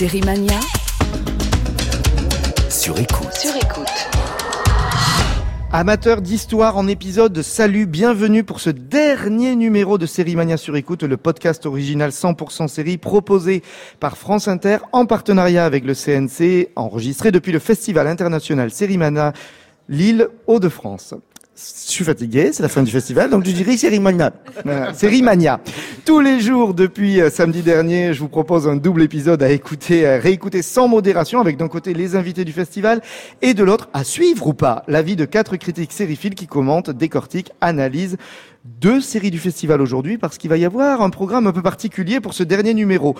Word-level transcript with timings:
Série 0.00 0.22
Mania 0.22 0.58
Sur 2.70 2.98
écoute. 2.98 3.34
sur 3.34 3.54
écoute. 3.54 4.08
Amateurs 5.72 6.22
d'histoire 6.22 6.78
en 6.78 6.88
épisode, 6.88 7.42
salut, 7.42 7.84
bienvenue 7.84 8.42
pour 8.42 8.60
ce 8.60 8.70
dernier 8.70 9.56
numéro 9.56 9.98
de 9.98 10.06
Série 10.06 10.36
Mania 10.36 10.56
sur 10.56 10.74
écoute, 10.76 11.02
le 11.02 11.18
podcast 11.18 11.66
original 11.66 12.12
100% 12.12 12.68
série 12.68 12.96
proposé 12.96 13.62
par 13.98 14.16
France 14.16 14.48
Inter 14.48 14.78
en 14.92 15.04
partenariat 15.04 15.66
avec 15.66 15.84
le 15.84 15.92
CNC, 15.92 16.70
enregistré 16.76 17.30
depuis 17.30 17.52
le 17.52 17.58
Festival 17.58 18.06
international 18.06 18.70
Série 18.70 18.96
Mania 18.96 19.34
Lille 19.90 20.28
Hauts-de-France. 20.46 21.12
Je 21.60 21.92
suis 21.92 22.04
fatigué, 22.04 22.50
c'est 22.54 22.62
la 22.62 22.70
fin 22.70 22.82
du 22.82 22.90
festival, 22.90 23.28
donc 23.28 23.44
je 23.44 23.50
dirais 23.50 23.76
Série 23.76 24.00
Mania. 24.00 24.32
Voilà, 24.64 24.94
Série 24.94 25.20
Mania. 25.20 25.60
Tous 26.06 26.20
les 26.20 26.40
jours 26.40 26.72
depuis 26.72 27.20
euh, 27.20 27.28
samedi 27.28 27.60
dernier, 27.60 28.14
je 28.14 28.20
vous 28.20 28.30
propose 28.30 28.66
un 28.66 28.76
double 28.76 29.02
épisode 29.02 29.42
à 29.42 29.50
écouter, 29.50 30.06
à 30.06 30.18
réécouter 30.18 30.62
sans 30.62 30.88
modération, 30.88 31.38
avec 31.38 31.58
d'un 31.58 31.68
côté 31.68 31.92
les 31.92 32.16
invités 32.16 32.46
du 32.46 32.52
festival 32.52 33.02
et 33.42 33.52
de 33.52 33.62
l'autre 33.62 33.90
à 33.92 34.04
suivre 34.04 34.46
ou 34.46 34.54
pas 34.54 34.84
l'avis 34.88 35.16
de 35.16 35.26
quatre 35.26 35.56
critiques 35.56 35.92
sériphiles 35.92 36.34
qui 36.34 36.46
commentent, 36.46 36.88
décortiquent, 36.88 37.52
analysent 37.60 38.16
deux 38.64 39.02
séries 39.02 39.30
du 39.30 39.38
festival 39.38 39.82
aujourd'hui, 39.82 40.16
parce 40.16 40.38
qu'il 40.38 40.48
va 40.48 40.56
y 40.56 40.64
avoir 40.64 41.02
un 41.02 41.10
programme 41.10 41.46
un 41.46 41.52
peu 41.52 41.62
particulier 41.62 42.20
pour 42.20 42.32
ce 42.32 42.42
dernier 42.42 42.72
numéro. 42.72 43.16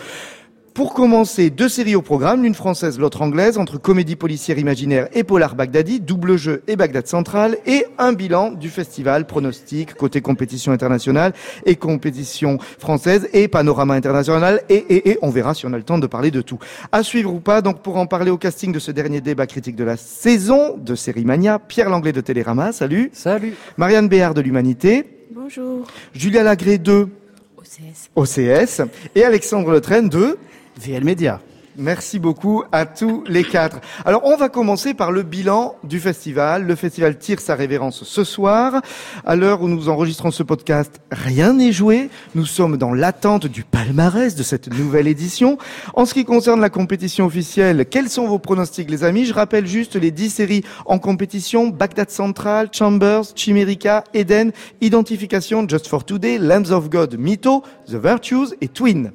Pour 0.74 0.94
commencer, 0.94 1.50
deux 1.50 1.68
séries 1.68 1.96
au 1.96 2.02
programme, 2.02 2.44
l'une 2.44 2.54
française, 2.54 2.98
l'autre 2.98 3.22
anglaise, 3.22 3.58
entre 3.58 3.76
comédie 3.76 4.14
policière 4.14 4.56
imaginaire 4.58 5.08
et 5.12 5.24
polar 5.24 5.56
Baghdadi, 5.56 5.98
double 6.00 6.36
jeu 6.36 6.62
et 6.68 6.76
Bagdad 6.76 7.06
centrale, 7.08 7.58
et 7.66 7.84
un 7.98 8.12
bilan 8.12 8.52
du 8.52 8.68
festival, 8.70 9.26
pronostic, 9.26 9.94
côté 9.94 10.20
compétition 10.20 10.70
internationale 10.70 11.32
et 11.66 11.74
compétition 11.74 12.58
française 12.78 13.28
et 13.32 13.48
panorama 13.48 13.94
international, 13.94 14.62
et, 14.68 14.76
et, 14.76 15.10
et 15.10 15.18
on 15.22 15.30
verra 15.30 15.54
si 15.54 15.66
on 15.66 15.72
a 15.72 15.76
le 15.76 15.82
temps 15.82 15.98
de 15.98 16.06
parler 16.06 16.30
de 16.30 16.40
tout. 16.40 16.58
À 16.92 17.02
suivre 17.02 17.34
ou 17.34 17.40
pas, 17.40 17.62
donc 17.62 17.82
pour 17.82 17.96
en 17.96 18.06
parler 18.06 18.30
au 18.30 18.38
casting 18.38 18.72
de 18.72 18.78
ce 18.78 18.92
dernier 18.92 19.20
débat 19.20 19.46
critique 19.46 19.76
de 19.76 19.84
la 19.84 19.96
saison 19.96 20.76
de 20.78 20.94
Série 20.94 21.24
Mania, 21.24 21.58
Pierre 21.58 21.90
Langlais 21.90 22.12
de 22.12 22.20
Télérama, 22.20 22.72
salut. 22.72 23.10
Salut. 23.12 23.54
Marianne 23.76 24.08
Béard 24.08 24.34
de 24.34 24.40
l'Humanité, 24.40 25.04
Bonjour. 25.32 25.84
Julia 26.14 26.44
Lagré 26.44 26.78
de 26.78 27.08
OCS. 27.56 28.10
OCS, 28.14 28.82
et 29.14 29.24
Alexandre 29.24 29.72
Letraine 29.72 30.08
de 30.08 30.38
VL 30.80 31.04
Média. 31.04 31.40
Merci 31.76 32.18
beaucoup 32.18 32.64
à 32.72 32.84
tous 32.84 33.22
les 33.28 33.44
quatre. 33.44 33.80
Alors, 34.04 34.22
on 34.24 34.36
va 34.36 34.48
commencer 34.48 34.92
par 34.92 35.12
le 35.12 35.22
bilan 35.22 35.76
du 35.84 36.00
festival. 36.00 36.66
Le 36.66 36.74
festival 36.74 37.16
tire 37.16 37.40
sa 37.40 37.54
révérence 37.54 38.02
ce 38.02 38.24
soir. 38.24 38.82
À 39.24 39.36
l'heure 39.36 39.62
où 39.62 39.68
nous 39.68 39.88
enregistrons 39.88 40.32
ce 40.32 40.42
podcast, 40.42 41.00
rien 41.12 41.52
n'est 41.52 41.72
joué. 41.72 42.10
Nous 42.34 42.44
sommes 42.44 42.76
dans 42.76 42.92
l'attente 42.92 43.46
du 43.46 43.62
palmarès 43.62 44.34
de 44.34 44.42
cette 44.42 44.76
nouvelle 44.76 45.06
édition. 45.06 45.58
En 45.94 46.06
ce 46.06 46.14
qui 46.14 46.24
concerne 46.24 46.60
la 46.60 46.70
compétition 46.70 47.26
officielle, 47.26 47.86
quels 47.88 48.08
sont 48.08 48.26
vos 48.26 48.40
pronostics, 48.40 48.90
les 48.90 49.04
amis? 49.04 49.24
Je 49.24 49.32
rappelle 49.32 49.66
juste 49.66 49.94
les 49.94 50.10
dix 50.10 50.30
séries 50.30 50.64
en 50.86 50.98
compétition. 50.98 51.68
Bagdad 51.68 52.10
Central, 52.10 52.68
Chambers, 52.72 53.26
Chimerica, 53.36 54.02
Eden, 54.12 54.50
Identification, 54.80 55.68
Just 55.68 55.86
for 55.86 56.04
Today, 56.04 56.36
Lambs 56.38 56.72
of 56.72 56.90
God, 56.90 57.16
Mytho, 57.16 57.62
The 57.86 57.94
Virtues 57.94 58.56
et 58.60 58.68
Twin. 58.68 59.12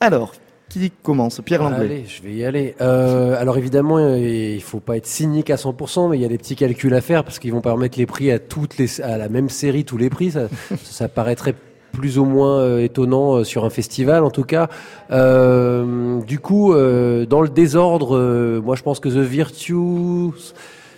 Alors, 0.00 0.34
qui 0.80 0.90
commence? 0.90 1.40
Pierre 1.44 1.62
Langlais. 1.62 1.84
Allez, 1.84 2.04
je 2.06 2.22
vais 2.22 2.34
y 2.34 2.44
aller. 2.44 2.74
Euh, 2.80 3.40
alors 3.40 3.58
évidemment, 3.58 3.98
euh, 3.98 4.18
il 4.18 4.62
faut 4.62 4.80
pas 4.80 4.96
être 4.96 5.06
cynique 5.06 5.50
à 5.50 5.56
100%, 5.56 6.10
mais 6.10 6.18
il 6.18 6.22
y 6.22 6.24
a 6.24 6.28
des 6.28 6.38
petits 6.38 6.56
calculs 6.56 6.94
à 6.94 7.00
faire 7.00 7.24
parce 7.24 7.38
qu'ils 7.38 7.52
vont 7.52 7.60
pas 7.60 7.72
remettre 7.72 7.98
les 7.98 8.06
prix 8.06 8.30
à 8.30 8.38
toutes 8.38 8.76
les, 8.78 9.00
à 9.00 9.16
la 9.16 9.28
même 9.28 9.48
série 9.48 9.84
tous 9.84 9.96
les 9.96 10.10
prix. 10.10 10.32
Ça, 10.32 10.48
ça 10.84 11.08
paraîtrait 11.08 11.54
plus 11.92 12.18
ou 12.18 12.24
moins 12.24 12.58
euh, 12.58 12.82
étonnant 12.82 13.36
euh, 13.36 13.44
sur 13.44 13.64
un 13.64 13.70
festival 13.70 14.24
en 14.24 14.30
tout 14.30 14.44
cas. 14.44 14.68
Du 15.10 16.38
coup, 16.40 16.72
dans 16.74 17.42
le 17.42 17.48
désordre, 17.48 18.60
moi 18.62 18.74
je 18.74 18.82
pense 18.82 19.00
que 19.00 19.08
The 19.08 19.18
Virtues, 19.18 19.74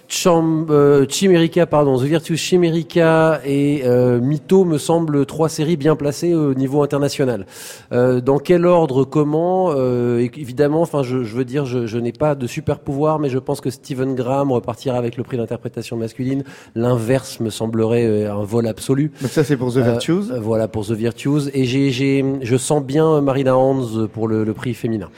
Cham- 0.08 0.66
euh, 0.70 1.04
Chimerica, 1.08 1.66
pardon, 1.66 1.98
The 1.98 2.02
Virtues, 2.04 2.36
Chimerica 2.36 3.40
et 3.44 3.82
euh, 3.84 4.20
Mytho 4.20 4.64
me 4.64 4.78
semblent 4.78 5.26
trois 5.26 5.48
séries 5.48 5.76
bien 5.76 5.96
placées 5.96 6.32
au 6.34 6.54
niveau 6.54 6.82
international. 6.82 7.44
Euh, 7.92 8.20
dans 8.20 8.38
quel 8.38 8.66
ordre, 8.66 9.04
comment 9.04 9.72
euh, 9.74 10.20
Évidemment, 10.36 10.82
enfin, 10.82 11.02
je, 11.02 11.24
je 11.24 11.34
veux 11.34 11.44
dire, 11.44 11.66
je, 11.66 11.86
je 11.86 11.98
n'ai 11.98 12.12
pas 12.12 12.34
de 12.34 12.46
super 12.46 12.78
pouvoir, 12.78 13.18
mais 13.18 13.28
je 13.28 13.38
pense 13.38 13.60
que 13.60 13.70
Stephen 13.70 14.14
Graham 14.14 14.52
repartira 14.52 14.96
avec 14.96 15.16
le 15.16 15.24
prix 15.24 15.36
d'interprétation 15.38 15.96
masculine. 15.96 16.44
L'inverse 16.76 17.40
me 17.40 17.50
semblerait 17.50 18.06
euh, 18.06 18.32
un 18.32 18.44
vol 18.44 18.66
absolu. 18.68 19.10
Donc 19.20 19.30
ça, 19.30 19.42
c'est 19.44 19.56
pour 19.56 19.72
The 19.72 19.78
Virtues. 19.78 20.32
voilà 20.40 20.68
pour 20.68 20.86
The 20.86 20.92
Virtues. 20.92 21.50
Et 21.52 21.64
j'ai, 21.64 22.24
je 22.42 22.56
sens 22.56 22.82
bien 22.82 23.20
Marina 23.20 23.56
Hans 23.56 24.06
pour 24.12 24.28
le, 24.28 24.44
le 24.44 24.52
prix 24.54 24.74
féminin. 24.74 25.08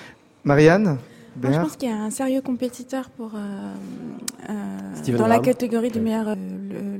Marianne? 0.44 0.96
Moi, 1.42 1.52
je 1.52 1.58
pense 1.58 1.76
qu'il 1.76 1.88
y 1.88 1.92
a 1.92 1.96
un 1.96 2.10
sérieux 2.10 2.40
compétiteur 2.40 3.10
pour 3.10 3.32
euh, 3.34 3.74
euh, 4.50 5.16
dans 5.16 5.26
la 5.26 5.38
catégorie 5.38 5.90
du 5.90 6.00
meilleur 6.00 6.28
euh, 6.28 6.34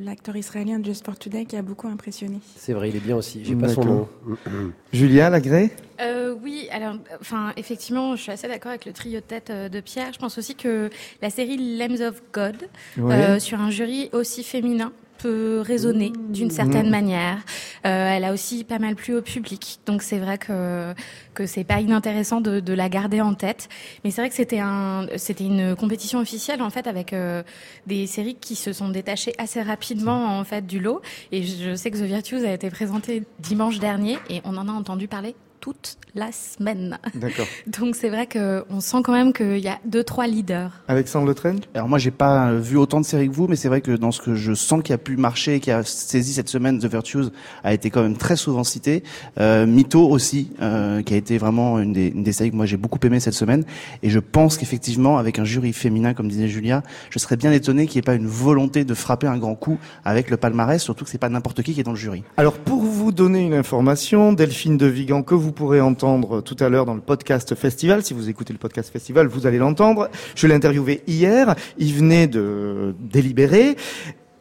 l'acteur 0.05 0.37
israélien 0.37 0.81
Just 0.83 1.05
for 1.05 1.19
Today 1.19 1.45
qui 1.45 1.57
a 1.57 1.63
beaucoup 1.63 1.89
impressionné. 1.89 2.41
C'est 2.57 2.73
vrai, 2.73 2.91
il 2.91 2.97
est 2.97 3.01
bien 3.01 3.17
aussi. 3.17 3.45
J'ai 3.45 3.55
pas 3.55 3.69
son 3.69 3.85
nom. 3.85 4.09
Julien 4.93 5.31
Lagré 5.31 5.71
Euh, 6.01 6.35
oui, 6.43 6.69
alors, 6.71 6.95
enfin, 7.21 7.53
effectivement, 7.57 8.17
je 8.17 8.23
suis 8.23 8.33
assez 8.33 8.49
d'accord 8.49 8.71
avec 8.71 8.87
le 8.87 8.93
trio 8.93 9.21
de 9.21 9.25
tête 9.25 9.51
de 9.51 9.81
Pierre. 9.81 10.13
Je 10.13 10.19
pense 10.19 10.39
aussi 10.39 10.55
que 10.55 10.91
la 11.23 11.31
série 11.31 11.79
Lambs 11.79 12.01
of 12.01 12.23
God, 12.33 12.57
Oui. 12.97 13.13
euh, 13.15 13.39
sur 13.39 13.61
un 13.61 13.71
jury 13.71 14.09
aussi 14.13 14.43
féminin, 14.45 14.93
peut 15.19 15.61
résonner 15.65 16.13
d'une 16.31 16.51
certaine 16.51 16.89
Mmh. 16.89 16.91
manière. 16.91 17.39
Euh, 17.87 18.09
elle 18.11 18.25
a 18.25 18.33
aussi 18.33 18.65
pas 18.65 18.79
mal 18.79 18.95
plu 18.95 19.15
au 19.17 19.23
public, 19.23 19.81
donc 19.87 20.03
c'est 20.03 20.19
vrai 20.19 20.39
que 20.39 20.95
que 21.35 21.47
c'est 21.47 21.65
pas 21.65 21.81
inintéressant 21.81 22.41
de, 22.41 22.59
de 22.61 22.73
la 22.73 22.89
garder 22.89 23.21
en 23.21 23.35
tête. 23.35 23.69
Mais 24.03 24.11
c'est 24.11 24.21
vrai 24.23 24.29
que 24.29 24.35
c'était 24.35 24.59
un, 24.59 25.07
c'était 25.17 25.45
une 25.45 25.77
compétition 25.77 26.19
officielle 26.19 26.63
en 26.63 26.71
fait 26.71 26.87
avec 26.87 27.13
euh, 27.13 27.43
des 27.87 28.07
séries 28.07 28.37
qui 28.41 28.57
se 28.57 28.73
sont 28.73 28.89
détachées 28.89 29.35
assez 29.39 29.63
rapidement 29.63 30.39
en 30.39 30.45
fait 30.45 30.67
du 30.67 30.81
lot. 30.81 31.01
Et 31.33 31.43
je 31.43 31.75
sais 31.75 31.91
que 31.91 31.99
The 31.99 32.03
Virtues 32.03 32.45
a 32.45 32.53
été 32.53 32.71
présenté 32.71 33.23
dimanche 33.39 33.79
dernier 33.79 34.19
et 34.31 34.41
on 34.45 34.57
en 34.57 34.69
a 34.69 34.73
entendu 34.73 35.07
parler 35.09 35.35
toute 35.61 35.97
la 36.15 36.33
semaine. 36.33 36.99
D'accord. 37.15 37.47
Donc 37.67 37.95
c'est 37.95 38.09
vrai 38.09 38.27
que 38.27 38.65
on 38.71 38.81
sent 38.81 38.99
quand 39.05 39.13
même 39.13 39.33
qu'il 39.33 39.59
y 39.59 39.69
a 39.69 39.79
deux 39.85 40.05
trois 40.05 40.27
leaders. 40.27 40.73
Alexandre 40.89 41.27
Letraine 41.27 41.61
Alors 41.75 41.89
moi 41.89 41.99
j'ai 41.99 42.11
pas 42.11 42.49
euh, 42.49 42.59
vu 42.59 42.77
autant 42.77 43.01
de 43.01 43.07
séries 43.07 43.29
que 43.29 43.35
vous, 43.35 43.47
mais 43.47 43.57
c'est 43.57 43.69
vrai 43.69 43.81
que 43.81 43.93
dans 43.93 44.11
ce 44.11 44.21
que 44.21 44.35
je 44.35 44.55
sens 44.55 44.83
qui 44.83 44.93
a 44.93 44.99
pu 44.99 45.17
marcher, 45.17 45.61
qui 45.61 45.71
a 45.71 45.83
saisi 45.85 46.33
cette 46.33 46.49
semaine, 46.49 46.79
The 46.79 46.87
Virtues 46.87 47.31
a 47.65 47.73
été 47.73 47.91
quand 47.91 48.03
même 48.03 48.17
très 48.17 48.37
souvent 48.37 48.65
cité. 48.65 49.03
Euh, 49.39 49.67
Mytho 49.67 50.09
aussi, 50.09 50.53
euh, 50.61 51.03
qui 51.03 51.15
a 51.15 51.17
été 51.17 51.39
vraiment 51.39 51.79
une 51.79 51.93
des, 51.93 52.09
une 52.09 52.23
des 52.23 52.33
séries 52.33 52.51
que 52.51 52.57
moi 52.57 52.67
j'ai 52.67 52.77
beaucoup 52.77 52.99
aimé 53.05 53.21
cette 53.21 53.35
semaine. 53.35 53.65
Et 54.03 54.11
je 54.11 54.19
pense 54.19 54.57
qu'effectivement, 54.57 55.19
avec 55.19 55.39
un 55.39 55.45
jury 55.45 55.73
féminin, 55.73 56.15
comme 56.15 56.29
disait 56.29 56.49
Julia, 56.49 56.83
je 57.11 57.19
serais 57.19 57.37
bien 57.37 57.53
étonné 57.53 57.87
qu'il 57.87 57.97
n'y 57.97 58.01
ait 58.01 58.03
pas 58.03 58.15
une 58.15 58.27
volonté 58.27 58.85
de 58.85 58.95
frapper 58.95 59.27
un 59.27 59.39
grand 59.39 59.55
coup 59.55 59.79
avec 60.05 60.31
le 60.31 60.37
palmarès, 60.37 60.83
surtout 60.83 61.05
que 61.05 61.11
c'est 61.11 61.19
pas 61.19 61.29
n'importe 61.29 61.63
qui 61.63 61.75
qui 61.75 61.81
est 61.81 61.85
dans 61.85 61.93
le 61.93 61.97
jury. 61.97 62.23
Alors 62.37 62.55
pour 62.59 62.83
vous 62.83 63.13
donner 63.13 63.41
une 63.41 63.55
information, 63.55 64.33
Delphine 64.33 64.77
de 64.77 64.87
Vigan, 64.87 65.23
que 65.23 65.35
vous 65.35 65.48
pourrez 65.53 65.81
entendre 65.81 66.41
tout 66.41 66.57
à 66.61 66.69
l'heure 66.69 66.87
dans 66.87 66.95
le 66.95 67.01
podcast 67.01 67.55
Festival, 67.55 68.03
si 68.03 68.15
vous 68.15 68.29
écoutez 68.29 68.53
le 68.53 68.59
podcast 68.59 68.93
Festival, 68.93 69.27
vous 69.27 69.47
allez 69.47 69.59
l'entendre. 69.59 70.09
Je 70.35 70.47
l'ai 70.47 70.55
interviewé 70.55 71.03
hier, 71.07 71.55
il 71.79 71.95
venait 71.95 72.27
de 72.27 72.95
délibérer. 73.01 73.77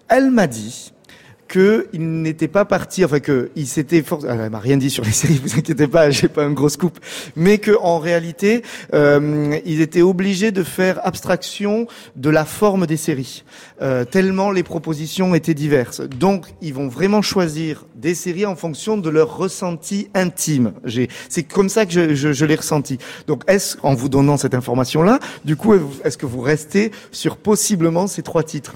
Elle 0.10 0.32
m'a 0.32 0.48
dit 0.48 0.94
que 1.48 1.88
il 1.94 2.22
n'était 2.22 2.48
pas 2.48 2.66
parti, 2.66 3.04
enfin 3.06 3.20
que 3.20 3.50
il 3.56 3.68
s'était 3.68 4.02
for... 4.02 4.20
Ah, 4.28 4.36
elle 4.44 4.50
m'a 4.50 4.60
rien 4.60 4.78
dit 4.78 4.90
sur 4.90 5.04
les 5.04 5.12
séries, 5.22 5.40
vous 5.44 5.58
inquiétez 5.58 5.88
pas, 5.88 6.10
j'ai 6.10 6.28
pas 6.28 6.44
un 6.44 6.52
gros 6.52 6.70
scoop, 6.70 7.00
mais 7.36 7.58
que 7.58 7.72
en 7.82 8.00
réalité, 8.00 8.64
euh, 8.94 9.58
ils 9.66 9.82
étaient 9.82 10.02
obligés 10.02 10.52
de 10.52 10.64
faire 10.64 11.06
abstraction 11.06 11.88
de 12.16 12.30
la 12.30 12.46
forme 12.46 12.86
des 12.86 12.98
séries, 12.98 13.44
euh, 13.82 14.06
tellement 14.06 14.52
les 14.52 14.64
propositions 14.64 15.36
étaient 15.36 15.54
diverses. 15.54 16.02
Donc, 16.02 16.46
ils 16.62 16.74
vont 16.74 16.88
vraiment 16.88 17.22
choisir 17.22 17.86
des 17.96 18.16
séries 18.16 18.46
en 18.46 18.56
fonction 18.56 18.98
de 18.98 19.10
leur 19.10 19.38
ressenti 19.38 20.10
intime. 20.14 20.74
C'est 21.30 21.44
comme 21.44 21.70
ça 21.70 21.86
que 21.86 21.92
je, 21.92 22.16
je, 22.16 22.34
je 22.34 22.46
l'ai 22.46 22.56
ressenti. 22.56 22.98
Donc, 23.28 23.44
est-ce, 23.48 23.78
en 23.84 23.94
vous 23.94 24.10
donnant 24.10 24.38
cette 24.38 24.54
information-là, 24.54 25.20
du 25.46 25.56
coup, 25.56 25.74
est-ce 26.04 26.18
que 26.18 26.26
vous 26.26 26.42
restez 26.42 26.92
sur 27.12 27.38
possiblement 27.38 28.08
ces 28.08 28.24
trois 28.24 28.44
titres? 28.44 28.76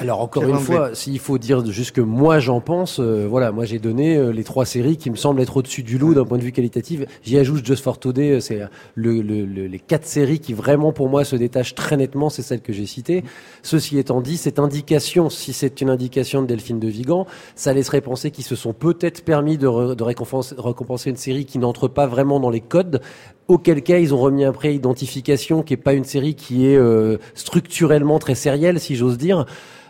Alors 0.00 0.20
encore 0.20 0.42
Pierre 0.42 0.56
une 0.56 0.62
fois, 0.64 0.94
s'il 0.94 1.18
faut 1.20 1.38
dire 1.38 1.64
juste 1.66 1.92
que 1.92 2.00
moi 2.00 2.40
j'en 2.40 2.60
pense, 2.60 2.98
euh, 2.98 3.26
voilà, 3.30 3.52
moi 3.52 3.64
j'ai 3.64 3.78
donné 3.78 4.16
euh, 4.16 4.30
les 4.32 4.42
trois 4.42 4.64
séries 4.66 4.96
qui 4.96 5.08
me 5.08 5.14
semblent 5.14 5.40
être 5.40 5.56
au-dessus 5.56 5.84
du 5.84 5.98
lot 5.98 6.14
d'un 6.14 6.24
point 6.24 6.36
de 6.36 6.42
vue 6.42 6.50
qualitatif. 6.50 7.02
J'y 7.22 7.38
ajoute 7.38 7.64
Just 7.64 7.84
for 7.84 7.98
Today, 7.98 8.32
euh, 8.32 8.40
c'est 8.40 8.60
le, 8.96 9.22
le- 9.22 9.44
le- 9.46 9.66
les 9.68 9.78
quatre 9.78 10.04
séries 10.04 10.40
qui 10.40 10.52
vraiment 10.52 10.92
pour 10.92 11.08
moi 11.08 11.24
se 11.24 11.36
détachent 11.36 11.76
très 11.76 11.96
nettement, 11.96 12.28
c'est 12.28 12.42
celles 12.42 12.60
que 12.60 12.72
j'ai 12.72 12.86
citées. 12.86 13.22
Ceci 13.62 13.96
étant 13.98 14.20
dit, 14.20 14.36
cette 14.36 14.58
indication, 14.58 15.30
si 15.30 15.52
c'est 15.52 15.80
une 15.80 15.90
indication 15.90 16.42
de 16.42 16.46
Delphine 16.48 16.80
de 16.80 16.88
Vigan, 16.88 17.26
ça 17.54 17.72
laisserait 17.72 18.00
penser 18.00 18.32
qu'ils 18.32 18.44
se 18.44 18.56
sont 18.56 18.72
peut-être 18.72 19.24
permis 19.24 19.58
de, 19.58 19.68
re- 19.68 19.94
de 19.94 20.02
récompenser, 20.02 20.56
récompenser 20.58 21.10
une 21.10 21.16
série 21.16 21.44
qui 21.44 21.58
n'entre 21.58 21.86
pas 21.86 22.08
vraiment 22.08 22.40
dans 22.40 22.50
les 22.50 22.60
codes. 22.60 23.00
Auquel 23.46 23.82
cas, 23.82 23.98
ils 23.98 24.14
ont 24.14 24.18
remis 24.18 24.44
un 24.44 24.52
prêt 24.52 24.74
identification 24.74 25.62
qui 25.62 25.74
est 25.74 25.78
pas 25.78 25.92
une 25.92 26.04
série 26.04 26.34
qui 26.34 26.66
est 26.66 26.76
euh, 26.76 27.18
structurellement 27.34 28.18
très 28.18 28.34
sérielle, 28.34 28.80
si 28.80 28.96
j'ose 28.96 29.18
dire. 29.18 29.44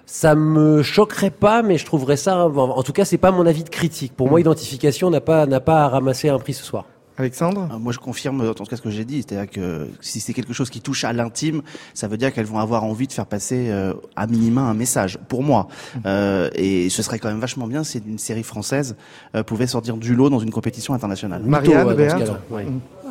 Ça 0.07 0.35
me 0.35 0.83
choquerait 0.83 1.31
pas, 1.31 1.63
mais 1.63 1.79
je 1.79 1.87
trouverais 1.87 2.17
ça. 2.17 2.47
En 2.47 2.83
tout 2.83 2.93
cas, 2.93 3.05
c'est 3.05 3.17
pas 3.17 3.31
mon 3.31 3.47
avis 3.47 3.65
de 3.65 3.71
critique. 3.71 4.13
Pour 4.15 4.29
moi, 4.29 4.41
identification 4.41 5.09
n'a 5.09 5.21
pas 5.21 5.47
n'a 5.47 5.61
pas 5.61 5.85
à 5.85 5.89
ramasser 5.89 6.29
un 6.29 6.39
prix 6.39 6.53
ce 6.53 6.65
soir. 6.65 6.85
Alexandre? 7.17 7.69
Euh, 7.73 7.79
Moi, 7.79 7.93
je 7.93 7.99
confirme 7.99 8.41
en 8.41 8.55
tout 8.55 8.65
cas 8.65 8.77
ce 8.77 8.83
que 8.83 8.91
j'ai 8.91 9.05
dit, 9.05 9.23
c'est-à-dire 9.23 9.51
que 9.51 9.89
si 10.01 10.21
c'est 10.21 10.33
quelque 10.33 10.53
chose 10.53 10.69
qui 10.69 10.81
touche 10.81 11.05
à 11.05 11.13
l'intime, 11.13 11.63
ça 11.95 12.09
veut 12.09 12.17
dire 12.17 12.33
qu'elles 12.33 12.47
vont 12.47 12.59
avoir 12.59 12.85
envie 12.85 13.07
de 13.07 13.13
faire 13.13 13.27
passer 13.27 13.71
euh, 13.71 13.95
à 14.17 14.27
minima 14.27 14.63
un 14.63 14.75
message. 14.75 15.19
Pour 15.29 15.43
moi, 15.43 15.69
euh, 16.07 16.51
et 16.55 16.91
ce 16.91 17.03
serait 17.03 17.19
quand 17.19 17.29
même 17.29 17.41
vachement 17.41 17.67
bien 17.67 17.85
si 17.85 18.03
une 18.05 18.19
série 18.19 18.43
française 18.43 18.97
euh, 19.37 19.43
pouvait 19.45 19.69
sortir 19.69 19.97
du 19.97 20.15
lot 20.15 20.29
dans 20.29 20.41
une 20.41 20.51
compétition 20.51 20.93
internationale. 20.93 21.43
Marianne, 21.45 21.87
Mytho, 21.97 22.33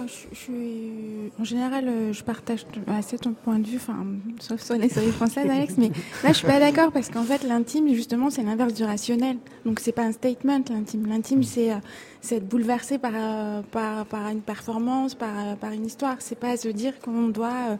je, 0.07 0.35
je 0.35 0.39
suis, 0.39 1.31
en 1.39 1.43
général, 1.43 1.87
euh, 1.87 2.13
je 2.13 2.23
partage 2.23 2.65
assez 2.87 3.17
ton 3.17 3.33
point 3.33 3.59
de 3.59 3.67
vue, 3.67 3.77
enfin, 3.77 4.05
sauf 4.39 4.61
sur 4.61 4.75
les 4.75 4.89
séries 4.89 5.11
françaises, 5.11 5.49
Alex, 5.49 5.75
mais 5.77 5.89
là, 6.23 6.29
je 6.29 6.33
suis 6.33 6.47
pas 6.47 6.59
d'accord 6.59 6.91
parce 6.91 7.09
qu'en 7.09 7.23
fait, 7.23 7.43
l'intime, 7.43 7.93
justement, 7.93 8.29
c'est 8.29 8.43
l'inverse 8.43 8.73
du 8.73 8.83
rationnel. 8.83 9.37
Donc, 9.65 9.79
c'est 9.79 9.91
pas 9.91 10.03
un 10.03 10.11
statement, 10.11 10.61
l'intime. 10.69 11.07
L'intime, 11.07 11.43
c'est, 11.43 11.71
euh, 11.71 11.77
c'est 12.21 12.37
être 12.37 12.47
bouleversé 12.47 12.97
par, 12.97 13.13
euh, 13.15 13.61
par, 13.71 14.05
par 14.05 14.29
une 14.29 14.41
performance, 14.41 15.15
par, 15.15 15.57
par 15.57 15.71
une 15.71 15.85
histoire. 15.85 16.15
C'est 16.19 16.39
pas 16.39 16.55
se 16.57 16.69
dire 16.69 16.99
qu'on 16.99 17.29
doit 17.29 17.77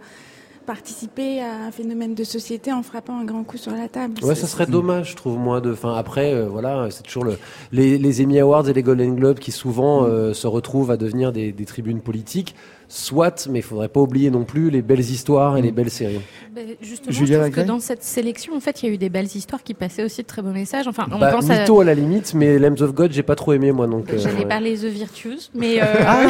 participer 0.66 1.42
à 1.42 1.66
un 1.66 1.72
phénomène 1.72 2.16
de 2.16 2.24
société 2.24 2.72
en 2.72 2.84
frappant 2.84 3.20
un 3.20 3.26
grand 3.26 3.44
coup 3.44 3.58
sur 3.58 3.72
la 3.72 3.88
table. 3.88 4.16
Ouais, 4.24 4.36
ça 4.36 4.48
serait 4.48 4.66
dommage, 4.66 5.12
je 5.12 5.16
trouve, 5.16 5.38
moi. 5.38 5.62
De, 5.62 5.74
enfin, 5.74 5.94
après, 5.96 6.34
euh, 6.34 6.48
voilà, 6.48 6.88
c'est 6.90 7.04
toujours 7.04 7.26
le, 7.26 7.38
les, 7.72 7.98
les 7.98 8.24
Emmy 8.24 8.40
Awards 8.40 8.68
et 8.70 8.74
les 8.74 8.84
Golden 8.84 9.16
Globes 9.16 9.40
qui 9.40 9.52
souvent 9.52 10.04
euh, 10.04 10.34
se 10.34 10.48
retrouvent 10.48 10.92
à 10.92 10.98
devenir 10.98 11.32
des, 11.32 11.52
des 11.52 11.66
tribunes 11.66 12.02
politiques. 12.02 12.56
Soit, 12.88 13.48
mais 13.50 13.60
il 13.60 13.64
faudrait 13.64 13.88
pas 13.90 14.00
oublier 14.02 14.30
non 14.30 14.44
plus 14.44 14.70
les 14.70 14.82
belles 14.82 15.00
histoires 15.00 15.58
et 15.58 15.62
les 15.62 15.72
belles 15.72 15.90
séries. 15.90 16.22
Ben, 16.54 16.68
justement, 16.82 17.12
Julia 17.12 17.26
je 17.26 17.34
trouve 17.34 17.44
Lagrée 17.46 17.62
que 17.64 17.68
dans 17.68 17.80
cette 17.80 18.04
sélection, 18.04 18.56
en 18.56 18.60
fait, 18.60 18.84
il 18.84 18.86
y 18.88 18.92
a 18.92 18.94
eu 18.94 18.98
des 18.98 19.10
belles 19.10 19.26
histoires 19.36 19.64
qui 19.64 19.74
passaient 19.74 20.04
aussi 20.04 20.22
de 20.22 20.28
très 20.28 20.42
beaux 20.44 20.52
messages. 20.52 20.88
Enfin, 20.88 21.08
on 21.12 21.18
Bah, 21.18 21.32
pense 21.32 21.50
à... 21.50 21.60
Mytho 21.62 21.80
à 21.82 21.84
la 21.86 21.96
limite, 21.96 22.34
mais 22.36 22.60
Lambs 22.60 22.82
of 22.82 22.94
God, 22.94 23.12
j'ai 23.12 23.24
pas 23.24 23.36
trop 23.36 23.54
aimé 23.54 23.72
moi. 23.72 23.88
Donc, 23.88 24.12
euh, 24.14 24.18
J'allais 24.20 24.40
ouais. 24.40 24.46
parler 24.48 24.76
The 24.78 24.84
Virtues, 24.86 25.50
mais... 25.56 25.78
euh, 25.82 25.86
Ah, 26.06 26.28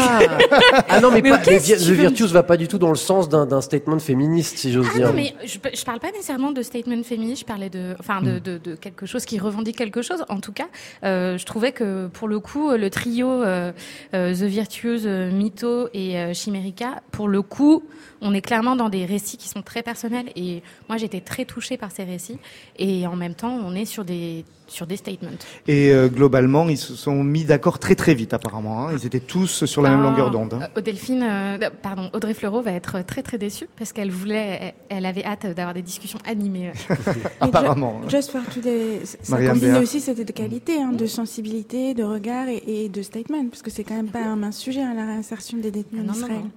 ah 0.88 1.01
non, 1.01 1.11
mais, 1.11 1.21
Mais 1.21 1.31
pas, 1.31 1.38
ok, 1.38 1.44
mais 1.47 1.59
si 1.59 1.73
Vi- 1.73 1.79
tu 1.79 1.91
The. 1.91 1.95
Virtues 1.95 2.27
va 2.27 2.44
pas 2.44 2.56
du 2.57 2.67
tout 2.67 2.77
dans 2.77 2.89
le 2.89 2.95
sens 2.95 3.27
d'un 3.27 3.45
d'un 3.45 3.61
statement 3.61 3.99
féministe, 3.99 4.57
si 4.59 4.71
j'ose 4.71 4.88
Ah 4.94 4.97
dire. 4.97 5.07
non, 5.07 5.13
mais 5.13 5.33
je, 5.44 5.57
je 5.73 5.83
parle 5.83 5.99
pas 5.99 6.11
nécessairement 6.11 6.51
de 6.51 6.61
statement 6.61 7.03
féministe, 7.03 7.41
je 7.41 7.45
parlais 7.45 7.69
de, 7.69 7.95
enfin, 7.99 8.21
de, 8.21 8.39
de, 8.39 8.57
de 8.57 8.75
quelque 8.75 9.06
chose 9.06 9.25
qui 9.25 9.38
revendique 9.39 9.75
quelque 9.77 10.01
chose. 10.01 10.23
En 10.29 10.39
tout 10.39 10.53
cas, 10.53 10.67
euh, 11.03 11.38
je 11.38 11.45
trouvais 11.45 11.71
que 11.73 12.07
pour 12.07 12.27
le 12.29 12.39
coup, 12.39 12.71
le 12.71 12.89
trio 12.89 13.27
euh, 13.27 13.71
euh, 14.13 14.33
The 14.33 14.44
Virtues, 14.44 14.99
euh, 15.06 15.31
Mytho 15.31 15.89
et 15.94 16.17
euh, 16.17 16.33
Chimérica, 16.44 17.01
pour 17.12 17.28
le 17.28 17.42
coup, 17.42 17.84
on 18.22 18.34
est 18.34 18.42
clairement 18.42 18.75
dans 18.75 18.90
des 18.90 19.06
récits 19.06 19.38
qui 19.38 19.48
sont 19.48 19.62
très 19.62 19.84
personnels 19.84 20.31
et 20.36 20.62
moi 20.90 20.98
j'étais 20.98 21.22
très 21.22 21.45
touchée 21.45 21.78
par 21.78 21.92
ces 21.92 22.04
récits. 22.04 22.40
Et 22.78 23.07
en 23.07 23.16
même 23.16 23.36
temps, 23.36 23.54
on 23.54 23.74
est 23.75 23.86
sur 23.86 24.04
des 24.04 24.45
sur 24.73 24.87
des 24.87 24.97
statements. 24.97 25.29
Et 25.67 25.91
euh, 25.91 26.07
globalement, 26.09 26.67
ils 26.67 26.77
se 26.77 26.95
sont 26.95 27.23
mis 27.23 27.45
d'accord 27.45 27.79
très 27.79 27.95
très 27.95 28.13
vite 28.13 28.33
apparemment. 28.33 28.87
Hein. 28.87 28.91
Ils 28.99 29.05
étaient 29.05 29.19
tous 29.19 29.65
sur 29.65 29.81
la 29.81 29.89
même 29.91 29.99
Ah, 30.01 30.09
longueur 30.09 30.31
d'onde. 30.31 30.55
hein. 30.55 30.67
euh, 30.77 30.81
Delphine, 30.81 31.23
euh, 31.23 31.69
pardon, 31.81 32.09
Audrey 32.13 32.33
Fleurot 32.33 32.61
va 32.61 32.71
être 32.71 33.05
très 33.05 33.21
très 33.21 33.37
déçue 33.37 33.67
parce 33.77 33.93
qu'elle 33.93 34.11
voulait, 34.11 34.73
elle, 34.89 35.05
avait 35.05 35.23
hâte 35.25 35.45
d'avoir 35.47 35.73
des 35.73 35.81
discussions 35.81 36.19
animées. 36.25 36.71
Apparemment. 37.39 38.01
Just 38.09 38.31
for 38.31 38.41
Today, 38.53 39.01
ça 39.21 39.37
Béat. 39.37 39.79
aussi 39.79 40.01
cette 40.01 40.33
qualité 40.33 40.81
hein, 40.81 40.91
de 40.91 41.05
sensibilité, 41.05 41.93
de 41.93 42.03
regard 42.03 42.47
et, 42.47 42.63
et 42.67 42.89
de 42.89 43.01
statement, 43.01 43.45
parce 43.49 43.61
que 43.61 43.69
c'est 43.71 43.83
quand 43.83 43.95
même 43.95 44.07
pas 44.09 44.23
un 44.23 44.35
mince 44.35 44.57
sujet, 44.57 44.81
hein, 44.81 44.93
la 44.95 45.05
réinsertion 45.05 45.57
des 45.57 45.71
détenus 45.71 46.01
Ah, 46.07 46.11
en 46.11 46.13
non, 46.13 46.19
non, 46.19 46.25
Israël. 46.25 46.41
non. 46.43 46.49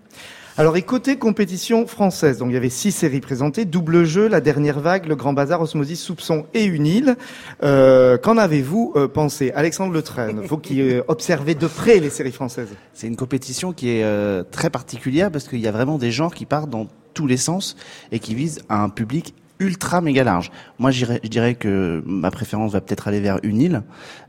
Alors, 0.59 0.75
et 0.79 0.83
côté 0.83 1.19
compétition 1.19 1.87
française, 1.87 2.39
donc 2.39 2.49
il 2.49 2.55
y 2.55 2.57
avait 2.57 2.71
six 2.71 2.91
séries 2.91 3.21
présentées, 3.21 3.67
double 3.67 4.05
jeu, 4.05 4.27
la 4.27 4.41
dernière 4.41 4.81
vague, 4.81 5.05
le 5.05 5.15
Grand 5.15 5.35
Bazar, 5.35 5.61
Osmosis, 5.61 6.01
Soupçon 6.01 6.47
et 6.55 6.65
Une 6.65 6.87
île. 6.87 7.17
Euh, 7.63 8.17
Qu'en 8.17 8.39
avez-vous 8.39 8.95
euh, 8.97 9.07
pensé? 9.07 9.53
Alexandre 9.55 9.93
Le 9.93 10.01
Train, 10.01 10.33
vous 10.33 10.57
qui 10.57 10.81
euh, 10.81 11.03
observez 11.09 11.55
de 11.55 11.67
près 11.67 12.01
les 12.01 12.09
séries 12.09 12.33
françaises. 12.33 12.71
C'est 12.95 13.07
une 13.07 13.17
compétition 13.17 13.75
qui 13.75 13.91
est 13.91 14.03
euh, 14.03 14.45
très 14.51 14.71
particulière 14.71 15.31
parce 15.31 15.47
qu'il 15.47 15.61
y 15.61 15.69
a 15.69 15.73
vraiment 15.73 15.99
des 15.99 16.11
genres 16.11 16.35
qui 16.35 16.47
partent 16.47 16.71
dans 16.71 16.87
tous 17.13 17.27
les 17.27 17.37
sens 17.37 17.77
et 18.11 18.19
qui 18.19 18.35
visent 18.35 18.61
un 18.71 18.89
public 18.89 19.35
ultra 19.59 20.01
méga 20.01 20.25
large. 20.25 20.51
Moi, 20.79 20.91
je 20.91 21.07
dirais 21.25 21.55
que 21.55 22.03
ma 22.07 22.31
préférence 22.31 22.73
va 22.73 22.81
peut-être 22.81 23.09
aller 23.09 23.21
vers 23.21 23.39
une 23.43 23.61
île, 23.61 23.83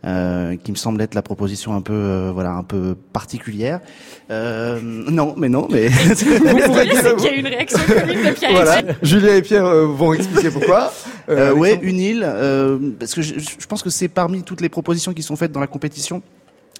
euh, 0.05 0.55
qui 0.63 0.71
me 0.71 0.77
semble 0.77 1.01
être 1.01 1.15
la 1.15 1.21
proposition 1.21 1.73
un 1.75 1.81
peu, 1.81 1.93
euh, 1.93 2.31
voilà, 2.33 2.51
un 2.51 2.63
peu 2.63 2.95
particulière. 3.13 3.79
Euh, 4.31 4.79
non, 4.81 5.33
mais 5.37 5.49
non, 5.49 5.67
mais 5.69 5.87
Vous 6.67 6.73
voyez, 6.73 6.95
c'est 6.95 7.15
qu'il 7.15 7.25
y 7.25 7.29
a 7.29 7.35
une 7.35 7.47
réaction 7.47 7.79
commune 7.79 8.23
de 8.23 8.31
Pierre 8.31 8.49
et 8.51 8.53
Voilà. 8.53 8.81
Julien 9.01 9.35
et 9.35 9.41
Pierre 9.41 9.65
euh, 9.65 9.85
vont 9.85 10.13
expliquer 10.13 10.49
pourquoi. 10.49 10.91
Euh, 11.29 11.37
Euh, 11.37 11.53
ouais, 11.53 11.77
une 11.81 11.99
île, 11.99 12.23
euh, 12.25 12.79
parce 12.99 13.13
que 13.13 13.21
je, 13.21 13.37
je 13.37 13.67
pense 13.67 13.83
que 13.83 13.89
c'est 13.89 14.07
parmi 14.07 14.43
toutes 14.43 14.61
les 14.61 14.69
propositions 14.69 15.13
qui 15.13 15.23
sont 15.23 15.35
faites 15.35 15.51
dans 15.51 15.59
la 15.59 15.67
compétition 15.67 16.21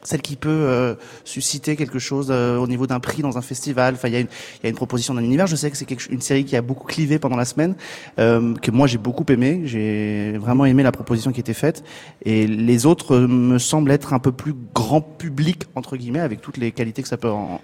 celle 0.07 0.21
qui 0.21 0.37
peut 0.37 0.47
euh, 0.49 0.95
susciter 1.25 1.75
quelque 1.75 1.99
chose 1.99 2.27
euh, 2.31 2.57
au 2.57 2.65
niveau 2.67 2.87
d'un 2.87 3.01
prix 3.01 3.21
dans 3.21 3.37
un 3.37 3.41
festival. 3.41 3.95
Enfin, 3.95 4.07
il 4.07 4.13
y, 4.13 4.17
a 4.17 4.21
une- 4.21 4.27
il 4.59 4.63
y 4.63 4.67
a 4.67 4.69
une 4.69 4.75
proposition 4.75 5.13
d'un 5.13 5.21
univers. 5.21 5.47
Je 5.47 5.57
sais 5.57 5.69
que 5.69 5.75
c'est 5.75 5.83
quelque- 5.83 6.09
une 6.09 6.21
série 6.21 6.45
qui 6.45 6.55
a 6.55 6.61
beaucoup 6.61 6.87
clivé 6.87 7.19
pendant 7.19 7.35
la 7.35 7.43
semaine, 7.43 7.75
euh, 8.17 8.53
que 8.55 8.71
moi 8.71 8.87
j'ai 8.87 8.97
beaucoup 8.97 9.25
aimé. 9.27 9.63
J'ai 9.65 10.37
vraiment 10.37 10.63
aimé 10.65 10.81
la 10.81 10.93
proposition 10.93 11.33
qui 11.33 11.41
était 11.41 11.53
faite. 11.53 11.83
Et 12.23 12.47
les 12.47 12.85
autres 12.85 13.15
euh, 13.15 13.27
me 13.27 13.57
semblent 13.59 13.91
être 13.91 14.13
un 14.13 14.19
peu 14.19 14.31
plus 14.31 14.53
grand 14.73 15.01
public 15.01 15.63
entre 15.75 15.97
guillemets, 15.97 16.21
avec 16.21 16.39
toutes 16.39 16.55
les 16.57 16.71
qualités 16.71 17.01
que 17.01 17.09
ça 17.09 17.17
peut 17.17 17.29
en 17.29 17.59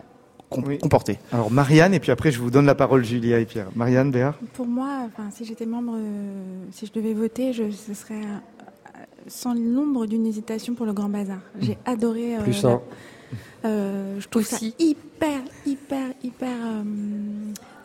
Oui. 0.68 0.78
comporter. 0.80 1.18
Alors 1.32 1.50
Marianne, 1.50 1.94
et 1.96 2.00
puis 2.00 2.12
après 2.12 2.32
je 2.32 2.40
vous 2.40 2.52
donne 2.52 2.66
la 2.68 2.76
parole 2.76 3.04
Julia 3.06 3.40
et 3.40 3.46
Pierre. 3.46 3.70
Marianne, 3.76 4.12
Béard 4.12 4.36
Pour 4.54 4.68
moi, 4.68 5.00
enfin, 5.08 5.30
si 5.36 5.46
j'étais 5.46 5.66
membre, 5.66 5.94
euh, 5.96 6.66
si 6.72 6.86
je 6.86 6.92
devais 6.92 7.14
voter, 7.16 7.54
je, 7.54 7.72
ce 7.72 7.94
serait 7.96 8.22
sans 9.28 9.54
l'ombre 9.54 10.06
d'une 10.06 10.26
hésitation 10.26 10.74
pour 10.74 10.86
le 10.86 10.94
Grand 10.94 11.10
Bazar. 11.10 11.40
J'ai 11.60 11.78
adoré. 11.86 12.36
euh, 12.38 12.42
Plus 12.44 12.64
un. 12.66 12.82
euh, 13.66 14.20
je 14.20 14.28
trouve 14.28 14.42
Aussi. 14.44 14.70
ça 14.72 14.76
hyper, 14.84 15.40
hyper, 15.66 16.08
hyper 16.24 16.50
euh, 16.66 16.84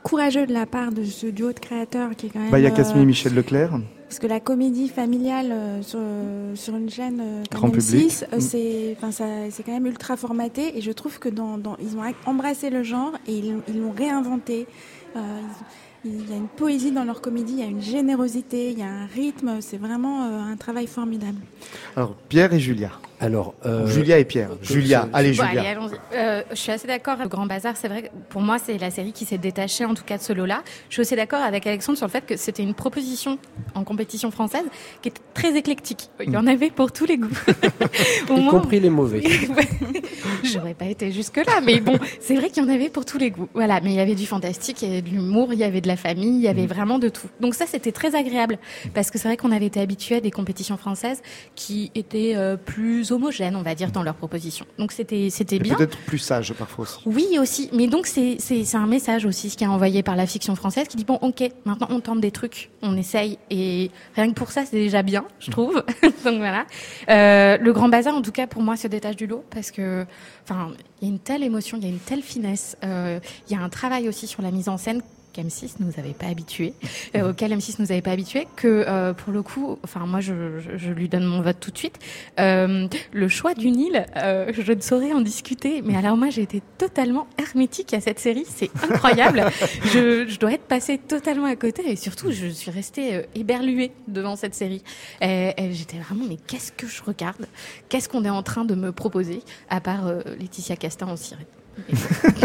courageux 0.03 0.47
de 0.47 0.53
la 0.53 0.67
part 0.67 0.93
de 0.93 1.05
ce 1.05 1.27
duo 1.27 1.53
de 1.53 1.59
créateurs 1.59 2.11
qui 2.17 2.27
est 2.27 2.31
quand 2.31 2.41
même. 2.41 2.51
Bah, 2.51 2.59
il 2.59 2.63
y 2.63 2.67
a 2.67 2.71
euh, 2.73 2.75
Casmine 2.77 3.03
et 3.03 3.07
Michel 3.07 3.35
Leclerc. 3.35 3.73
Parce 4.09 4.21
que 4.21 4.27
la 4.27 4.41
comédie 4.41 4.89
familiale 4.89 5.55
sur, 5.83 5.99
sur 6.55 6.75
une 6.77 6.89
chaîne 6.89 7.23
Grand 7.51 7.69
public. 7.69 8.09
M6, 8.11 8.25
euh, 8.33 8.37
Mm. 8.39 8.41
c'est, 8.41 8.97
c'est 9.51 9.63
quand 9.63 9.73
même 9.73 9.87
ultra 9.87 10.17
formaté. 10.17 10.79
Et 10.79 10.81
je 10.81 10.93
trouve 10.93 11.19
que 11.19 11.29
dans, 11.29 11.59
dans, 11.59 11.77
ils 11.79 11.95
ont 11.97 12.03
embrassé 12.25 12.71
le 12.71 12.83
genre 12.83 13.13
et 13.27 13.35
ils, 13.35 13.81
l'ont 13.81 13.93
réinventé. 13.97 14.67
Euh, 15.17 15.21
ils- 15.21 15.88
il 16.09 16.31
y 16.31 16.33
a 16.33 16.37
une 16.37 16.49
poésie 16.49 16.93
dans 16.93 17.05
leur 17.05 17.21
comédie, 17.21 17.53
il 17.55 17.59
y 17.61 17.63
a 17.63 17.67
une 17.67 17.83
générosité, 17.83 18.71
il 18.71 18.79
y 18.79 18.83
a 18.83 18.89
un 18.89 19.07
rythme. 19.07 19.61
C'est 19.61 19.79
vraiment 19.79 20.25
euh, 20.25 20.53
un 20.53 20.57
travail 20.57 20.87
formidable. 20.87 21.39
Alors 21.97 22.15
Pierre 22.29 22.53
et 22.53 22.61
Julia. 22.61 22.93
Alors, 23.21 23.55
euh, 23.67 23.87
Julia 23.89 24.19
et 24.19 24.25
Pierre. 24.25 24.51
Julia, 24.63 25.09
allez 25.13 25.33
Bon, 25.33 25.45
Julia. 25.45 25.61
allez. 25.71 25.79
Euh, 26.15 26.43
je 26.51 26.55
suis 26.57 26.71
assez 26.71 26.87
d'accord 26.87 27.15
avec 27.15 27.25
le 27.25 27.29
Grand 27.31 27.47
Bazar. 27.47 27.77
C'est 27.77 27.89
vrai 27.89 28.03
que 28.03 28.09
pour 28.29 28.41
moi, 28.41 28.59
c'est 28.59 28.79
la 28.79 28.91
série 28.91 29.13
qui 29.13 29.25
s'est 29.25 29.39
détachée, 29.39 29.85
en 29.85 29.95
tout 29.95 30.05
cas, 30.05 30.19
de 30.19 30.23
ce 30.23 30.33
lot-là. 30.33 30.63
Je 30.89 30.95
suis 30.95 31.03
aussi 31.03 31.17
d'accord 31.17 31.41
avec 31.43 31.67
Alexandre 31.67 31.99
sur 31.99 32.07
le 32.07 32.13
fait 32.13 32.25
que 32.25 32.37
c'était 32.37 32.63
une 32.63 32.75
proposition 32.75 33.39
en 33.75 33.83
compétition 33.83 34.31
française 34.31 34.65
qui 35.03 35.09
était 35.09 35.21
très 35.35 35.57
éclectique. 35.57 36.11
Il 36.25 36.31
y 36.31 36.37
en 36.37 36.47
avait 36.47 36.71
pour 36.71 36.93
tous 36.93 37.07
les 37.07 37.17
goûts. 37.19 37.29
Au 38.31 38.37
y 38.37 38.41
moins- 38.41 38.51
compris 38.53 38.79
les 38.81 38.91
mauvais. 38.91 39.23
J'aurais 40.45 40.75
pas 40.75 40.87
été 40.87 41.11
jusque-là, 41.13 41.61
mais 41.65 41.81
bon, 41.81 41.99
c'est 42.21 42.35
vrai 42.37 42.51
qu'il 42.51 42.63
y 42.63 42.67
en 42.67 42.69
avait 42.69 42.89
pour 42.89 43.05
tous 43.05 43.19
les 43.19 43.31
goûts. 43.31 43.49
Voilà, 43.55 43.81
mais 43.81 43.91
il 43.91 43.97
y 43.97 44.01
avait 44.01 44.15
du 44.15 44.27
fantastique, 44.27 44.83
il 44.83 44.89
y 44.89 44.93
avait 44.93 45.03
de 45.03 45.09
l'humour, 45.11 45.53
il 45.53 45.59
y 45.59 45.65
avait 45.65 45.81
de 45.81 45.89
la 45.89 45.97
famille, 45.97 46.37
il 46.37 46.43
y 46.43 46.49
avait 46.49 46.67
vraiment 46.67 46.99
de 46.99 47.09
tout. 47.09 47.27
Donc 47.41 47.55
ça, 47.55 47.67
c'était 47.67 47.93
très 47.93 48.15
agréable, 48.15 48.59
parce 48.95 49.11
que 49.11 49.19
c'est 49.19 49.29
vrai 49.29 49.37
qu'on 49.37 49.51
avait 49.53 49.67
été 49.67 49.81
habitué 49.81 50.17
à 50.17 50.21
des 50.21 50.31
compétitions 50.31 50.77
françaises 50.77 51.21
qui 51.55 51.91
étaient 51.95 52.35
euh, 52.37 52.57
plus 52.57 53.08
homogènes, 53.13 53.57
on 53.57 53.63
va 53.63 53.75
dire, 53.75 53.91
dans 53.91 54.03
leurs 54.03 54.15
propositions. 54.15 54.67
Donc 54.79 54.93
c'était 54.93 55.29
c'était 55.31 55.59
bien. 55.59 55.77
peut-être 55.77 55.99
plus 55.99 56.19
sage 56.19 56.53
parfois 56.55 56.85
aussi. 56.85 56.99
Oui 57.07 57.39
aussi, 57.39 57.71
mais 57.73 57.87
donc 57.87 58.07
c'est 58.07 58.37
c'est 58.39 58.65
c'est 58.65 58.77
un 58.77 58.87
message 58.87 59.25
aussi 59.25 59.51
ce 59.51 59.57
qui 59.57 59.65
est 59.65 59.69
envoyé 59.69 60.03
par 60.03 60.17
la 60.17 60.27
fiction 60.27 60.55
française 60.55 60.89
qui 60.89 60.97
dit 60.97 61.05
bon 61.05 61.19
ok 61.23 61.51
maintenant 61.65 61.89
on 61.91 62.01
tente 62.01 62.21
des 62.21 62.31
trucs, 62.31 62.71
on 62.83 62.97
essaye 62.97 63.39
et 63.51 63.91
rien 64.15 64.29
que 64.29 64.35
pour 64.35 64.51
ça 64.51 64.65
c'est 64.65 64.77
déjà 64.77 65.03
bien 65.03 65.25
je 65.41 65.51
trouve. 65.51 65.83
donc 66.25 66.39
voilà. 66.39 66.67
Euh, 67.09 67.59
le 67.59 67.73
Grand 67.73 67.89
Bazar 67.89 68.15
en 68.15 68.23
tout 68.23 68.33
cas 68.33 68.47
pour 68.47 68.63
moi 68.63 68.77
se 68.77 68.89
détache 68.89 69.17
du 69.17 69.27
lot 69.27 69.45
parce 69.51 69.71
que 69.71 70.07
enfin 70.45 70.73
il 71.01 71.09
y 71.09 71.11
a 71.11 71.15
une 71.15 71.21
telle 71.21 71.43
émotion, 71.43 71.79
il 71.79 71.85
y 71.85 71.87
a 71.87 71.91
une 71.91 71.99
telle 71.99 72.23
finesse, 72.23 72.77
euh, 72.85 73.21
il 73.49 73.57
y 73.57 73.61
a 73.61 73.63
un 73.63 73.69
travail 73.69 74.09
aussi 74.09 74.27
sur 74.27 74.43
la 74.43 74.51
mise 74.51 74.69
en 74.69 74.79
scène 74.79 75.03
qu'M6 75.33 75.77
nous 75.81 75.93
avait 75.99 76.13
pas 76.13 76.27
habitués, 76.27 76.75
euh, 77.17 77.31
auquel 77.31 77.53
M6 77.53 77.77
nous 77.79 77.93
avait 77.93 78.03
pas 78.03 78.13
habitués, 78.13 78.47
que 78.57 78.85
euh, 78.87 79.13
pour 79.13 79.33
le 79.33 79.43
coup, 79.43 79.79
enfin 79.85 80.01
moi 80.07 80.21
je, 80.21 80.59
je, 80.61 80.77
je 80.77 80.93
lui 80.93 81.09
donne 81.09 81.25
mon 81.25 81.41
vote 81.41 81.59
tout 81.61 81.71
de 81.71 81.79
suite. 81.79 81.99
Euh, 82.39 82.89
le 83.13 83.29
choix 83.29 83.55
du 83.55 83.71
Nil, 83.71 84.07
euh, 84.17 84.53
je 84.53 84.73
ne 84.73 84.81
saurais 84.81 85.13
en 85.13 85.21
discuter, 85.21 85.83
mais 85.83 85.97
alors 85.97 86.17
moi 86.17 86.31
j'ai 86.31 86.43
été 86.43 86.63
totalement 86.79 87.27
hermétique 87.39 87.95
à 87.95 88.01
cette 88.01 88.19
série, 88.19 88.45
c'est 88.47 88.71
incroyable. 88.83 89.45
je, 89.93 90.27
je 90.27 90.39
dois 90.39 90.53
être 90.53 90.67
passée 90.67 90.99
totalement 90.99 91.47
à 91.47 91.57
côté 91.57 91.91
et 91.91 91.97
surtout 91.97 92.31
je 92.31 92.47
suis 92.47 92.71
restée 92.71 93.23
éberluée 93.35 93.93
devant 94.07 94.37
cette 94.37 94.55
série. 94.55 94.83
Et, 95.21 95.53
et 95.57 95.73
j'étais 95.73 95.99
vraiment 95.99 96.25
mais 96.29 96.37
qu'est-ce 96.47 96.73
que 96.73 96.87
je 96.87 97.03
regarde? 97.03 97.47
Qu'est-ce 97.89 98.09
qu'on 98.09 98.25
est 98.25 98.31
en 98.31 98.43
train 98.43 98.65
de 98.65 98.75
me 98.75 98.93
proposer? 98.93 99.43
À 99.71 99.81
part 99.81 100.11
Laetitia 100.39 100.77
Castin 100.77 101.09
en 101.09 101.17
Syrie 101.17 101.47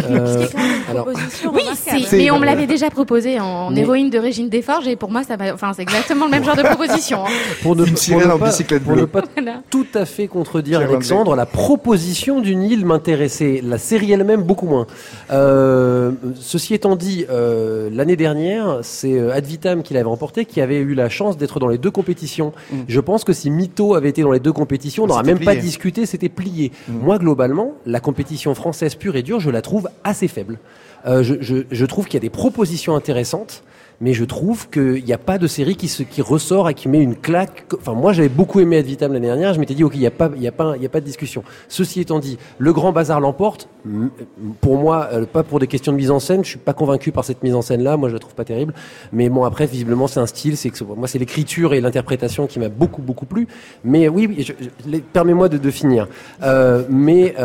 Euh, 0.10 0.48
alors, 0.90 1.08
oui, 1.54 1.64
mais 2.12 2.32
on 2.32 2.40
me 2.40 2.46
l'avait 2.46 2.68
déjà 2.68 2.90
proposé 2.90 3.40
en 3.40 3.76
héroïne 3.76 4.10
de 4.10 4.18
Régine 4.18 4.50
Desforges 4.50 4.88
et 4.88 4.96
pour 4.96 5.12
moi, 5.12 5.24
ça 5.24 5.36
enfin, 5.54 5.72
c'est 5.74 5.82
exactement 5.82 6.26
le 6.26 6.32
même 6.32 6.44
genre 6.44 6.56
de 6.56 6.64
proposition. 6.64 7.26
Hein. 7.26 7.30
Pour 7.62 7.76
ne, 7.76 7.86
pour 7.86 8.96
ne 8.96 9.06
pas, 9.06 9.22
tout 9.70 9.88
à 9.94 10.06
fait 10.06 10.28
contredire 10.28 10.82
Alexandre, 10.82 11.36
la 11.36 11.46
proposition 11.46 12.42
d'une 12.42 12.64
île 12.64 12.86
m'intéressait, 12.86 13.62
la 13.64 13.78
série 13.78 14.12
elle-même 14.12 14.44
beaucoup 14.44 14.68
moins. 14.68 14.88
Euh, 15.32 16.12
ceci 16.36 16.74
étant 16.74 16.96
dit, 16.96 17.26
euh, 17.30 17.90
l'année 17.92 18.16
dernière, 18.16 18.80
c'est 18.82 19.32
Advitam 19.32 19.84
qui 19.84 19.94
l'avait 19.94 20.06
remporté, 20.06 20.46
qui 20.46 20.62
avait 20.62 20.78
eu 20.78 20.94
la 20.94 21.10
chance 21.10 21.38
d'être 21.38 21.60
dans 21.60 21.68
les 21.68 21.78
deux 21.78 21.92
compétitions. 21.92 22.54
Mm. 22.72 22.78
Je 22.88 23.00
pense 23.00 23.24
que 23.24 23.34
si 23.34 23.50
Mito 23.50 23.96
avait 23.96 24.10
été 24.10 24.22
dans 24.22 24.32
les 24.32 24.40
deux 24.40 24.54
compétitions, 24.54 25.04
on 25.04 25.08
n'aurait 25.08 25.24
même 25.24 25.40
pas 25.40 25.56
discuté, 25.56 26.06
c'était 26.06 26.30
plié. 26.30 26.72
Mm. 26.88 26.98
Moi, 27.00 27.18
globalement, 27.18 27.74
la 27.86 28.00
compétition 28.00 28.54
française 28.56 28.96
pure 28.96 29.16
et 29.16 29.23
dure, 29.24 29.40
je 29.40 29.50
la 29.50 29.62
trouve 29.62 29.90
assez 30.04 30.28
faible. 30.28 30.60
Euh, 31.06 31.24
je, 31.24 31.64
je, 31.70 31.86
trouve 31.86 32.06
qu'il 32.06 32.14
y 32.14 32.18
a 32.18 32.22
des 32.22 32.30
propositions 32.30 32.96
intéressantes, 32.96 33.64
mais 34.00 34.14
je 34.14 34.24
trouve 34.24 34.70
qu'il 34.70 35.04
n'y 35.04 35.14
a 35.14 35.18
pas 35.18 35.38
de 35.38 35.48
série 35.48 35.76
qui, 35.76 35.90
se, 35.90 36.04
qui 36.04 36.22
ressort 36.22 36.70
et 36.70 36.74
qui 36.74 36.88
met 36.88 37.02
une 37.02 37.16
claque. 37.16 37.66
Enfin, 37.78 37.94
moi, 37.94 38.14
j'avais 38.14 38.30
beaucoup 38.30 38.62
aimé 38.62 38.78
Ad 38.78 38.86
Vitam 38.86 39.12
l'année 39.12 39.28
dernière. 39.28 39.54
Je 39.54 39.60
m'étais 39.60 39.74
dit, 39.74 39.84
ok, 39.84 39.94
il 39.96 40.00
n'y 40.00 40.08
a 40.08 40.12
pas, 40.12 40.26
a 40.26 40.48
a 40.48 40.90
pas 40.90 41.00
de 41.00 41.06
discussion. 41.06 41.44
Ceci 41.68 42.00
étant 42.00 42.20
dit, 42.20 42.38
le 42.58 42.74
Grand 42.74 42.94
Bazar 42.94 43.20
l'emporte. 43.20 43.68
Pour 44.62 44.78
moi, 44.78 45.10
euh, 45.12 45.26
pas 45.26 45.44
pour 45.44 45.60
des 45.60 45.68
questions 45.68 45.92
de 45.92 45.98
mise 45.98 46.12
en 46.12 46.20
scène. 46.20 46.44
Je 46.44 46.50
suis 46.50 46.60
pas 46.60 46.74
convaincu 46.74 47.12
par 47.12 47.26
cette 47.26 47.44
mise 47.44 47.56
en 47.56 47.62
scène-là. 47.62 47.98
Moi, 47.98 48.08
je 48.10 48.14
la 48.14 48.20
trouve 48.20 48.36
pas 48.36 48.46
terrible. 48.46 48.74
Mais 49.12 49.30
bon, 49.30 49.44
après, 49.44 49.66
visiblement, 49.66 50.08
c'est 50.08 50.22
un 50.22 50.26
style. 50.26 50.56
C'est 50.56 50.70
que 50.70 50.84
moi, 50.84 51.08
c'est 51.08 51.20
l'écriture 51.20 51.74
et 51.74 51.82
l'interprétation 51.82 52.48
qui 52.48 52.60
m'a 52.60 52.70
beaucoup, 52.70 53.02
beaucoup 53.02 53.26
plu. 53.26 53.48
Mais 53.84 54.08
oui, 54.08 54.46
permets-moi 55.12 55.50
de, 55.50 55.72
finir. 55.72 56.08
Euh, 56.44 56.84
mais 56.90 57.36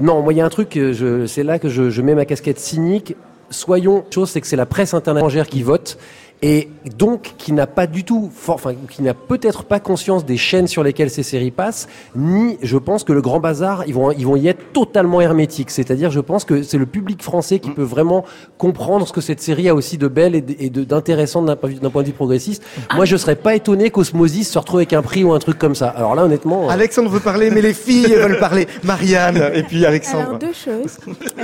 non, 0.00 0.22
moi, 0.22 0.32
il 0.32 0.36
y 0.36 0.40
a 0.40 0.44
un 0.44 0.50
truc, 0.50 0.78
c'est 1.26 1.42
là 1.42 1.58
que 1.58 1.68
je, 1.68 1.90
je 1.90 2.02
mets 2.02 2.14
ma 2.14 2.24
casquette 2.24 2.58
cynique. 2.60 3.16
Soyons, 3.50 4.04
chose, 4.10 4.30
c'est 4.30 4.40
que 4.40 4.46
c'est 4.46 4.56
la 4.56 4.66
presse 4.66 4.94
internationale 4.94 5.48
qui 5.48 5.62
vote 5.62 5.98
et 6.42 6.68
donc 6.96 7.34
qui 7.36 7.52
n'a 7.52 7.66
pas 7.66 7.86
du 7.86 8.04
tout, 8.04 8.30
enfin 8.48 8.72
qui 8.88 9.02
n'a 9.02 9.14
peut-être 9.14 9.64
pas 9.64 9.78
conscience 9.78 10.24
des 10.24 10.36
chaînes 10.36 10.66
sur 10.66 10.82
lesquelles 10.82 11.10
ces 11.10 11.22
séries 11.22 11.50
passent, 11.50 11.88
ni 12.16 12.56
je 12.62 12.78
pense 12.78 13.04
que 13.04 13.12
le 13.12 13.20
Grand 13.20 13.40
Bazar, 13.40 13.84
ils 13.86 13.94
vont, 13.94 14.10
ils 14.12 14.26
vont 14.26 14.36
y 14.36 14.48
être 14.48 14.72
totalement 14.72 15.20
hermétiques. 15.20 15.70
C'est-à-dire, 15.70 16.10
je 16.10 16.20
pense 16.20 16.44
que 16.44 16.62
c'est 16.62 16.78
le 16.78 16.86
public 16.86 17.22
français 17.22 17.58
qui 17.58 17.70
peut 17.70 17.82
vraiment 17.82 18.24
comprendre 18.56 19.06
ce 19.06 19.12
que 19.12 19.20
cette 19.20 19.40
série 19.40 19.68
a 19.68 19.74
aussi 19.74 19.98
de 19.98 20.08
belle 20.08 20.34
et 20.34 20.70
d'intéressant 20.70 21.42
d'un 21.42 21.56
point 21.56 22.02
de 22.02 22.06
vue 22.06 22.12
progressiste. 22.12 22.62
Moi, 22.94 23.04
je 23.04 23.16
serais 23.16 23.36
pas 23.36 23.54
étonné 23.54 23.90
qu'Osmosis 23.90 24.50
se 24.50 24.58
retrouve 24.58 24.80
avec 24.80 24.92
un 24.92 25.02
prix 25.02 25.24
ou 25.24 25.32
un 25.32 25.38
truc 25.38 25.58
comme 25.58 25.74
ça. 25.74 25.88
Alors 25.88 26.14
là, 26.14 26.24
honnêtement, 26.24 26.66
euh, 26.66 26.72
Alexandre 26.72 27.10
veut 27.10 27.20
parler, 27.20 27.50
mais 27.50 27.60
les 27.60 27.74
filles 27.74 28.14
veulent 28.14 28.38
parler. 28.38 28.66
Marianne 28.84 29.50
et 29.54 29.62
puis 29.62 29.84
Alexandre. 29.84 30.26
Alors 30.28 30.38
deux 30.38 30.52
choses. 30.52 30.98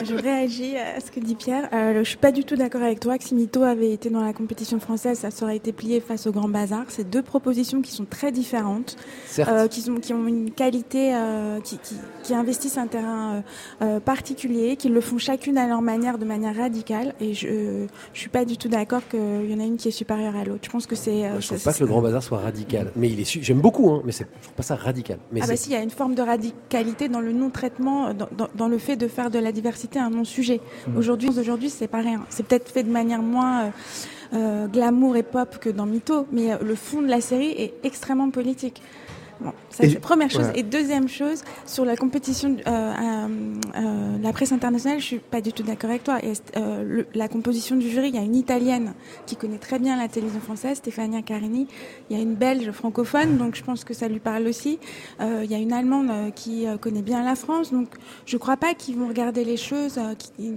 je 0.04 0.14
réagis 0.14 0.76
à 0.76 1.00
ce 1.00 1.10
que 1.10 1.20
dit 1.20 1.34
Pierre. 1.34 1.68
Euh, 1.72 1.98
je 1.98 2.08
suis 2.08 2.16
pas 2.16 2.32
du 2.32 2.44
tout 2.44 2.56
d'accord 2.56 2.82
avec 2.82 3.00
toi 3.00 3.18
que 3.18 3.24
si 3.24 3.34
Mito 3.34 3.62
avait 3.62 3.92
été 3.92 4.10
dans 4.10 4.22
la 4.22 4.32
compétition 4.32 4.78
française, 4.86 5.18
ça 5.18 5.32
serait 5.32 5.56
été 5.56 5.72
plié 5.72 6.00
face 6.00 6.28
au 6.28 6.32
Grand 6.32 6.48
Bazar. 6.48 6.84
C'est 6.88 7.10
deux 7.10 7.22
propositions 7.22 7.82
qui 7.82 7.90
sont 7.90 8.04
très 8.04 8.30
différentes, 8.30 8.96
euh, 9.40 9.66
qui, 9.66 9.80
sont, 9.80 9.96
qui 9.96 10.14
ont 10.14 10.26
une 10.28 10.52
qualité, 10.52 11.12
euh, 11.12 11.60
qui, 11.60 11.76
qui, 11.78 11.96
qui, 12.22 12.34
investissent 12.34 12.78
un 12.78 12.86
terrain 12.86 13.42
euh, 13.82 13.98
particulier, 13.98 14.76
qui 14.76 14.88
le 14.88 15.00
font 15.00 15.18
chacune 15.18 15.58
à 15.58 15.66
leur 15.66 15.82
manière, 15.82 16.18
de 16.18 16.24
manière 16.24 16.54
radicale. 16.54 17.14
Et 17.20 17.34
je 17.34 17.48
ne 17.48 17.86
suis 18.14 18.28
pas 18.28 18.44
du 18.44 18.56
tout 18.56 18.68
d'accord 18.68 19.02
qu'il 19.08 19.50
y 19.50 19.54
en 19.54 19.60
a 19.60 19.64
une 19.64 19.76
qui 19.76 19.88
est 19.88 19.98
supérieure 20.02 20.36
à 20.36 20.44
l'autre. 20.44 20.62
Je 20.62 20.70
pense 20.70 20.86
que 20.86 20.94
c'est. 20.94 21.22
Je 21.22 21.34
ne 21.34 21.40
trouve 21.40 21.62
pas 21.64 21.72
que 21.72 21.80
le 21.80 21.86
Grand 21.86 22.00
Bazar 22.00 22.22
soit 22.22 22.38
radical, 22.38 22.92
mais 22.94 23.10
il 23.10 23.20
est. 23.20 23.42
J'aime 23.42 23.60
beaucoup, 23.60 23.90
hein, 23.90 24.02
mais 24.04 24.12
c'est 24.12 24.28
pas 24.56 24.62
ça 24.62 24.76
radical. 24.76 25.18
Mais 25.32 25.40
ah 25.42 25.48
bah 25.48 25.56
si, 25.56 25.70
il 25.70 25.72
y 25.72 25.76
a 25.76 25.82
une 25.82 25.90
forme 25.90 26.14
de 26.14 26.22
radicalité 26.22 27.08
dans 27.08 27.20
le 27.20 27.32
non-traitement, 27.32 28.14
dans, 28.14 28.28
dans, 28.36 28.48
dans, 28.54 28.68
le 28.68 28.78
fait 28.78 28.96
de 28.96 29.08
faire 29.08 29.30
de 29.30 29.40
la 29.40 29.50
diversité 29.50 29.98
un 29.98 30.10
non-sujet. 30.10 30.60
Mmh. 30.86 30.96
Aujourd'hui, 30.96 31.30
aujourd'hui, 31.36 31.70
c'est 31.70 31.88
pas 31.88 32.02
rien. 32.02 32.24
C'est 32.28 32.46
peut-être 32.46 32.70
fait 32.70 32.84
de 32.84 32.90
manière 32.90 33.22
moins 33.22 33.72
euh, 34.32 34.66
glamour 34.66 35.16
et 35.16 35.22
pop 35.22 35.58
que 35.58 35.70
dans 35.70 35.86
Mytho, 35.86 36.26
mais 36.32 36.52
euh, 36.52 36.56
le 36.62 36.74
fond 36.74 37.02
de 37.02 37.08
la 37.08 37.20
série 37.20 37.50
est 37.50 37.74
extrêmement 37.84 38.30
politique. 38.30 38.82
Bon, 39.38 39.52
ça 39.68 39.84
c'est 39.84 40.00
première 40.00 40.30
chose. 40.30 40.46
Et 40.54 40.62
deuxième 40.62 41.08
chose, 41.08 41.44
sur 41.66 41.84
la 41.84 41.94
compétition, 41.96 42.56
euh, 42.66 43.28
euh, 43.76 44.18
la 44.22 44.32
presse 44.32 44.52
internationale, 44.52 44.98
je 44.98 45.04
suis 45.04 45.18
pas 45.18 45.42
du 45.42 45.52
tout 45.52 45.62
d'accord 45.62 45.90
avec 45.90 46.04
toi. 46.04 46.18
Et, 46.22 46.32
la 47.14 47.28
composition 47.28 47.76
du 47.76 47.90
jury, 47.90 48.08
il 48.08 48.14
y 48.14 48.18
a 48.18 48.22
une 48.22 48.34
italienne 48.34 48.94
qui 49.26 49.36
connaît 49.36 49.58
très 49.58 49.78
bien 49.78 49.98
la 49.98 50.08
télévision 50.08 50.40
française, 50.40 50.78
Stefania 50.78 51.20
Carini. 51.20 51.68
Il 52.08 52.16
y 52.16 52.18
a 52.18 52.22
une 52.22 52.34
belge 52.34 52.70
francophone, 52.70 53.36
donc 53.36 53.56
je 53.56 53.62
pense 53.62 53.84
que 53.84 53.92
ça 53.92 54.08
lui 54.08 54.20
parle 54.20 54.46
aussi. 54.46 54.78
Il 55.20 55.50
y 55.50 55.54
a 55.54 55.58
une 55.58 55.72
allemande 55.72 56.32
qui 56.34 56.66
connaît 56.80 57.02
bien 57.02 57.22
la 57.22 57.34
France, 57.34 57.72
donc 57.72 57.88
je 58.24 58.36
crois 58.38 58.56
pas 58.56 58.74
qu'ils 58.74 58.96
vont 58.96 59.08
regarder 59.08 59.44
les 59.44 59.56
choses. 59.58 60.00
Qui, 60.18 60.54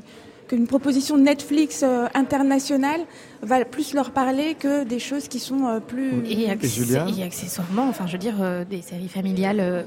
qu'une 0.50 0.68
proposition 0.68 1.18
Netflix 1.18 1.84
euh, 1.84 2.08
internationale 2.16 3.02
va 3.42 3.64
plus 3.64 3.94
leur 3.94 4.12
parler 4.12 4.56
que 4.56 4.84
des 4.84 5.00
choses 5.00 5.28
qui 5.28 5.40
sont 5.40 5.68
euh, 5.68 5.80
plus... 5.80 6.26
Et, 6.26 6.42
et, 6.42 6.50
accessoirement, 6.50 7.88
enfin 7.88 8.08
je 8.08 8.14
veux 8.14 8.18
dire, 8.18 8.38
euh, 8.42 8.66
des 8.66 8.82
séries 8.82 9.08
familiales 9.08 9.86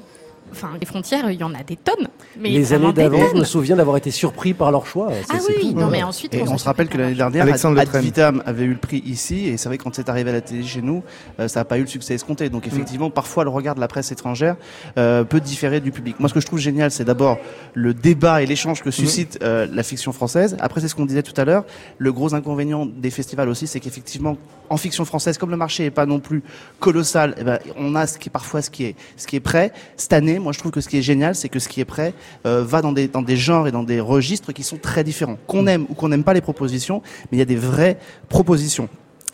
enfin, 0.52 0.70
les 0.80 0.86
frontières, 0.86 1.30
il 1.30 1.40
y 1.40 1.44
en 1.44 1.54
a 1.54 1.62
des 1.62 1.76
tonnes. 1.76 2.08
Mais 2.38 2.50
les 2.50 2.72
années 2.72 2.92
d'avant, 2.92 3.28
je 3.32 3.38
me 3.38 3.44
souviens 3.44 3.76
d'avoir 3.76 3.96
été 3.96 4.10
surpris 4.10 4.54
par 4.54 4.70
leur 4.70 4.86
choix. 4.86 5.10
Ah 5.28 5.38
oui, 5.48 5.74
non, 5.74 5.88
mais 5.88 6.02
ensuite. 6.02 6.34
Et 6.34 6.42
on, 6.42 6.58
se 6.58 6.64
rappelle 6.64 6.88
que 6.88 6.98
l'année 6.98 7.14
dernière, 7.14 7.42
Alexandre 7.42 7.82
Vitam 7.98 8.42
avait 8.46 8.64
eu 8.64 8.72
le 8.72 8.78
prix 8.78 9.02
ici, 9.04 9.48
et 9.48 9.56
c'est 9.56 9.68
vrai 9.68 9.78
que 9.78 9.84
quand 9.84 9.94
c'est 9.94 10.08
arrivé 10.08 10.30
à 10.30 10.34
la 10.34 10.40
télé 10.40 10.62
chez 10.62 10.82
nous, 10.82 11.02
euh, 11.40 11.48
ça 11.48 11.60
n'a 11.60 11.64
pas 11.64 11.78
eu 11.78 11.82
le 11.82 11.86
succès 11.86 12.14
escompté. 12.14 12.48
Donc 12.48 12.66
effectivement, 12.66 13.10
parfois 13.10 13.44
le 13.44 13.50
regard 13.50 13.74
de 13.74 13.80
la 13.80 13.88
presse 13.88 14.12
étrangère 14.12 14.56
euh, 14.98 15.24
peut 15.24 15.40
différer 15.40 15.80
du 15.80 15.92
public. 15.92 16.20
Moi, 16.20 16.28
ce 16.28 16.34
que 16.34 16.40
je 16.40 16.46
trouve 16.46 16.58
génial, 16.58 16.90
c'est 16.90 17.04
d'abord 17.04 17.38
le 17.74 17.94
débat 17.94 18.42
et 18.42 18.46
l'échange 18.46 18.82
que 18.82 18.90
suscite 18.90 19.38
euh, 19.42 19.66
la 19.72 19.82
fiction 19.82 20.12
française. 20.12 20.56
Après, 20.60 20.80
c'est 20.80 20.88
ce 20.88 20.94
qu'on 20.94 21.06
disait 21.06 21.22
tout 21.22 21.38
à 21.40 21.44
l'heure. 21.44 21.64
Le 21.98 22.12
gros 22.12 22.34
inconvénient 22.34 22.86
des 22.86 23.10
festivals 23.10 23.48
aussi, 23.48 23.66
c'est 23.66 23.80
qu'effectivement, 23.80 24.36
en 24.70 24.76
fiction 24.76 25.04
française, 25.04 25.38
comme 25.38 25.50
le 25.50 25.56
marché 25.56 25.84
est 25.84 25.90
pas 25.90 26.06
non 26.06 26.20
plus 26.20 26.42
colossal, 26.80 27.34
eh 27.38 27.44
ben, 27.44 27.58
on 27.76 27.94
a 27.94 28.06
ce 28.06 28.18
qui 28.18 28.28
est 28.28 28.32
parfois 28.32 28.62
ce 28.62 28.70
qui 28.70 28.84
est 28.84 28.96
ce 29.16 29.26
qui 29.26 29.36
est 29.36 29.40
prêt. 29.40 29.72
Cette 29.96 30.12
année, 30.12 30.38
moi, 30.42 30.52
je 30.52 30.58
trouve 30.58 30.72
que 30.72 30.80
ce 30.80 30.88
qui 30.88 30.98
est 30.98 31.02
génial, 31.02 31.34
c'est 31.34 31.48
que 31.48 31.58
ce 31.58 31.68
qui 31.68 31.80
est 31.80 31.84
prêt 31.84 32.14
euh, 32.46 32.62
va 32.64 32.82
dans 32.82 32.92
des 32.92 33.08
dans 33.08 33.22
des 33.22 33.36
genres 33.36 33.68
et 33.68 33.72
dans 33.72 33.82
des 33.82 34.00
registres 34.00 34.52
qui 34.52 34.62
sont 34.62 34.76
très 34.76 35.04
différents. 35.04 35.38
Qu'on 35.46 35.66
aime 35.66 35.86
ou 35.88 35.94
qu'on 35.94 36.08
n'aime 36.08 36.24
pas 36.24 36.34
les 36.34 36.40
propositions, 36.40 37.02
mais 37.30 37.36
il 37.36 37.38
y 37.38 37.42
a 37.42 37.46
des 37.46 37.56
vraies 37.56 37.98
propositions 38.28 38.88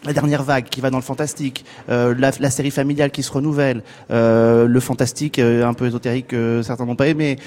la 0.04 0.12
dernière 0.12 0.42
vague 0.42 0.64
qui 0.64 0.80
va 0.80 0.90
dans 0.90 0.98
le 0.98 1.02
fantastique, 1.02 1.64
euh, 1.88 2.14
la, 2.16 2.30
la, 2.38 2.50
série 2.50 2.70
familiale 2.70 3.10
qui 3.10 3.22
se 3.22 3.32
renouvelle, 3.32 3.82
euh, 4.10 4.66
le 4.66 4.80
fantastique 4.80 5.38
euh, 5.38 5.66
un 5.66 5.74
peu 5.74 5.86
ésotérique 5.86 6.28
que 6.28 6.62
certains 6.62 6.86
n'ont 6.86 6.96
pas 6.96 7.08
aimé. 7.08 7.36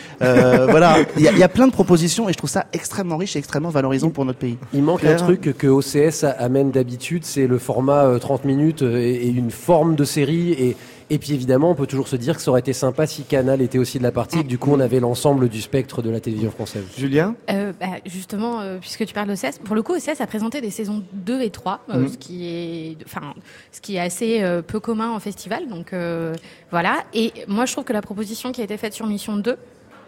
Voilà, 0.71 0.97
il 1.17 1.23
y 1.23 1.27
a, 1.27 1.31
y 1.31 1.43
a, 1.43 1.49
plein 1.49 1.67
de 1.67 1.71
propositions 1.71 2.29
et 2.29 2.33
je 2.33 2.37
trouve 2.37 2.49
ça 2.49 2.65
extrêmement 2.73 3.17
riche 3.17 3.35
et 3.35 3.39
extrêmement 3.39 3.69
valorisant 3.69 4.09
pour 4.09 4.25
notre 4.25 4.39
pays. 4.39 4.57
Il 4.73 4.83
manque 4.83 5.03
un 5.03 5.15
truc 5.15 5.53
que 5.57 5.67
OCS 5.67 6.25
amène 6.37 6.71
d'habitude, 6.71 7.25
c'est 7.25 7.47
le 7.47 7.57
format 7.57 8.17
30 8.19 8.45
minutes 8.45 8.81
et, 8.81 9.27
et, 9.27 9.29
une 9.29 9.51
forme 9.51 9.95
de 9.95 10.03
série 10.03 10.51
et 10.51 10.77
et 11.11 11.19
puis 11.19 11.33
évidemment, 11.33 11.69
on 11.69 11.75
peut 11.75 11.87
toujours 11.87 12.07
se 12.07 12.15
dire 12.15 12.37
que 12.37 12.41
ça 12.41 12.51
aurait 12.51 12.61
été 12.61 12.71
sympa 12.71 13.05
si 13.05 13.23
Canal 13.23 13.61
était 13.61 13.77
aussi 13.77 13.97
de 13.97 14.03
la 14.03 14.13
partie, 14.13 14.43
que 14.43 14.47
du 14.47 14.57
coup 14.57 14.71
on 14.71 14.79
avait 14.79 15.01
l'ensemble 15.01 15.49
du 15.49 15.61
spectre 15.61 16.01
de 16.01 16.09
la 16.09 16.21
télévision 16.21 16.51
française. 16.51 16.85
Julien 16.97 17.35
euh, 17.49 17.73
bah, 17.77 17.97
Justement, 18.05 18.61
euh, 18.61 18.77
puisque 18.79 19.05
tu 19.05 19.13
parles 19.13 19.27
d'OCS, 19.27 19.59
pour 19.61 19.75
le 19.75 19.83
coup, 19.83 19.93
OCS 19.93 20.21
a 20.21 20.25
présenté 20.25 20.61
des 20.61 20.71
saisons 20.71 21.03
2 21.11 21.41
et 21.41 21.49
3, 21.49 21.81
euh, 21.89 21.97
mhm. 21.97 22.07
ce, 22.07 22.17
qui 22.17 22.47
est, 22.47 22.97
enfin, 23.03 23.33
ce 23.73 23.81
qui 23.81 23.97
est 23.97 23.99
assez 23.99 24.41
euh, 24.41 24.61
peu 24.61 24.79
commun 24.79 25.11
en 25.11 25.19
festival. 25.19 25.67
Donc 25.67 25.91
euh, 25.91 26.33
voilà. 26.71 27.03
Et 27.13 27.33
moi, 27.49 27.65
je 27.65 27.73
trouve 27.73 27.83
que 27.83 27.91
la 27.91 28.01
proposition 28.01 28.53
qui 28.53 28.61
a 28.61 28.63
été 28.63 28.77
faite 28.77 28.93
sur 28.93 29.05
Mission 29.05 29.35
2 29.35 29.57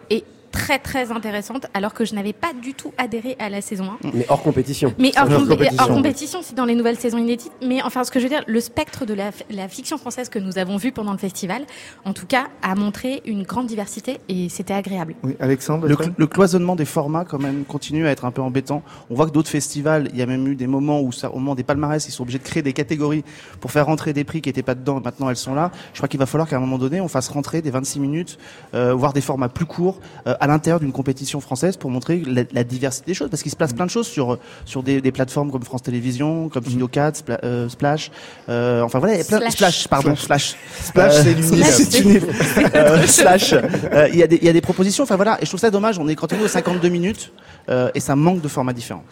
est 0.08 0.24
très 0.54 0.78
très 0.78 1.10
intéressante 1.10 1.66
alors 1.74 1.92
que 1.92 2.04
je 2.04 2.14
n'avais 2.14 2.32
pas 2.32 2.52
du 2.52 2.74
tout 2.74 2.92
adhéré 2.96 3.36
à 3.40 3.48
la 3.50 3.60
saison 3.60 3.86
1. 4.04 4.10
Mais 4.14 4.24
hors 4.28 4.40
compétition. 4.40 4.94
Mais 4.98 5.10
hors, 5.18 5.28
compétition, 5.28 5.76
hors 5.80 5.88
compétition, 5.88 6.40
c'est 6.42 6.54
dans 6.54 6.64
les 6.64 6.76
nouvelles 6.76 6.98
saisons 6.98 7.18
inédites. 7.18 7.50
Mais 7.60 7.82
enfin, 7.82 8.04
ce 8.04 8.12
que 8.12 8.20
je 8.20 8.24
veux 8.24 8.30
dire, 8.30 8.44
le 8.46 8.60
spectre 8.60 9.04
de 9.04 9.14
la, 9.14 9.30
la, 9.50 9.68
fiction 9.68 9.98
française 9.98 10.28
que 10.28 10.38
nous 10.38 10.56
avons 10.56 10.76
vu 10.76 10.92
pendant 10.92 11.10
le 11.10 11.18
festival, 11.18 11.64
en 12.04 12.12
tout 12.12 12.26
cas, 12.26 12.46
a 12.62 12.76
montré 12.76 13.20
une 13.26 13.42
grande 13.42 13.66
diversité 13.66 14.20
et 14.28 14.48
c'était 14.48 14.74
agréable. 14.74 15.16
Oui, 15.24 15.34
Alexandre. 15.40 15.88
Le, 15.88 15.96
le, 16.16 16.26
cloisonnement 16.28 16.76
des 16.76 16.84
formats 16.84 17.24
quand 17.24 17.40
même 17.40 17.64
continue 17.64 18.06
à 18.06 18.10
être 18.10 18.24
un 18.24 18.30
peu 18.30 18.42
embêtant. 18.42 18.82
On 19.10 19.16
voit 19.16 19.26
que 19.26 19.32
d'autres 19.32 19.50
festivals, 19.50 20.08
il 20.12 20.18
y 20.18 20.22
a 20.22 20.26
même 20.26 20.46
eu 20.46 20.54
des 20.54 20.68
moments 20.68 21.00
où 21.00 21.10
ça, 21.10 21.30
au 21.30 21.38
moment 21.40 21.56
des 21.56 21.64
palmarès, 21.64 22.06
ils 22.06 22.12
sont 22.12 22.22
obligés 22.22 22.38
de 22.38 22.44
créer 22.44 22.62
des 22.62 22.72
catégories 22.72 23.24
pour 23.60 23.72
faire 23.72 23.86
rentrer 23.86 24.12
des 24.12 24.22
prix 24.22 24.40
qui 24.40 24.48
n'étaient 24.48 24.62
pas 24.62 24.76
dedans. 24.76 25.00
Et 25.00 25.02
maintenant, 25.02 25.30
elles 25.30 25.36
sont 25.36 25.54
là. 25.54 25.72
Je 25.92 25.98
crois 25.98 26.08
qu'il 26.08 26.20
va 26.20 26.26
falloir 26.26 26.48
qu'à 26.48 26.56
un 26.56 26.60
moment 26.60 26.78
donné, 26.78 27.00
on 27.00 27.08
fasse 27.08 27.28
rentrer 27.28 27.60
des 27.60 27.70
26 27.70 27.98
minutes, 27.98 28.38
euh, 28.74 28.94
voire 28.94 29.12
des 29.12 29.20
formats 29.20 29.48
plus 29.48 29.66
courts 29.66 29.98
euh, 30.26 30.36
à 30.44 30.46
l'intérieur 30.46 30.78
d'une 30.78 30.92
compétition 30.92 31.40
française 31.40 31.78
pour 31.78 31.90
montrer 31.90 32.22
la, 32.26 32.42
la, 32.52 32.64
diversité 32.64 33.06
des 33.06 33.14
choses, 33.14 33.30
parce 33.30 33.42
qu'il 33.42 33.50
se 33.50 33.56
place 33.56 33.72
plein 33.72 33.86
de 33.86 33.90
choses 33.90 34.06
sur 34.06 34.38
sur 34.66 34.82
des, 34.82 35.00
des 35.00 35.10
plateformes 35.10 35.50
comme 35.50 35.62
France 35.62 35.82
Télévisions, 35.82 36.50
comme 36.50 36.62
Studio 36.64 36.86
4, 36.86 37.16
Spla, 37.16 37.40
euh, 37.44 37.68
Splash. 37.70 38.10
Euh, 38.50 38.82
enfin 38.82 38.98
voilà, 38.98 39.14
il 39.14 39.18
y 39.18 39.20
a 39.22 39.24
plein 39.24 39.38
Splash, 39.38 39.54
Splash 39.54 39.88
pardon, 39.88 40.14
Splash. 40.14 40.56
Splash, 40.82 41.14
c'est 41.14 42.00
une 42.00 42.20
euh, 42.74 43.06
Slash. 43.06 43.54
Euh, 43.54 44.08
il 44.12 44.18
y 44.18 44.22
a 44.22 44.26
des 44.26 44.36
il 44.36 44.44
y 44.44 44.50
a 44.50 44.52
des 44.52 44.60
propositions. 44.60 45.04
Enfin 45.04 45.16
voilà, 45.16 45.38
et 45.40 45.46
je 45.46 45.50
trouve 45.50 45.60
ça 45.60 45.70
dommage. 45.70 45.98
On 45.98 46.08
est 46.08 46.14
quand 46.14 46.30
on 46.34 46.36
est 46.36 46.44
aux 46.44 46.48
52 46.48 46.88
minutes 46.90 47.32
euh, 47.70 47.90
et 47.94 48.00
ça 48.00 48.14
manque 48.14 48.42
de 48.42 48.48
formats 48.48 48.74
différents. 48.74 49.04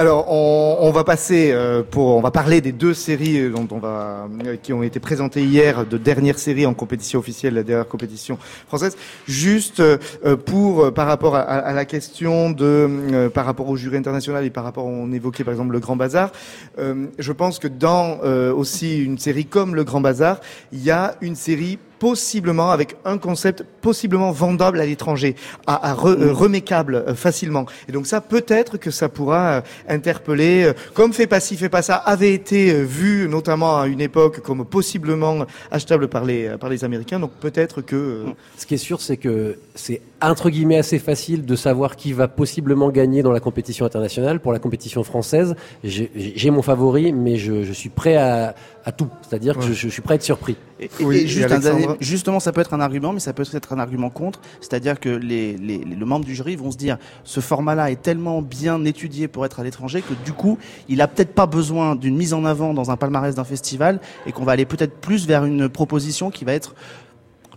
Alors, 0.00 0.30
on, 0.30 0.92
va 0.92 1.02
passer 1.02 1.50
euh, 1.50 1.82
pour, 1.82 2.14
on 2.14 2.20
va 2.20 2.30
parler 2.30 2.60
des 2.60 2.70
deux 2.70 2.94
séries 2.94 3.50
dont 3.50 3.66
on 3.72 3.78
va, 3.78 4.28
euh, 4.46 4.54
qui 4.54 4.72
ont 4.72 4.84
été 4.84 5.00
présentées 5.00 5.42
hier, 5.42 5.84
de 5.84 5.98
dernière 5.98 6.38
série 6.38 6.66
en 6.66 6.72
compétition 6.72 7.18
officielle, 7.18 7.54
la 7.54 7.64
dernière 7.64 7.88
compétition 7.88 8.38
française. 8.68 8.96
Juste 9.26 9.80
euh, 9.80 9.98
pour, 10.36 10.84
euh, 10.84 10.90
par 10.92 11.08
rapport 11.08 11.34
à, 11.34 11.40
à 11.40 11.72
la 11.72 11.84
question 11.84 12.50
de, 12.50 12.64
euh, 12.64 13.28
par 13.28 13.44
rapport 13.44 13.68
au 13.68 13.74
jury 13.74 13.96
international 13.96 14.44
et 14.44 14.50
par 14.50 14.62
rapport, 14.62 14.86
on 14.86 15.10
évoquait 15.10 15.42
par 15.42 15.52
exemple 15.52 15.72
le 15.72 15.80
Grand 15.80 15.96
Bazar. 15.96 16.30
euh, 16.78 17.06
je 17.18 17.32
pense 17.32 17.58
que 17.58 17.66
dans 17.66 18.20
euh, 18.22 18.54
aussi 18.54 19.02
une 19.02 19.18
série 19.18 19.46
comme 19.46 19.74
le 19.74 19.82
Grand 19.82 20.00
Bazar, 20.00 20.40
il 20.70 20.80
y 20.80 20.92
a 20.92 21.16
une 21.22 21.34
série 21.34 21.80
possiblement 21.98 22.70
avec 22.70 22.96
un 23.04 23.18
concept 23.18 23.64
possiblement 23.80 24.30
vendable 24.30 24.80
à 24.80 24.86
l'étranger, 24.86 25.36
à, 25.66 25.74
à 25.74 25.92
euh, 26.06 26.32
remécable 26.32 26.94
euh, 26.96 27.14
facilement. 27.14 27.66
Et 27.88 27.92
donc 27.92 28.06
ça, 28.06 28.20
peut-être 28.20 28.76
que 28.76 28.90
ça 28.90 29.08
pourra 29.08 29.48
euh, 29.48 29.60
interpeller, 29.88 30.72
comme 30.94 31.12
fait 31.12 31.26
pas 31.26 31.40
ci, 31.40 31.56
fait 31.56 31.68
pas 31.68 31.82
ça, 31.82 31.96
avait 31.96 32.32
été 32.32 32.72
vu 32.82 33.28
notamment 33.28 33.80
à 33.80 33.86
une 33.86 34.00
époque 34.00 34.40
comme 34.40 34.64
possiblement 34.64 35.46
achetable 35.70 36.08
par 36.08 36.24
les 36.24 36.56
par 36.60 36.70
les 36.70 36.84
Américains. 36.84 37.20
Donc 37.20 37.32
peut-être 37.40 37.82
que 37.82 38.24
Ce 38.56 38.66
qui 38.66 38.74
est 38.74 38.78
sûr, 38.78 39.00
c'est 39.00 39.16
que 39.16 39.58
c'est 39.74 40.00
entre 40.20 40.50
guillemets 40.50 40.78
assez 40.78 40.98
facile 40.98 41.44
de 41.44 41.56
savoir 41.56 41.96
qui 41.96 42.12
va 42.12 42.28
possiblement 42.28 42.90
gagner 42.90 43.22
dans 43.22 43.32
la 43.32 43.40
compétition 43.40 43.86
internationale. 43.86 44.40
Pour 44.40 44.52
la 44.52 44.58
compétition 44.58 45.04
française, 45.04 45.54
j'ai 45.84 46.50
mon 46.50 46.62
favori, 46.62 47.12
mais 47.12 47.36
je, 47.36 47.62
je 47.62 47.72
suis 47.72 47.88
prêt 47.88 48.16
à, 48.16 48.54
à 48.88 48.92
tout. 48.92 49.08
C'est-à-dire 49.20 49.54
que 49.58 49.62
je, 49.66 49.72
je 49.74 49.88
suis 49.88 50.00
prêt 50.00 50.14
à 50.14 50.16
être 50.16 50.22
surpris. 50.22 50.56
Et, 50.80 50.88
Oui, 51.00 51.16
et 51.18 51.22
et 51.24 51.26
juste 51.26 51.44
un 51.46 51.50
Alexandre 51.56 51.78
dernier- 51.78 51.96
justement, 52.00 52.40
ça 52.40 52.52
peut 52.52 52.62
être 52.62 52.72
un 52.72 52.80
argument, 52.80 53.12
mais 53.12 53.20
ça 53.20 53.34
peut 53.34 53.44
être 53.52 53.72
un 53.74 53.78
argument 53.78 54.08
contre. 54.08 54.40
C'est-à-dire 54.62 54.98
que 54.98 55.10
les, 55.10 55.56
les, 55.58 55.78
les- 55.78 55.94
le 55.94 56.06
membre 56.06 56.24
du 56.24 56.34
jury 56.34 56.56
vont 56.56 56.70
se 56.70 56.78
dire, 56.78 56.96
ce 57.22 57.40
format-là 57.40 57.90
est 57.90 58.00
tellement 58.00 58.40
bien 58.40 58.82
étudié 58.86 59.28
pour 59.28 59.44
être 59.44 59.60
à 59.60 59.64
l'étranger 59.64 60.00
que 60.00 60.14
du 60.24 60.32
coup, 60.32 60.56
il 60.88 61.02
a 61.02 61.06
peut-être 61.08 61.34
pas 61.34 61.46
besoin 61.46 61.96
d'une 61.96 62.16
mise 62.16 62.32
en 62.32 62.46
avant 62.46 62.72
dans 62.72 62.90
un 62.90 62.96
palmarès 62.96 63.34
d'un 63.34 63.44
festival 63.44 64.00
et 64.26 64.32
qu'on 64.32 64.44
va 64.44 64.52
aller 64.52 64.64
peut-être 64.64 64.96
plus 65.00 65.26
vers 65.26 65.44
une 65.44 65.68
proposition 65.68 66.30
qui 66.30 66.44
va 66.46 66.54
être 66.54 66.74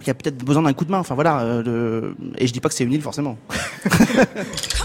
qui 0.03 0.09
a 0.09 0.15
peut-être 0.15 0.43
besoin 0.43 0.63
d'un 0.63 0.73
coup 0.73 0.83
de 0.83 0.91
main. 0.91 0.97
Enfin 0.99 1.13
voilà. 1.15 1.41
euh, 1.41 1.61
le- 1.63 2.15
Et 2.39 2.47
je 2.47 2.51
dis 2.53 2.59
pas 2.59 2.69
que 2.69 2.75
c'est 2.75 2.83
une 2.83 2.91
île 2.93 3.03
forcément. 3.03 3.37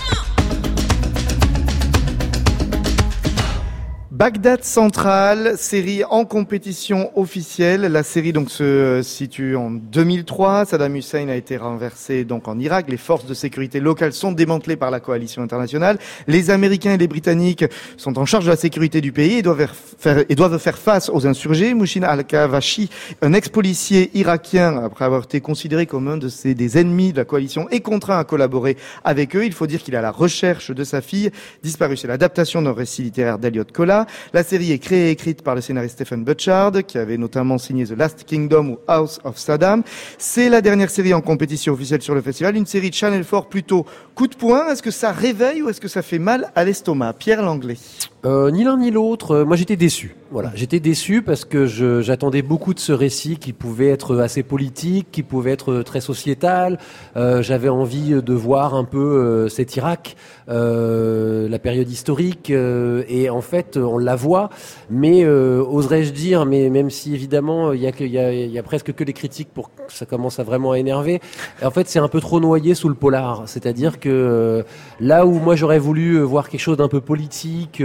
Bagdad 4.16 4.64
Central, 4.64 5.58
série 5.58 6.02
en 6.02 6.24
compétition 6.24 7.10
officielle. 7.18 7.82
La 7.82 8.02
série 8.02 8.32
donc 8.32 8.50
se 8.50 9.02
situe 9.02 9.56
en 9.56 9.70
2003. 9.70 10.64
Saddam 10.64 10.96
Hussein 10.96 11.28
a 11.28 11.34
été 11.34 11.58
renversé 11.58 12.24
donc 12.24 12.48
en 12.48 12.58
Irak. 12.58 12.86
Les 12.88 12.96
forces 12.96 13.26
de 13.26 13.34
sécurité 13.34 13.78
locales 13.78 14.14
sont 14.14 14.32
démantelées 14.32 14.76
par 14.76 14.90
la 14.90 15.00
coalition 15.00 15.42
internationale. 15.42 15.98
Les 16.28 16.48
Américains 16.48 16.94
et 16.94 16.96
les 16.96 17.08
Britanniques 17.08 17.66
sont 17.98 18.18
en 18.18 18.24
charge 18.24 18.46
de 18.46 18.50
la 18.50 18.56
sécurité 18.56 19.02
du 19.02 19.12
pays 19.12 19.34
et 19.34 19.42
doivent 19.42 19.68
faire, 19.98 20.24
et 20.26 20.34
doivent 20.34 20.56
faire 20.56 20.78
face 20.78 21.10
aux 21.10 21.26
insurgés. 21.26 21.74
Mouchin 21.74 22.02
al-Kavashi, 22.02 22.88
un 23.20 23.34
ex-policier 23.34 24.10
irakien, 24.14 24.82
après 24.82 25.04
avoir 25.04 25.24
été 25.24 25.42
considéré 25.42 25.84
comme 25.84 26.08
un 26.08 26.16
de 26.16 26.30
ces, 26.30 26.54
des 26.54 26.78
ennemis 26.78 27.12
de 27.12 27.18
la 27.18 27.26
coalition, 27.26 27.68
est 27.68 27.80
contraint 27.80 28.18
à 28.18 28.24
collaborer 28.24 28.78
avec 29.04 29.36
eux. 29.36 29.44
Il 29.44 29.52
faut 29.52 29.66
dire 29.66 29.82
qu'il 29.82 29.92
est 29.92 29.98
à 29.98 30.00
la 30.00 30.10
recherche 30.10 30.70
de 30.70 30.84
sa 30.84 31.02
fille 31.02 31.30
disparue. 31.62 31.98
C'est 31.98 32.08
l'adaptation 32.08 32.62
d'un 32.62 32.72
récit 32.72 33.02
littéraire 33.02 33.38
d'Eliot 33.38 33.64
La 34.32 34.42
série 34.42 34.72
est 34.72 34.78
créée 34.78 35.08
et 35.08 35.10
écrite 35.10 35.42
par 35.42 35.54
le 35.54 35.60
scénariste 35.60 36.00
Stephen 36.00 36.24
Butchard, 36.24 36.72
qui 36.86 36.98
avait 36.98 37.16
notamment 37.16 37.58
signé 37.58 37.84
The 37.84 37.96
Last 37.96 38.24
Kingdom 38.24 38.70
ou 38.70 38.78
House 38.86 39.18
of 39.24 39.36
Saddam. 39.38 39.82
C'est 40.18 40.48
la 40.48 40.60
dernière 40.60 40.90
série 40.90 41.14
en 41.14 41.20
compétition 41.20 41.72
officielle 41.72 42.02
sur 42.02 42.14
le 42.14 42.22
festival, 42.22 42.56
une 42.56 42.66
série 42.66 42.90
de 42.90 42.94
Channel 42.94 43.24
4 43.24 43.48
plutôt 43.48 43.86
coup 44.14 44.26
de 44.26 44.36
poing. 44.36 44.68
Est-ce 44.68 44.82
que 44.82 44.90
ça 44.90 45.12
réveille 45.12 45.62
ou 45.62 45.68
est-ce 45.68 45.80
que 45.80 45.88
ça 45.88 46.02
fait 46.02 46.18
mal 46.18 46.50
à 46.54 46.64
l'estomac? 46.64 47.14
Pierre 47.14 47.42
Langlais. 47.42 47.78
Euh, 48.26 48.50
ni 48.50 48.64
l'un 48.64 48.76
ni 48.76 48.90
l'autre. 48.90 49.30
Euh, 49.32 49.44
moi, 49.44 49.54
j'étais 49.54 49.76
déçu. 49.76 50.16
Voilà, 50.32 50.50
j'étais 50.56 50.80
déçu 50.80 51.22
parce 51.22 51.44
que 51.44 51.66
j'attendais 51.66 52.42
beaucoup 52.42 52.74
de 52.74 52.80
ce 52.80 52.90
récit 52.90 53.36
qui 53.36 53.52
pouvait 53.52 53.90
être 53.90 54.18
assez 54.18 54.42
politique, 54.42 55.06
qui 55.12 55.22
pouvait 55.22 55.52
être 55.52 55.82
très 55.82 56.00
sociétal. 56.00 56.78
Euh, 57.16 57.42
J'avais 57.42 57.68
envie 57.68 58.10
de 58.10 58.34
voir 58.34 58.74
un 58.74 58.82
peu 58.82 59.48
cet 59.48 59.76
Irak, 59.76 60.16
la 60.48 61.58
période 61.62 61.88
historique, 61.88 62.50
et 62.50 63.30
en 63.30 63.40
fait, 63.40 63.76
on 63.76 63.98
la 63.98 64.16
voit. 64.16 64.50
Mais 64.90 65.24
oserais-je 65.24 66.12
dire, 66.12 66.44
mais 66.44 66.70
même 66.70 66.90
si 66.90 67.14
évidemment, 67.14 67.72
il 67.72 67.80
y 67.80 67.86
a, 67.86 68.32
y, 68.32 68.58
a, 68.58 68.62
presque 68.64 68.92
que 68.92 69.04
les 69.04 69.12
critiques 69.12 69.50
pour 69.54 69.72
que 69.72 69.92
ça 69.92 70.06
commence 70.06 70.40
à 70.40 70.42
vraiment 70.42 70.72
à 70.72 70.78
énerver. 70.80 71.20
En 71.62 71.70
fait, 71.70 71.88
c'est 71.88 72.00
un 72.00 72.08
peu 72.08 72.20
trop 72.20 72.40
noyé 72.40 72.74
sous 72.74 72.88
le 72.88 72.96
polar. 72.96 73.44
C'est-à-dire 73.46 74.00
que 74.00 74.64
là 74.98 75.24
où 75.24 75.38
moi 75.38 75.54
j'aurais 75.54 75.78
voulu 75.78 76.18
voir 76.18 76.48
quelque 76.48 76.60
chose 76.60 76.78
d'un 76.78 76.88
peu 76.88 77.00
politique 77.00 77.80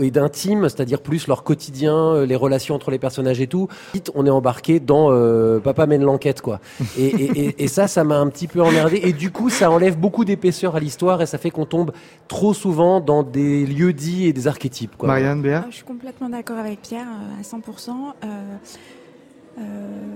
et 0.00 0.10
d'intime, 0.10 0.68
c'est-à-dire 0.68 1.00
plus 1.00 1.26
leur 1.26 1.44
quotidien, 1.44 1.94
euh, 1.94 2.26
les 2.26 2.36
relations 2.36 2.74
entre 2.74 2.90
les 2.90 2.98
personnages 2.98 3.40
et 3.40 3.46
tout, 3.46 3.68
vite 3.94 4.10
on 4.14 4.26
est 4.26 4.30
embarqué 4.30 4.80
dans 4.80 5.10
euh, 5.10 5.58
Papa 5.58 5.86
mène 5.86 6.02
l'enquête 6.02 6.40
quoi. 6.40 6.60
Et, 6.98 7.06
et, 7.06 7.40
et, 7.40 7.64
et 7.64 7.68
ça, 7.68 7.88
ça 7.88 8.04
m'a 8.04 8.18
un 8.18 8.28
petit 8.28 8.46
peu 8.46 8.62
emmerdé. 8.62 9.00
Et 9.02 9.12
du 9.12 9.30
coup, 9.30 9.50
ça 9.50 9.70
enlève 9.70 9.98
beaucoup 9.98 10.24
d'épaisseur 10.24 10.76
à 10.76 10.80
l'histoire 10.80 11.22
et 11.22 11.26
ça 11.26 11.38
fait 11.38 11.50
qu'on 11.50 11.66
tombe 11.66 11.92
trop 12.28 12.54
souvent 12.54 13.00
dans 13.00 13.22
des 13.22 13.66
lieux 13.66 13.92
dits 13.92 14.26
et 14.26 14.32
des 14.32 14.46
archétypes 14.48 14.96
quoi. 14.96 15.08
Marianne 15.08 15.42
Béat 15.42 15.62
Ah, 15.64 15.68
Je 15.70 15.76
suis 15.76 15.84
complètement 15.84 16.28
d'accord 16.28 16.58
avec 16.58 16.80
Pierre 16.82 17.06
euh, 17.06 17.40
à 17.40 17.42
100%. 17.42 17.90
Euh, 17.90 18.56
euh, 19.58 19.62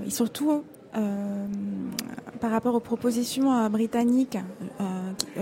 et 0.07 0.11
surtout, 0.11 0.63
euh, 0.97 1.47
par 2.41 2.51
rapport 2.51 2.75
aux 2.75 2.81
propositions 2.81 3.53
euh, 3.53 3.69
britanniques 3.69 4.39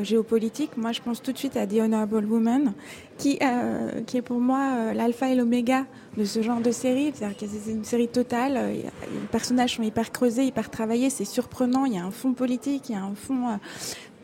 géopolitiques, 0.02 0.76
moi 0.76 0.92
je 0.92 1.00
pense 1.00 1.22
tout 1.22 1.32
de 1.32 1.38
suite 1.38 1.56
à 1.56 1.66
The 1.66 1.74
Honorable 1.74 2.24
Woman, 2.24 2.72
qui, 3.16 3.38
euh, 3.42 4.02
qui 4.06 4.16
est 4.16 4.22
pour 4.22 4.40
moi 4.40 4.72
euh, 4.76 4.92
l'alpha 4.92 5.28
et 5.30 5.34
l'oméga 5.34 5.86
de 6.16 6.24
ce 6.24 6.42
genre 6.42 6.60
de 6.60 6.70
série. 6.70 7.12
C'est-à-dire 7.14 7.36
que 7.36 7.46
c'est 7.46 7.70
une 7.70 7.84
série 7.84 8.08
totale. 8.08 8.56
euh, 8.56 8.72
Les 8.72 9.26
personnages 9.30 9.76
sont 9.76 9.82
hyper 9.82 10.12
creusés, 10.12 10.44
hyper 10.44 10.70
travaillés, 10.70 11.10
c'est 11.10 11.24
surprenant. 11.24 11.84
Il 11.84 11.94
y 11.94 11.98
a 11.98 12.04
un 12.04 12.10
fond 12.10 12.32
politique, 12.32 12.88
il 12.88 12.92
y 12.92 12.94
a 12.96 13.02
un 13.02 13.14
fond. 13.14 13.58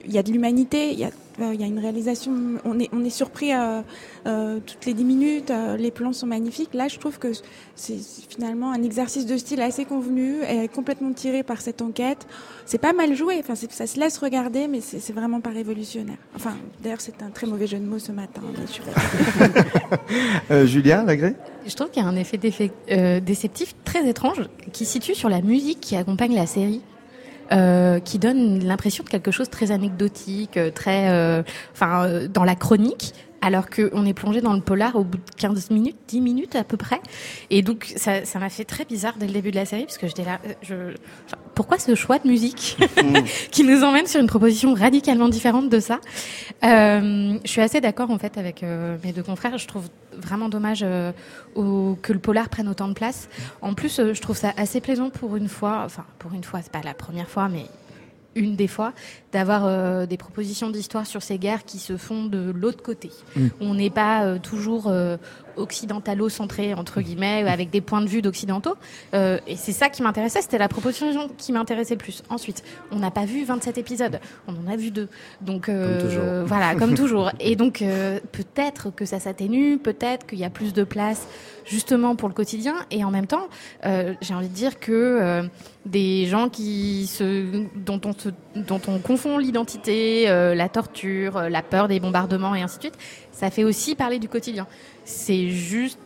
il 0.04 0.12
y 0.12 0.18
a 0.18 0.22
de 0.22 0.30
l'humanité, 0.30 0.92
il 0.92 0.98
y 0.98 1.04
a, 1.04 1.10
il 1.38 1.60
y 1.60 1.64
a 1.64 1.66
une 1.66 1.78
réalisation, 1.78 2.32
on 2.64 2.78
est, 2.78 2.88
on 2.92 3.04
est 3.04 3.10
surpris 3.10 3.52
euh, 3.52 3.82
euh, 4.26 4.60
toutes 4.64 4.86
les 4.86 4.94
10 4.94 5.04
minutes, 5.04 5.50
euh, 5.50 5.76
les 5.76 5.90
plans 5.90 6.12
sont 6.12 6.26
magnifiques. 6.26 6.74
Là, 6.74 6.88
je 6.88 6.98
trouve 6.98 7.18
que 7.18 7.28
c'est 7.74 7.98
finalement 8.28 8.72
un 8.72 8.82
exercice 8.82 9.26
de 9.26 9.36
style 9.36 9.60
assez 9.60 9.84
convenu, 9.84 10.42
et 10.42 10.68
complètement 10.68 11.12
tiré 11.12 11.42
par 11.42 11.60
cette 11.60 11.82
enquête. 11.82 12.26
C'est 12.66 12.78
pas 12.78 12.92
mal 12.92 13.14
joué, 13.14 13.40
enfin, 13.40 13.54
ça 13.54 13.86
se 13.86 14.00
laisse 14.00 14.18
regarder, 14.18 14.68
mais 14.68 14.80
c'est 14.80 15.12
vraiment 15.12 15.40
pas 15.40 15.50
révolutionnaire. 15.50 16.16
Enfin, 16.34 16.56
d'ailleurs, 16.82 17.00
c'est 17.00 17.22
un 17.22 17.30
très 17.30 17.46
mauvais 17.46 17.66
jeu 17.66 17.78
de 17.78 17.84
mots 17.84 17.98
ce 17.98 18.12
matin, 18.12 18.42
bien 18.54 18.66
sûr. 18.66 18.84
Euh, 20.50 20.66
Julien 20.66 21.04
Lagré? 21.04 21.34
Je 21.66 21.74
trouve 21.74 21.90
qu'il 21.90 22.02
y 22.02 22.06
a 22.06 22.08
un 22.08 22.16
effet 22.16 22.38
euh, 22.90 23.20
déceptif 23.20 23.74
très 23.84 24.06
étrange 24.08 24.42
qui 24.72 24.84
se 24.84 24.92
situe 24.92 25.14
sur 25.14 25.28
la 25.28 25.40
musique 25.40 25.80
qui 25.80 25.96
accompagne 25.96 26.34
la 26.34 26.46
série. 26.46 26.82
Euh, 27.52 28.00
qui 28.00 28.18
donne 28.18 28.64
l'impression 28.64 29.04
de 29.04 29.08
quelque 29.08 29.30
chose 29.30 29.46
de 29.46 29.50
très 29.50 29.70
anecdotique, 29.70 30.56
euh, 30.56 30.70
très, 30.70 31.10
euh, 31.10 31.42
enfin, 31.72 32.06
euh, 32.06 32.28
dans 32.28 32.44
la 32.44 32.54
chronique, 32.54 33.14
alors 33.44 33.68
qu'on 33.68 34.06
est 34.06 34.14
plongé 34.14 34.40
dans 34.40 34.54
le 34.54 34.60
polar 34.62 34.96
au 34.96 35.04
bout 35.04 35.18
de 35.18 35.22
15 35.36 35.70
minutes, 35.70 35.96
10 36.08 36.20
minutes 36.22 36.56
à 36.56 36.64
peu 36.64 36.76
près. 36.76 37.00
Et 37.50 37.60
donc, 37.62 37.92
ça 37.96 38.24
ça 38.24 38.38
m'a 38.38 38.48
fait 38.48 38.64
très 38.64 38.84
bizarre 38.86 39.14
dès 39.18 39.26
le 39.26 39.32
début 39.32 39.50
de 39.50 39.56
la 39.56 39.66
série, 39.66 39.84
parce 39.84 39.98
que 39.98 40.06
j'étais 40.06 40.24
là, 40.24 40.40
euh, 40.46 40.52
je, 40.62 40.74
enfin, 41.26 41.36
pourquoi 41.54 41.78
ce 41.78 41.94
choix 41.94 42.18
de 42.18 42.26
musique 42.26 42.76
qui 43.50 43.64
nous 43.64 43.84
emmène 43.84 44.06
sur 44.06 44.20
une 44.20 44.26
proposition 44.26 44.72
radicalement 44.74 45.28
différente 45.28 45.68
de 45.68 45.78
ça? 45.78 46.00
Euh, 46.64 47.38
Je 47.44 47.50
suis 47.50 47.60
assez 47.60 47.80
d'accord 47.80 48.10
en 48.10 48.18
fait 48.18 48.38
avec 48.38 48.62
euh, 48.62 48.96
mes 49.04 49.12
deux 49.12 49.22
confrères. 49.22 49.58
Je 49.58 49.66
trouve 49.68 49.88
vraiment 50.16 50.48
dommage 50.48 50.80
euh, 50.82 51.12
au- 51.54 51.98
que 52.00 52.12
le 52.12 52.18
polar 52.18 52.48
prenne 52.48 52.68
autant 52.68 52.88
de 52.88 52.94
place. 52.94 53.28
En 53.62 53.74
plus, 53.74 54.00
je 54.12 54.20
trouve 54.20 54.36
ça 54.36 54.52
assez 54.56 54.80
plaisant 54.80 55.10
pour 55.10 55.36
une 55.36 55.48
fois, 55.48 55.82
enfin 55.84 56.04
pour 56.18 56.32
une 56.32 56.44
fois, 56.44 56.60
c'est 56.62 56.72
pas 56.72 56.80
la 56.84 56.94
première 56.94 57.28
fois, 57.28 57.48
mais 57.48 57.66
une 58.34 58.56
des 58.56 58.68
fois, 58.68 58.92
d'avoir 59.32 59.66
euh, 59.66 60.06
des 60.06 60.16
propositions 60.16 60.70
d'histoire 60.70 61.06
sur 61.06 61.22
ces 61.22 61.38
guerres 61.38 61.64
qui 61.64 61.78
se 61.78 61.96
font 61.96 62.26
de 62.26 62.50
l'autre 62.50 62.82
côté. 62.82 63.10
On 63.60 63.74
n'est 63.74 63.90
pas 63.90 64.24
euh, 64.24 64.38
toujours 64.38 64.88
euh, 64.88 65.16
occidentalo-centré, 65.56 66.74
entre 66.74 67.00
guillemets, 67.00 67.48
avec 67.48 67.70
des 67.70 67.80
points 67.80 68.00
de 68.00 68.08
vue 68.08 68.22
d'occidentaux. 68.22 68.74
Euh, 69.14 69.38
et 69.46 69.56
c'est 69.56 69.72
ça 69.72 69.88
qui 69.88 70.02
m'intéressait, 70.02 70.42
c'était 70.42 70.58
la 70.58 70.68
proposition 70.68 71.30
qui 71.36 71.52
m'intéressait 71.52 71.94
le 71.94 71.98
plus. 71.98 72.22
Ensuite, 72.28 72.62
on 72.90 72.96
n'a 72.96 73.10
pas 73.10 73.24
vu 73.24 73.44
27 73.44 73.78
épisodes, 73.78 74.20
on 74.48 74.52
en 74.52 74.70
a 74.70 74.76
vu 74.76 74.90
deux. 74.90 75.08
Donc 75.40 75.68
euh, 75.68 76.00
Comme 76.00 76.08
toujours. 76.08 76.24
voilà, 76.46 76.74
comme 76.74 76.94
toujours. 76.96 77.30
Et 77.40 77.56
donc 77.56 77.82
euh, 77.82 78.18
peut-être 78.32 78.94
que 78.94 79.04
ça 79.04 79.20
s'atténue, 79.20 79.78
peut-être 79.78 80.26
qu'il 80.26 80.38
y 80.38 80.44
a 80.44 80.50
plus 80.50 80.72
de 80.72 80.84
place 80.84 81.26
justement 81.64 82.16
pour 82.16 82.28
le 82.28 82.34
quotidien. 82.34 82.74
Et 82.90 83.04
en 83.04 83.10
même 83.10 83.26
temps, 83.26 83.48
j'ai 83.82 84.34
envie 84.34 84.48
de 84.48 84.54
dire 84.54 84.78
que 84.78 85.48
des 85.86 86.26
gens 86.26 86.50
qui 86.50 87.06
se, 87.06 87.64
dont 87.74 88.00
on 88.04 88.12
se, 88.12 88.28
dont 88.54 88.80
on 88.86 88.98
confond 88.98 89.38
l'identité, 89.38 90.26
la 90.26 90.68
torture, 90.68 91.48
la 91.48 91.62
peur 91.62 91.88
des 91.88 92.00
bombardements 92.00 92.54
et 92.54 92.60
ainsi 92.60 92.76
de 92.76 92.82
suite, 92.82 92.98
ça 93.36 93.50
fait 93.50 93.64
aussi 93.64 93.94
parler 93.94 94.18
du 94.18 94.28
quotidien. 94.28 94.66
c'est 95.06 95.50
juste 95.50 95.98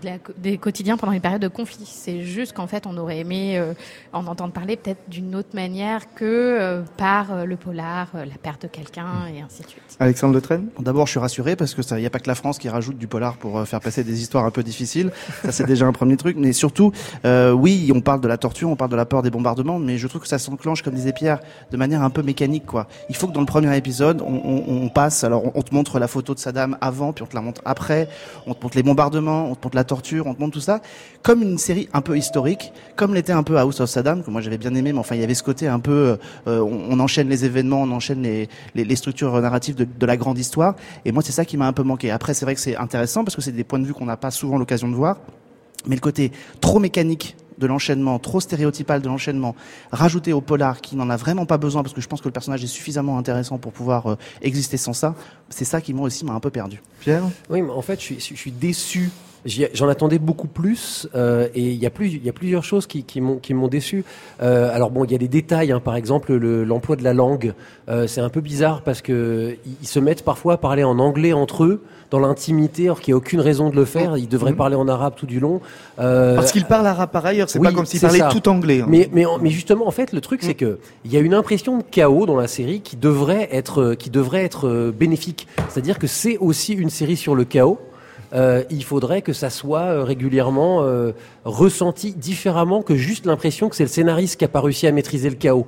de 0.00 0.06
la- 0.06 0.16
des 0.38 0.56
quotidiens 0.56 0.96
pendant 0.96 1.12
une 1.12 1.20
période 1.20 1.42
de 1.42 1.48
conflit. 1.48 1.84
C'est 1.84 2.22
juste 2.22 2.54
qu'en 2.54 2.66
fait, 2.66 2.86
on 2.86 2.96
aurait 2.96 3.18
aimé 3.18 3.58
euh, 3.58 3.74
en 4.14 4.26
entendre 4.26 4.54
parler 4.54 4.78
peut-être 4.78 5.02
d'une 5.10 5.34
autre 5.34 5.50
manière 5.52 6.14
que 6.14 6.24
euh, 6.24 6.80
par 6.96 7.34
euh, 7.34 7.44
le 7.44 7.56
polar, 7.56 8.08
euh, 8.14 8.24
la 8.24 8.36
perte 8.42 8.62
de 8.62 8.68
quelqu'un 8.68 9.26
et 9.26 9.42
ainsi 9.42 9.60
de 9.62 9.68
suite. 9.68 9.82
Alexandre 9.98 10.32
Le 10.32 10.40
Train 10.40 10.56
Bon, 10.74 10.82
D'abord, 10.82 11.04
je 11.06 11.10
suis 11.10 11.20
rassuré 11.20 11.54
parce 11.54 11.74
que 11.74 11.82
ça, 11.82 11.98
il 11.98 12.00
n'y 12.00 12.06
a 12.06 12.10
pas 12.10 12.18
que 12.18 12.28
la 12.28 12.34
France 12.34 12.58
qui 12.58 12.70
rajoute 12.70 12.96
du 12.96 13.06
polar 13.08 13.36
pour 13.36 13.58
euh, 13.58 13.66
faire 13.66 13.80
passer 13.80 14.04
des 14.04 14.22
histoires 14.22 14.46
un 14.46 14.50
peu 14.50 14.62
difficiles. 14.62 15.12
Ça, 15.44 15.52
c'est 15.52 15.66
déjà 15.66 15.84
un 15.84 15.92
premier 15.92 16.16
truc. 16.16 16.38
Mais 16.38 16.54
surtout, 16.54 16.92
euh, 17.26 17.52
oui, 17.52 17.92
on 17.94 18.00
parle 18.00 18.22
de 18.22 18.28
la 18.28 18.38
torture, 18.38 18.70
on 18.70 18.76
parle 18.76 18.90
de 18.90 18.96
la 18.96 19.04
peur 19.04 19.20
des 19.20 19.30
bombardements, 19.30 19.78
mais 19.78 19.98
je 19.98 20.06
trouve 20.06 20.22
que 20.22 20.28
ça 20.28 20.38
s'enclenche, 20.38 20.80
comme 20.82 20.94
disait 20.94 21.12
Pierre, 21.12 21.40
de 21.72 21.76
manière 21.76 22.02
un 22.02 22.08
peu 22.10 22.22
mécanique, 22.22 22.64
quoi. 22.64 22.86
Il 23.10 23.16
faut 23.16 23.26
que 23.28 23.34
dans 23.34 23.40
le 23.40 23.46
premier 23.46 23.76
épisode, 23.76 24.22
on, 24.22 24.32
on- 24.32 24.64
on 24.84 24.88
passe. 24.88 25.24
Alors, 25.24 25.44
on, 25.44 25.52
on 25.56 25.60
te 25.62 25.74
montre 25.74 25.98
la 25.98 26.08
photo 26.08 26.32
de 26.32 26.38
Saddam 26.38 26.59
avant, 26.80 27.12
puis 27.12 27.22
on 27.22 27.26
te 27.26 27.34
la 27.34 27.42
montre 27.42 27.60
après. 27.64 28.08
On 28.46 28.54
te 28.54 28.62
montre 28.62 28.76
les 28.76 28.82
bombardements, 28.82 29.50
on 29.50 29.54
te 29.54 29.64
montre 29.64 29.76
la 29.76 29.84
torture, 29.84 30.26
on 30.26 30.34
te 30.34 30.40
montre 30.40 30.54
tout 30.54 30.60
ça, 30.60 30.80
comme 31.22 31.42
une 31.42 31.58
série 31.58 31.88
un 31.92 32.00
peu 32.00 32.16
historique, 32.16 32.72
comme 32.96 33.14
l'était 33.14 33.32
un 33.32 33.42
peu 33.42 33.58
House 33.58 33.80
of 33.80 33.90
Saddam, 33.90 34.22
que 34.22 34.30
moi 34.30 34.40
j'avais 34.40 34.58
bien 34.58 34.74
aimé. 34.74 34.92
Mais 34.92 34.98
enfin, 34.98 35.14
il 35.14 35.20
y 35.20 35.24
avait 35.24 35.34
ce 35.34 35.42
côté 35.42 35.68
un 35.68 35.80
peu, 35.80 36.18
euh, 36.46 36.60
on, 36.60 36.98
enchaîne 37.00 37.28
les 37.28 37.44
événements, 37.44 37.82
on 37.82 37.90
enchaîne 37.92 38.22
les, 38.22 38.48
les, 38.74 38.84
les 38.84 38.96
structures 38.96 39.40
narratives 39.40 39.74
de, 39.74 39.84
de 39.84 40.06
la 40.06 40.16
grande 40.16 40.38
histoire. 40.38 40.74
Et 41.04 41.12
moi, 41.12 41.22
c'est 41.22 41.32
ça 41.32 41.44
qui 41.44 41.56
m'a 41.56 41.66
un 41.66 41.72
peu 41.72 41.82
manqué. 41.82 42.10
Après, 42.10 42.34
c'est 42.34 42.44
vrai 42.44 42.54
que 42.54 42.60
c'est 42.60 42.76
intéressant 42.76 43.24
parce 43.24 43.36
que 43.36 43.42
c'est 43.42 43.52
des 43.52 43.64
points 43.64 43.78
de 43.78 43.86
vue 43.86 43.94
qu'on 43.94 44.06
n'a 44.06 44.16
pas 44.16 44.30
souvent 44.30 44.58
l'occasion 44.58 44.88
de 44.88 44.94
voir. 44.94 45.16
Mais 45.86 45.94
le 45.94 46.00
côté 46.00 46.32
trop 46.60 46.78
mécanique 46.78 47.36
de 47.60 47.66
l'enchaînement, 47.66 48.18
trop 48.18 48.40
stéréotypal 48.40 49.00
de 49.00 49.08
l'enchaînement, 49.08 49.54
rajouté 49.92 50.32
au 50.32 50.40
polar 50.40 50.80
qui 50.80 50.96
n'en 50.96 51.10
a 51.10 51.16
vraiment 51.16 51.46
pas 51.46 51.58
besoin 51.58 51.82
parce 51.82 51.94
que 51.94 52.00
je 52.00 52.08
pense 52.08 52.20
que 52.20 52.28
le 52.28 52.32
personnage 52.32 52.64
est 52.64 52.68
suffisamment 52.68 53.18
intéressant 53.18 53.58
pour 53.58 53.72
pouvoir 53.72 54.06
euh, 54.06 54.16
exister 54.42 54.76
sans 54.76 54.92
ça, 54.92 55.14
c'est 55.50 55.64
ça 55.64 55.80
qui 55.80 55.94
moi 55.94 56.06
aussi 56.06 56.24
m'a 56.24 56.32
un 56.32 56.40
peu 56.40 56.50
perdu. 56.50 56.82
Pierre? 57.00 57.22
Oui, 57.48 57.62
mais 57.62 57.70
en 57.70 57.82
fait, 57.82 58.00
je 58.00 58.04
suis, 58.04 58.20
je 58.20 58.34
suis 58.34 58.50
déçu. 58.50 59.10
J'en 59.46 59.88
attendais 59.88 60.18
beaucoup 60.18 60.48
plus 60.48 61.08
euh, 61.14 61.48
et 61.54 61.62
il 61.70 61.76
y, 61.82 61.86
a 61.86 61.90
plus, 61.90 62.08
y 62.22 62.28
a 62.28 62.32
plusieurs 62.32 62.62
choses 62.64 62.86
qui, 62.86 63.04
qui 63.04 63.20
m'ont 63.22 63.36
qui 63.36 63.54
m'ont 63.54 63.68
déçu. 63.68 64.04
Euh, 64.42 64.74
alors 64.74 64.90
bon, 64.90 65.04
il 65.04 65.12
y 65.12 65.14
a 65.14 65.18
des 65.18 65.28
détails, 65.28 65.72
hein, 65.72 65.80
par 65.80 65.96
exemple 65.96 66.34
le- 66.34 66.64
l'emploi 66.64 66.96
de 66.96 67.02
la 67.04 67.14
langue. 67.14 67.54
Euh, 67.88 68.06
c'est 68.06 68.20
un 68.20 68.28
peu 68.28 68.40
bizarre 68.42 68.82
parce 68.82 69.00
que 69.00 69.56
ils 69.80 69.86
se 69.88 69.98
mettent 69.98 70.24
parfois 70.24 70.54
à 70.54 70.56
parler 70.58 70.84
en 70.84 70.98
anglais 70.98 71.32
entre 71.32 71.64
eux 71.64 71.82
dans 72.10 72.18
l'intimité, 72.18 72.84
alors 72.86 73.00
qu'il 73.00 73.12
n'y 73.12 73.14
a 73.14 73.18
aucune 73.18 73.40
raison 73.40 73.70
de 73.70 73.76
le 73.76 73.84
faire. 73.84 74.16
Ils 74.18 74.28
devraient 74.28 74.50
Mhm. 74.50 74.56
parler 74.56 74.76
en 74.76 74.88
arabe 74.88 75.14
tout 75.16 75.26
du 75.26 75.38
long. 75.40 75.60
Euh, 76.00 76.34
Parce 76.34 76.50
qu'il 76.52 76.64
parle 76.64 76.86
arabe 76.86 77.10
par 77.10 77.24
ailleurs, 77.24 77.48
c'est 77.48 77.58
oui, 77.60 77.68
pas 77.68 77.72
comme 77.72 77.86
s'il 77.86 78.00
c'est 78.00 78.06
parlait 78.06 78.18
ça. 78.18 78.28
tout 78.28 78.48
anglais. 78.48 78.80
hein. 78.82 78.86
mais, 78.88 79.08
mais, 79.12 79.24
en- 79.26 79.38
mais 79.38 79.50
justement, 79.50 79.86
en 79.86 79.92
fait, 79.92 80.12
le 80.12 80.20
truc, 80.20 80.40
c'est 80.42 80.54
que 80.54 80.78
il 81.04 81.12
y 81.12 81.16
a 81.16 81.20
une 81.20 81.34
impression 81.34 81.78
de 81.78 81.82
chaos 81.90 82.26
dans 82.26 82.36
la 82.36 82.48
série 82.48 82.80
qui 82.80 82.96
devrait 82.96 83.48
être, 83.52 83.94
qui 83.94 84.10
devrait 84.10 84.42
être 84.44 84.66
euh, 84.68 84.92
bénéfique. 84.92 85.46
C'est-à-dire 85.68 85.98
que 85.98 86.06
c'est 86.08 86.36
aussi 86.38 86.72
une 86.74 86.90
série 86.90 87.16
sur 87.16 87.34
le 87.34 87.44
chaos. 87.44 87.78
Euh, 88.32 88.62
il 88.70 88.84
faudrait 88.84 89.22
que 89.22 89.32
ça 89.32 89.50
soit 89.50 89.80
euh, 89.80 90.04
régulièrement 90.04 90.82
euh, 90.82 91.12
ressenti 91.44 92.12
différemment 92.12 92.82
que 92.82 92.94
juste 92.94 93.26
l'impression 93.26 93.68
que 93.68 93.74
c'est 93.76 93.82
le 93.82 93.88
scénariste 93.88 94.38
qui 94.38 94.44
a 94.44 94.48
pas 94.48 94.60
réussi 94.60 94.86
à 94.86 94.92
maîtriser 94.92 95.30
le 95.30 95.36
chaos. 95.36 95.66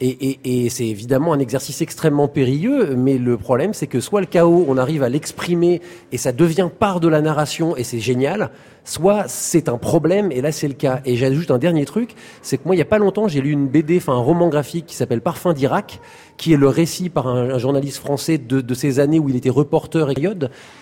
Et, 0.00 0.08
et, 0.08 0.64
et 0.64 0.68
c'est 0.68 0.86
évidemment 0.86 1.32
un 1.32 1.38
exercice 1.38 1.80
extrêmement 1.80 2.28
périlleux, 2.28 2.94
mais 2.96 3.16
le 3.16 3.38
problème 3.38 3.72
c'est 3.72 3.86
que 3.86 4.00
soit 4.00 4.20
le 4.20 4.26
chaos, 4.26 4.66
on 4.68 4.76
arrive 4.76 5.02
à 5.02 5.08
l'exprimer 5.08 5.80
et 6.12 6.18
ça 6.18 6.32
devient 6.32 6.68
part 6.78 7.00
de 7.00 7.08
la 7.08 7.22
narration 7.22 7.78
et 7.78 7.82
c'est 7.82 7.98
génial, 7.98 8.50
soit 8.84 9.24
c'est 9.26 9.70
un 9.70 9.78
problème 9.78 10.30
et 10.32 10.42
là 10.42 10.52
c'est 10.52 10.68
le 10.68 10.74
cas. 10.74 11.00
Et 11.06 11.16
j'ajoute 11.16 11.50
un 11.50 11.56
dernier 11.56 11.86
truc, 11.86 12.14
c'est 12.42 12.58
que 12.58 12.64
moi 12.66 12.74
il 12.74 12.78
y 12.78 12.82
a 12.82 12.86
pas 12.86 12.98
longtemps 12.98 13.26
j'ai 13.26 13.40
lu 13.40 13.52
une 13.52 13.68
BD, 13.68 13.96
enfin 13.96 14.12
un 14.12 14.20
roman 14.20 14.50
graphique 14.50 14.84
qui 14.84 14.94
s'appelle 14.94 15.22
Parfum 15.22 15.54
d'Irak, 15.54 15.98
qui 16.36 16.52
est 16.52 16.56
le 16.56 16.68
récit 16.68 17.08
par 17.08 17.26
un, 17.28 17.50
un 17.50 17.58
journaliste 17.58 17.98
français 17.98 18.38
de, 18.38 18.60
de 18.60 18.74
ces 18.74 19.00
années 19.00 19.18
où 19.18 19.28
il 19.28 19.36
était 19.36 19.50
reporter 19.50 20.10
et 20.10 20.14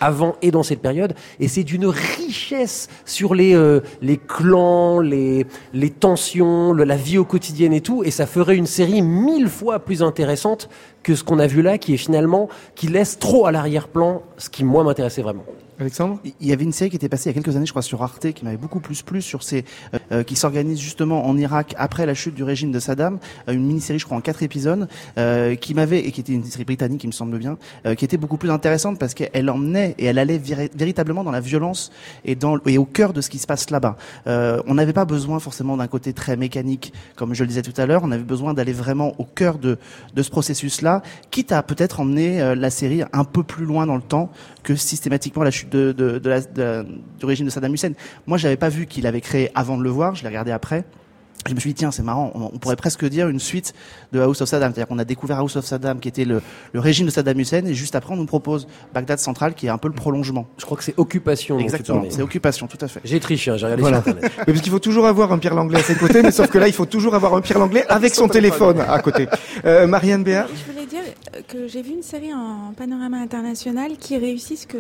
avant 0.01 0.37
et 0.43 0.51
dans 0.51 0.63
cette 0.63 0.81
période, 0.81 1.15
et 1.41 1.49
c'est 1.49 1.65
d'une 1.65 1.87
richesse 1.87 2.89
sur 3.05 3.35
les 3.35 3.55
euh, 3.55 3.81
les 4.01 4.17
clans, 4.17 5.01
les 5.01 5.47
les 5.73 5.91
tensions, 5.91 6.73
le- 6.73 6.85
la 6.85 6.97
vie 6.97 7.19
au 7.19 7.25
quotidien 7.25 7.71
et 7.73 7.81
tout, 7.81 8.05
et 8.05 8.11
ça 8.11 8.27
ferait 8.27 8.57
une 8.57 8.67
série 8.67 9.03
mille 9.03 9.49
fois 9.49 9.79
plus 9.81 10.03
intéressante 10.03 10.69
que 11.03 11.15
ce 11.15 11.23
qu'on 11.25 11.39
a 11.39 11.47
vu 11.47 11.61
là, 11.63 11.77
qui 11.79 11.95
est 11.95 11.99
finalement 11.99 12.49
qui 12.75 12.87
laisse 12.89 13.19
trop 13.19 13.47
à 13.47 13.53
l'arrière-plan, 13.53 14.23
ce 14.39 14.49
qui 14.49 14.65
moi 14.65 14.83
m'intéressait 14.85 15.23
vraiment. 15.23 15.45
Alexandre? 15.81 16.21
Il 16.41 16.47
y 16.47 16.53
avait 16.53 16.65
une 16.65 16.73
série 16.73 16.91
qui 16.91 16.97
était 16.97 17.09
passée 17.09 17.31
il 17.31 17.37
y 17.37 17.39
a 17.39 17.43
quelques 17.43 17.57
années, 17.57 17.67
je 17.67 17.73
crois, 17.73 17.83
sur 17.83 18.03
Arte, 18.03 18.33
qui 18.33 18.45
m'avait 18.45 18.57
beaucoup 18.57 18.81
plus 18.81 19.03
plu 19.03 19.21
sur 19.21 19.43
ces, 19.43 19.65
euh, 20.13 20.23
qui 20.23 20.37
s'organise 20.37 20.79
justement 20.79 21.27
en 21.27 21.37
Irak 21.37 21.75
après 21.79 22.07
la 22.07 22.15
chute 22.15 22.35
du 22.35 22.45
régime 22.45 22.71
de 22.71 22.79
Saddam, 22.79 23.19
euh, 23.49 23.53
une 23.53 23.67
mini-série, 23.67 23.99
je 23.99 24.05
crois, 24.05 24.17
en 24.17 24.21
quatre 24.21 24.43
épisodes, 24.43 24.89
euh, 25.19 25.57
qui 25.57 25.75
m'avait, 25.75 26.01
et 26.01 26.13
qui 26.13 26.21
était 26.21 26.33
une 26.33 26.45
série 26.45 26.65
britannique, 26.65 27.03
il 27.05 27.09
me 27.09 27.13
semble 27.13 27.39
bien, 27.39 27.59
euh, 27.87 27.95
qui 27.95 28.05
était 28.05 28.17
beaucoup 28.17 28.37
plus 28.37 28.51
intéressante 28.51 28.99
parce 28.99 29.15
qu'elle 29.15 29.51
emmenait 29.51 29.95
et 29.99 30.05
elle 30.07 30.19
allait 30.19 30.39
véri- 30.39 30.71
véritablement 30.77 31.25
dans 31.25 31.33
la 31.33 31.41
violence 31.41 31.91
et 32.25 32.37
dans, 32.37 32.59
et 32.67 32.79
au 32.79 32.85
cœur 32.85 33.13
de 33.13 33.21
ce 33.21 33.29
qui 33.29 33.39
se 33.39 33.47
passe 33.47 33.71
là-bas. 33.71 33.97
Euh, 34.27 34.63
on 34.67 34.75
n'avait 34.75 34.93
pas 34.93 35.05
besoin 35.05 35.41
forcément 35.41 35.77
d'un 35.77 35.89
côté 35.89 36.13
très 36.13 36.37
mécanique, 36.37 36.93
comme 37.17 37.35
je 37.35 37.43
le 37.43 37.49
disais 37.49 37.63
tout 37.63 37.79
à 37.81 37.87
l'heure, 37.87 38.03
on 38.05 38.13
avait 38.13 38.23
besoin 38.23 38.55
d'aller 38.55 38.73
vraiment 38.73 39.13
au 39.19 39.25
cœur 39.25 39.59
de, 39.59 39.79
de 40.15 40.23
ce 40.23 40.31
processus-là, 40.31 41.03
quitte 41.31 41.53
à 41.53 41.63
peut-être 41.63 42.01
emmener 42.01 42.41
euh, 42.41 42.55
la 42.55 42.71
série 42.71 43.03
un 43.13 43.25
peu 43.25 43.43
plus 43.43 43.65
loin 43.65 43.87
dans 43.87 43.97
le 43.97 44.03
temps 44.03 44.31
que 44.63 44.77
systématiquement 44.77 45.43
la 45.43 45.51
chute 45.51 45.69
de, 45.75 45.93
de, 45.93 46.87
du 47.19 47.27
régime 47.27 47.47
de 47.47 47.51
Saddam 47.51 47.75
Hussein. 47.75 47.93
Moi, 48.27 48.39
j'avais 48.39 48.57
pas 48.57 48.69
vu 48.69 48.87
qu'il 48.87 49.07
avait 49.07 49.21
créé 49.21 49.51
avant 49.55 49.77
de 49.77 49.83
le 49.83 49.91
voir, 49.91 50.15
je 50.15 50.23
l'ai 50.23 50.29
regardé 50.29 50.51
après. 50.51 50.85
Je 51.47 51.55
me 51.55 51.61
suis 51.61 51.71
dit, 51.71 51.75
tiens, 51.75 51.91
c'est 51.91 52.03
marrant, 52.03 52.33
on, 52.35 52.59
pourrait 52.59 52.77
presque 52.77 53.05
dire 53.05 53.29
une 53.29 53.39
suite 53.39 53.75
de 54.13 54.21
House 54.21 54.41
of 54.41 54.49
Saddam. 54.49 54.73
C'est-à-dire 54.73 54.89
qu'on 54.89 54.99
a 54.99 55.05
découvert 55.05 55.39
House 55.41 55.57
of 55.57 55.65
Saddam, 55.67 56.01
qui 56.01 56.09
était 56.09 56.25
le, 56.25 56.41
le 56.73 56.81
régime 56.81 57.05
de 57.07 57.11
Saddam 57.11 57.39
Hussein, 57.39 57.67
et 57.67 57.75
juste 57.75 57.95
après, 57.95 58.15
on 58.15 58.17
nous 58.17 58.25
propose 58.25 58.67
Bagdad 58.95 59.19
Central, 59.19 59.55
qui 59.55 59.67
est 59.67 59.71
un 59.71 59.77
peu 59.77 59.89
le 59.89 59.95
prolongement. 59.95 60.47
Je 60.57 60.65
crois 60.65 60.79
que 60.79 60.85
c'est 60.85 60.99
occupation. 60.99 61.59
Exactement, 61.59 62.05
c'est 62.09 62.23
occupation, 62.23 62.67
tout 62.67 62.79
à 62.81 62.89
fait. 62.89 63.01
J'ai 63.05 63.21
triché, 63.21 63.51
hein, 63.51 63.57
j'ai 63.59 63.67
regardé 63.67 63.83
Voilà. 63.83 64.01
sur 64.01 64.09
internet. 64.09 64.33
Oui, 64.39 64.45
parce 64.47 64.61
qu'il 64.63 64.73
faut 64.73 64.79
toujours 64.79 65.07
avoir 65.07 65.33
un 65.33 65.39
Pierre 65.39 65.55
Langlais 65.55 65.81
à 65.81 65.83
ses 65.83 65.97
côtés, 65.97 66.23
mais 66.23 66.31
sauf 66.31 66.49
que 66.49 66.57
là, 66.59 66.67
il 66.67 66.73
faut 66.73 66.87
toujours 66.87 67.15
avoir 67.15 67.35
un 67.35 67.43
Pierre 67.43 67.59
Langlais 67.59 67.85
avec 67.89 68.15
son 68.15 68.29
téléphone 68.29 68.81
à 68.81 68.99
côté. 69.01 69.29
Euh, 69.67 69.87
Marianne 69.87 70.25
Béard 70.25 70.49
Je 70.49 70.73
voulais 70.73 70.87
dire 70.87 71.03
que 71.49 71.69
j'ai 71.69 71.83
vu 71.83 71.93
une 71.93 72.03
série 72.03 72.33
en 72.33 72.73
panorama 72.77 73.19
international 73.19 73.93
qui 73.99 74.17
réussit 74.17 74.59
ce 74.59 74.67
que, 74.67 74.79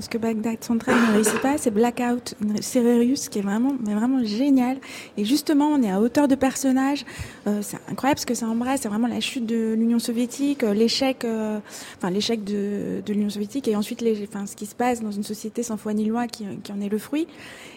ce 0.00 0.08
que 0.08 0.18
Bagdad 0.18 0.62
Central 0.62 0.96
ne 1.08 1.14
réussit 1.14 1.40
pas, 1.40 1.56
c'est 1.56 1.70
Blackout, 1.70 2.34
une 2.42 2.60
série 2.60 2.98
russe 2.98 3.28
qui 3.28 3.38
est 3.38 3.42
vraiment, 3.42 3.74
mais 3.86 3.94
vraiment 3.94 4.22
géniale. 4.24 4.76
Et 5.16 5.24
on 5.60 5.82
est 5.82 5.90
à 5.90 6.00
hauteur 6.00 6.28
de 6.28 6.34
personnages. 6.34 7.04
Euh, 7.46 7.58
c'est 7.62 7.78
incroyable 7.90 8.16
parce 8.16 8.24
que 8.24 8.34
ça 8.34 8.46
embrasse, 8.46 8.80
c'est 8.82 8.88
vraiment 8.88 9.08
la 9.08 9.20
chute 9.20 9.46
de 9.46 9.74
l'Union 9.74 9.98
soviétique, 9.98 10.62
euh, 10.62 10.74
l'échec, 10.74 11.24
euh, 11.24 11.58
enfin 11.98 12.10
l'échec 12.10 12.44
de, 12.44 13.02
l'Union 13.08 13.30
soviétique 13.30 13.68
et 13.68 13.76
ensuite 13.76 14.00
ce 14.00 14.56
qui 14.56 14.66
se 14.66 14.74
passe 14.74 15.02
dans 15.02 15.10
une 15.10 15.22
société 15.22 15.62
sans 15.62 15.76
foi 15.76 15.92
ni 15.92 16.04
loi 16.04 16.26
qui, 16.26 16.46
en 16.46 16.80
est 16.80 16.88
le 16.88 16.98
fruit. 16.98 17.26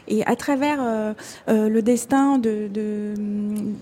Et 0.07 0.23
à 0.27 0.35
travers 0.35 0.77
le 1.47 1.81
destin 1.81 2.37
de 2.37 2.67
de- 2.71 3.13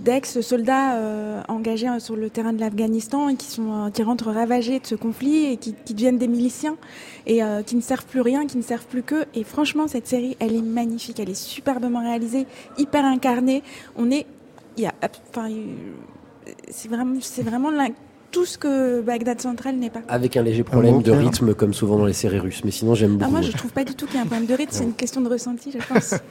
d'ex-soldats 0.04 1.44
engagés 1.50 1.90
sur 2.00 2.16
le 2.16 2.30
terrain 2.30 2.54
de 2.54 2.60
l'Afghanistan 2.60 3.30
et 3.30 3.36
qui 3.36 4.04
rentrent 4.04 4.32
ravagés 4.32 4.80
de 4.80 4.88
ce 4.88 4.96
conflit 4.96 5.46
et 5.46 5.58
qui, 5.58 5.76
qui 5.86 5.94
deviennent 5.94 6.18
des 6.18 6.30
miliciens 6.30 6.78
et 7.28 7.42
qui 7.66 7.76
ne 7.76 7.82
servent 7.82 8.06
plus 8.06 8.22
rien, 8.22 8.48
qui 8.48 8.58
ne 8.58 8.64
servent 8.64 8.86
plus 8.86 9.04
qu'eux. 9.04 9.26
Et 9.36 9.44
franchement, 9.44 9.88
cette 9.88 10.08
série, 10.08 10.38
elle 10.40 10.56
est 10.56 10.62
magnifique, 10.62 11.20
elle 11.20 11.30
est 11.30 11.34
superbement 11.34 12.02
réalisée, 12.02 12.46
hyper 12.78 13.06
incarnée. 13.06 13.64
On 13.96 14.12
est, 14.12 14.26
il 14.78 14.84
y 14.84 14.88
a, 14.88 14.94
enfin, 15.30 15.50
c'est 16.70 16.90
vraiment, 16.90 17.20
c'est 17.22 17.44
vraiment 17.44 17.72
tout 18.34 18.46
ce 18.46 18.58
que 18.58 19.00
Bagdad 19.02 19.40
Central 19.40 19.76
n'est 19.76 19.92
pas. 19.92 20.02
Avec 20.10 20.36
un 20.36 20.42
léger 20.42 20.64
problème 20.64 21.04
de 21.04 21.12
rythme, 21.12 21.54
comme 21.54 21.72
souvent 21.74 21.98
dans 21.98 22.06
les 22.06 22.14
séries 22.14 22.40
russes. 22.40 22.64
Mais 22.66 22.72
sinon, 22.72 22.96
j'aime 22.96 23.12
beaucoup. 23.18 23.26
Ah, 23.28 23.32
moi, 23.32 23.42
je 23.42 23.52
trouve 23.52 23.72
pas 23.72 23.84
du 23.84 23.94
tout 23.94 24.08
qu'il 24.08 24.16
y 24.16 24.18
a 24.18 24.24
un 24.24 24.26
problème 24.26 24.48
de 24.48 24.56
rythme, 24.56 24.72
c'est 24.72 24.84
une 24.84 24.94
question 24.94 25.22
de 25.22 25.30
ressenti, 25.30 25.72
je 25.72 25.78
pense. 25.94 26.16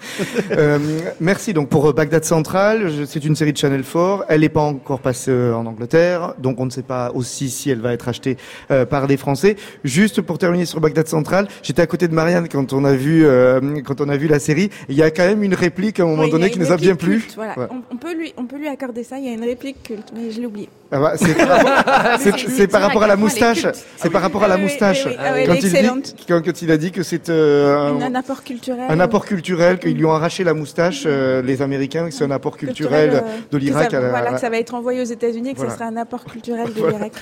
Euh, 0.51 0.79
merci 1.21 1.53
donc 1.55 1.69
pour 1.69 1.87
euh, 1.87 1.93
Bagdad 1.93 2.25
Central. 2.25 2.91
C'est 3.07 3.25
une 3.25 3.37
série 3.37 3.53
de 3.53 3.57
Channel 3.59 3.83
4. 3.85 4.25
Elle 4.29 4.41
n'est 4.41 4.49
pas 4.49 4.61
encore 4.61 5.01
passée 5.01 5.31
euh, 5.31 5.55
en 5.55 5.65
Angleterre, 5.67 6.35
donc 6.39 6.59
on 6.61 6.67
ne 6.67 6.71
sait 6.71 6.83
pas 6.83 7.11
aussi 7.15 7.49
si 7.49 7.71
elle 7.71 7.81
va 7.81 7.93
être 7.93 8.09
achetée 8.09 8.37
euh, 8.71 8.85
par 8.85 9.07
des 9.07 9.17
Français. 9.17 9.57
Juste 9.85 10.21
pour 10.21 10.39
terminer 10.39 10.65
sur 10.67 10.81
Bagdad 10.81 11.07
Central, 11.07 11.49
j'étais 11.63 11.81
à 11.81 11.87
côté 11.87 12.09
de 12.09 12.15
Marianne 12.15 12.49
quand 12.49 12.73
on 12.73 12.85
a 12.85 12.95
vu 12.95 13.25
euh, 13.25 13.61
quand 13.85 14.01
on 14.01 14.09
a 14.09 14.17
vu 14.17 14.27
la 14.27 14.41
série. 14.41 14.69
Il 14.89 14.97
y 14.97 15.03
a 15.03 15.11
quand 15.11 15.25
même 15.25 15.43
une 15.43 15.55
réplique 15.55 16.01
à 16.01 16.03
un 16.03 16.07
moment 16.07 16.25
Oui, 16.25 16.31
donné 16.31 16.51
qui 16.51 16.59
nous 16.59 16.73
a 16.73 16.77
bien 16.77 16.91
réplique 16.93 17.09
plu. 17.09 17.21
culte, 17.21 17.35
voilà. 17.37 17.59
Ouais. 17.59 17.67
On, 17.71 17.95
on 17.95 17.97
peut 17.97 18.15
lui, 18.15 18.35
on 18.37 18.45
peut 18.47 18.57
lui 18.59 18.69
accorder 18.69 19.05
ça. 19.05 19.19
Il 19.19 19.25
y 19.25 19.29
a 19.29 19.33
une 19.33 19.45
réplique 19.45 19.83
culte, 19.85 20.13
mais 20.15 20.31
je 20.31 20.41
l'ai 20.41 20.47
oublié. 20.47 20.69
Ah 20.95 20.99
bah, 21.01 21.13
c'est 21.17 21.35
par 21.35 22.83
rapport- 22.83 23.01
par 23.01 23.03
à 23.05 23.07
la 23.07 23.17
moustache. 23.17 23.67
C'est 23.97 24.11
par 24.11 24.21
rapport 24.21 24.45
à 24.45 24.49
la 24.49 24.59
moustache. 24.59 25.05
quand, 25.05 25.55
il 25.55 25.61
dit, 25.73 26.15
quand, 26.29 26.63
il 26.63 26.71
a 26.71 26.77
dit 26.77 26.93
que 26.93 27.03
c'est 27.03 27.31
euh, 27.31 27.93
Un, 27.99 28.15
apport 28.15 28.45
culturel. 28.45 28.85
un 28.91 29.01
apport 29.01 29.25
culturel, 29.25 29.79
qu'ils 29.79 29.97
lui 29.97 30.05
ont 30.05 30.13
arraché 30.13 30.45
la 30.45 30.53
moustache, 30.53 31.05
euh, 31.07 31.41
les 31.41 31.63
Américains, 31.63 32.07
que 32.09 32.15
c'est 32.15 32.25
un 32.25 32.31
apport 32.31 32.59
culturel 32.59 33.11
euh, 33.15 33.21
de 33.51 33.57
l'Irak 33.59 33.91
Voilà, 33.95 34.33
que 34.35 34.41
ça 34.41 34.51
va 34.51 34.59
être 34.59 34.75
envoyé 34.75 35.01
aux 35.01 35.05
États-Unis 35.05 35.51
et 35.51 35.53
que 35.55 35.59
Voilà. 35.59 35.73
ce 35.73 35.79
sera 35.79 35.89
un 35.89 35.97
apport 35.97 36.25
culturel 36.25 36.69
de 36.75 36.87
l'Irak. 36.89 37.13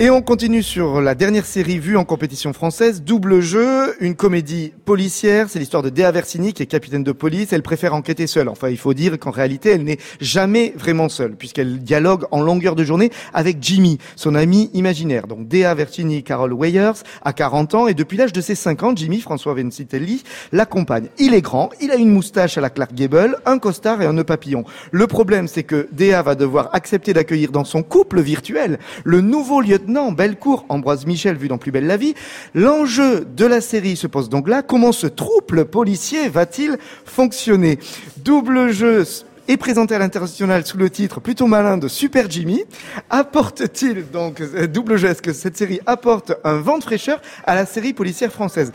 Et 0.00 0.10
on 0.10 0.22
continue 0.22 0.62
sur 0.62 1.00
la 1.00 1.16
dernière 1.16 1.44
série 1.44 1.80
vue 1.80 1.96
en 1.96 2.04
compétition 2.04 2.52
française, 2.52 3.02
Double 3.02 3.40
Jeu, 3.40 3.96
une 3.98 4.14
comédie 4.14 4.72
policière. 4.84 5.48
C'est 5.48 5.58
l'histoire 5.58 5.82
de 5.82 5.90
Déa 5.90 6.12
Versini 6.12 6.52
qui 6.52 6.62
est 6.62 6.66
capitaine 6.66 7.02
de 7.02 7.10
police. 7.10 7.52
Elle 7.52 7.64
préfère 7.64 7.94
enquêter 7.94 8.28
seule. 8.28 8.48
Enfin, 8.48 8.68
il 8.68 8.76
faut 8.76 8.94
dire 8.94 9.18
qu'en 9.18 9.32
réalité, 9.32 9.70
elle 9.70 9.82
n'est 9.82 9.98
jamais 10.20 10.72
vraiment 10.76 11.08
seule 11.08 11.34
puisqu'elle 11.34 11.80
dialogue 11.80 12.26
en 12.30 12.40
longueur 12.40 12.76
de 12.76 12.84
journée 12.84 13.10
avec 13.34 13.56
Jimmy, 13.60 13.98
son 14.14 14.36
ami 14.36 14.70
imaginaire. 14.72 15.26
Donc 15.26 15.48
Déa 15.48 15.74
Versini, 15.74 16.22
Carol 16.22 16.52
Weyers, 16.52 17.02
a 17.24 17.32
40 17.32 17.74
ans 17.74 17.88
et 17.88 17.94
depuis 17.94 18.18
l'âge 18.18 18.32
de 18.32 18.40
ses 18.40 18.54
50, 18.54 18.98
Jimmy, 18.98 19.20
François 19.20 19.54
Vincitelli, 19.54 20.22
l'accompagne. 20.52 21.08
Il 21.18 21.34
est 21.34 21.42
grand, 21.42 21.70
il 21.80 21.90
a 21.90 21.96
une 21.96 22.10
moustache 22.10 22.56
à 22.56 22.60
la 22.60 22.70
Clark 22.70 22.94
Gable, 22.94 23.38
un 23.46 23.58
costard 23.58 24.00
et 24.00 24.06
un 24.06 24.12
nœud 24.12 24.22
papillon. 24.22 24.62
Le 24.92 25.08
problème, 25.08 25.48
c'est 25.48 25.64
que 25.64 25.88
Déa 25.90 26.22
va 26.22 26.36
devoir 26.36 26.70
accepter 26.72 27.12
d'accueillir 27.14 27.50
dans 27.50 27.64
son 27.64 27.82
couple 27.82 28.20
virtuel 28.20 28.78
le 29.02 29.22
nouveau 29.22 29.60
lieutenant 29.60 29.87
non, 29.88 30.12
Bellecour, 30.12 30.64
Ambroise 30.68 31.06
Michel 31.06 31.36
vu 31.36 31.48
dans 31.48 31.58
Plus 31.58 31.72
belle 31.72 31.86
la 31.86 31.96
vie. 31.96 32.14
L'enjeu 32.54 33.24
de 33.24 33.46
la 33.46 33.60
série 33.60 33.96
se 33.96 34.06
pose 34.06 34.28
donc 34.28 34.48
là, 34.48 34.62
comment 34.62 34.92
ce 34.92 35.06
trouble 35.06 35.64
policier 35.64 36.28
va-t-il 36.28 36.76
fonctionner? 37.04 37.78
Double 38.18 38.70
jeu 38.70 39.04
est 39.48 39.56
présenté 39.56 39.94
à 39.94 39.98
l'international 39.98 40.66
sous 40.66 40.76
le 40.76 40.90
titre 40.90 41.20
plutôt 41.20 41.46
malin 41.46 41.78
de 41.78 41.88
Super 41.88 42.30
Jimmy. 42.30 42.64
Apporte-t-il 43.08 44.10
donc, 44.10 44.40
euh, 44.40 44.66
double 44.66 44.96
jeu, 44.98 45.08
est-ce 45.08 45.22
que 45.22 45.32
cette 45.32 45.56
série 45.56 45.80
apporte 45.86 46.34
un 46.44 46.58
vent 46.58 46.78
de 46.78 46.84
fraîcheur 46.84 47.20
à 47.46 47.54
la 47.54 47.64
série 47.64 47.94
policière 47.94 48.30
française? 48.30 48.72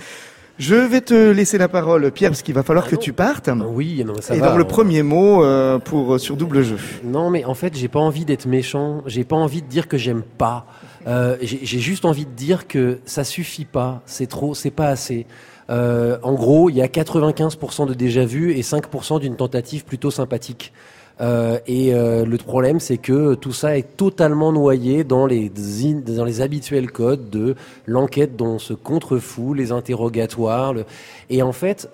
Je 0.60 0.76
vais 0.76 1.02
te 1.02 1.32
laisser 1.32 1.58
la 1.58 1.68
parole, 1.68 2.12
Pierre, 2.12 2.30
parce 2.30 2.44
qu'il 2.44 2.54
va 2.54 2.62
falloir 2.62 2.88
que 2.88 2.96
tu 2.96 3.12
partes. 3.12 3.50
Oui, 3.68 4.04
non, 4.06 4.14
ça 4.22 4.36
Et 4.36 4.40
va. 4.40 4.50
donc 4.50 4.58
le 4.58 4.66
premier 4.66 5.02
mot 5.02 5.44
euh, 5.44 5.80
pour 5.80 6.20
sur 6.20 6.38
double 6.38 6.64
jeu. 6.64 6.78
Non, 7.04 7.32
mais 7.32 7.44
en 7.44 7.56
fait, 7.56 7.76
j'ai 7.76 7.88
pas 7.88 8.00
envie 8.00 8.24
d'être 8.24 8.46
méchant. 8.46 9.02
J'ai 9.08 9.24
pas 9.24 9.36
envie 9.36 9.64
de 9.64 9.68
dire 9.68 9.88
que 9.88 9.98
j'aime 9.98 10.22
pas. 10.22 10.68
Euh, 11.08 11.38
j'ai 11.42 11.80
juste 11.80 12.06
envie 12.06 12.26
de 12.26 12.32
dire 12.32 12.68
que 12.68 13.00
ça 13.06 13.24
suffit 13.24 13.66
pas. 13.66 14.02
C'est 14.06 14.28
trop, 14.28 14.54
c'est 14.54 14.72
pas 14.72 14.88
assez. 14.88 15.26
Euh, 15.70 16.18
en 16.24 16.34
gros, 16.34 16.70
il 16.70 16.76
y 16.76 16.82
a 16.82 16.88
95% 16.88 17.88
de 17.88 17.94
déjà 17.94 18.26
vu 18.26 18.52
et 18.54 18.62
5% 18.62 19.20
d'une 19.20 19.36
tentative 19.36 19.86
plutôt 19.86 20.12
sympathique. 20.12 20.74
Euh, 21.22 21.60
et 21.68 21.94
euh, 21.94 22.26
le 22.26 22.38
problème, 22.38 22.80
c'est 22.80 22.98
que 22.98 23.36
tout 23.36 23.54
ça 23.54 23.78
est 23.78 23.96
totalement 23.98 24.52
noyé 24.52 25.04
dans 25.04 25.28
les 25.28 25.50
dans 25.50 26.26
les 26.26 26.42
habituels 26.42 26.92
codes 26.92 27.30
de 27.30 27.56
l'enquête 27.86 28.36
dont 28.36 28.56
on 28.56 28.60
se 28.60 28.74
contrefout, 28.74 29.56
les 29.56 29.72
interrogatoires. 29.72 30.74
Et 31.30 31.44
en 31.44 31.52
fait, 31.52 31.90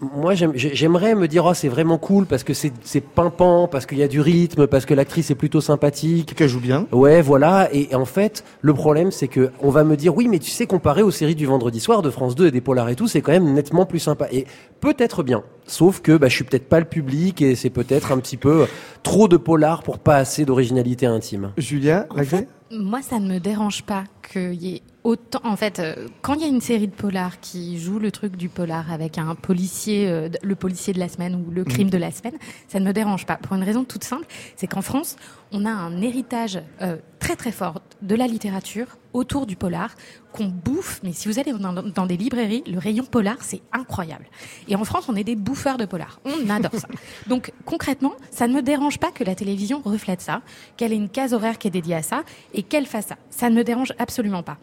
moi 0.00 0.34
j'aime- 0.34 0.52
j'ai- 0.54 0.74
j'aimerais 0.74 1.14
me 1.14 1.28
dire 1.28 1.44
oh 1.44 1.54
c'est 1.54 1.68
vraiment 1.68 1.98
cool 1.98 2.26
parce 2.26 2.44
que 2.44 2.52
c'est 2.52 2.72
c'est 2.82 3.00
pimpant, 3.00 3.68
parce 3.68 3.86
qu'il 3.86 3.98
y 3.98 4.02
a 4.02 4.08
du 4.08 4.20
rythme, 4.20 4.66
parce 4.66 4.84
que 4.86 4.92
l'actrice 4.94 5.30
est 5.30 5.34
plutôt 5.34 5.60
sympathique. 5.60 6.34
Qu'elle 6.34 6.48
joue 6.48 6.60
bien. 6.60 6.86
Ouais, 6.92 7.22
voilà. 7.22 7.68
Et 7.72 7.94
en 7.94 8.04
fait, 8.04 8.44
le 8.60 8.74
problème, 8.74 9.10
c'est 9.10 9.28
que 9.28 9.50
on 9.60 9.70
va 9.70 9.84
me 9.84 9.96
dire, 9.96 10.14
oui, 10.16 10.28
mais 10.28 10.38
tu 10.38 10.50
sais, 10.50 10.66
comparé 10.66 11.02
aux 11.02 11.10
séries 11.10 11.34
du 11.34 11.46
vendredi 11.46 11.80
soir 11.80 12.02
de 12.02 12.10
France 12.10 12.34
2 12.34 12.48
et 12.48 12.50
des 12.50 12.60
Polars 12.60 12.88
et 12.88 12.96
tout, 12.96 13.08
c'est 13.08 13.20
quand 13.22 13.32
même 13.32 13.52
nettement 13.54 13.86
plus 13.86 13.98
sympa. 14.00 14.26
Et 14.32 14.46
peut-être 14.80 15.22
bien. 15.22 15.42
Sauf 15.66 16.00
que, 16.00 16.16
bah, 16.16 16.28
je 16.28 16.34
suis 16.34 16.44
peut-être 16.44 16.68
pas 16.68 16.78
le 16.78 16.84
public 16.86 17.42
et 17.42 17.54
c'est 17.56 17.70
peut-être 17.70 18.12
un 18.12 18.18
petit 18.18 18.36
peu 18.36 18.66
trop 19.02 19.26
de 19.26 19.36
polar 19.36 19.82
pour 19.82 19.98
pas 19.98 20.16
assez 20.16 20.44
d'originalité 20.44 21.06
intime. 21.06 21.52
Julia, 21.56 22.06
En 22.10 22.22
fait, 22.22 22.46
moi, 22.70 23.00
ça 23.02 23.18
ne 23.18 23.28
me 23.32 23.38
dérange 23.40 23.82
pas 23.84 24.04
qu'il 24.28 24.54
y 24.54 24.76
ait 24.76 24.82
autant. 25.04 25.40
En 25.44 25.56
fait, 25.56 25.78
euh, 25.78 26.08
quand 26.22 26.34
il 26.34 26.40
y 26.42 26.44
a 26.44 26.48
une 26.48 26.60
série 26.60 26.88
de 26.88 26.94
polars 26.94 27.40
qui 27.40 27.78
joue 27.78 27.98
le 27.98 28.10
truc 28.10 28.36
du 28.36 28.48
polar 28.48 28.92
avec 28.92 29.18
un 29.18 29.34
policier, 29.34 30.08
euh, 30.08 30.28
le 30.42 30.54
policier 30.56 30.92
de 30.92 30.98
la 30.98 31.08
semaine 31.08 31.34
ou 31.34 31.50
le 31.50 31.64
crime 31.64 31.90
de 31.90 31.98
la 31.98 32.10
semaine, 32.10 32.34
ça 32.68 32.80
ne 32.80 32.84
me 32.84 32.92
dérange 32.92 33.26
pas. 33.26 33.36
Pour 33.36 33.56
une 33.56 33.62
raison 33.62 33.84
toute 33.84 34.04
simple, 34.04 34.26
c'est 34.56 34.66
qu'en 34.66 34.82
France, 34.82 35.16
on 35.52 35.64
a 35.64 35.70
un 35.70 36.00
héritage 36.02 36.60
euh, 36.82 36.96
très 37.18 37.36
très 37.36 37.52
fort 37.52 37.80
de 38.02 38.14
la 38.14 38.26
littérature 38.26 38.98
autour 39.12 39.46
du 39.46 39.56
polar 39.56 39.94
qu'on 40.32 40.46
bouffe. 40.46 41.00
Mais 41.02 41.12
si 41.12 41.28
vous 41.28 41.38
allez 41.38 41.52
dans, 41.52 41.72
dans 41.72 42.06
des 42.06 42.16
librairies, 42.16 42.62
le 42.66 42.78
rayon 42.78 43.04
polar, 43.04 43.38
c'est 43.40 43.62
incroyable. 43.72 44.26
Et 44.68 44.76
en 44.76 44.84
France, 44.84 45.08
on 45.08 45.16
est 45.16 45.24
des 45.24 45.36
bouffeurs 45.36 45.78
de 45.78 45.86
polar. 45.86 46.20
On 46.24 46.50
adore 46.50 46.74
ça. 46.74 46.88
Donc 47.26 47.52
concrètement, 47.64 48.14
ça 48.30 48.46
ne 48.46 48.54
me 48.54 48.62
dérange 48.62 48.98
pas 48.98 49.10
que 49.10 49.24
la 49.24 49.34
télévision 49.34 49.80
reflète 49.84 50.20
ça, 50.20 50.42
qu'elle 50.76 50.92
ait 50.92 50.96
une 50.96 51.08
case 51.08 51.32
horaire 51.32 51.58
qui 51.58 51.68
est 51.68 51.70
dédiée 51.72 51.96
à 51.96 52.02
ça 52.02 52.24
et 52.52 52.62
qu'elle 52.62 52.86
fasse 52.86 53.06
ça. 53.06 53.16
Ça 53.30 53.50
ne 53.50 53.56
me 53.56 53.64
dérange 53.64 53.92
absolument 53.98 54.42
pas. 54.42 54.58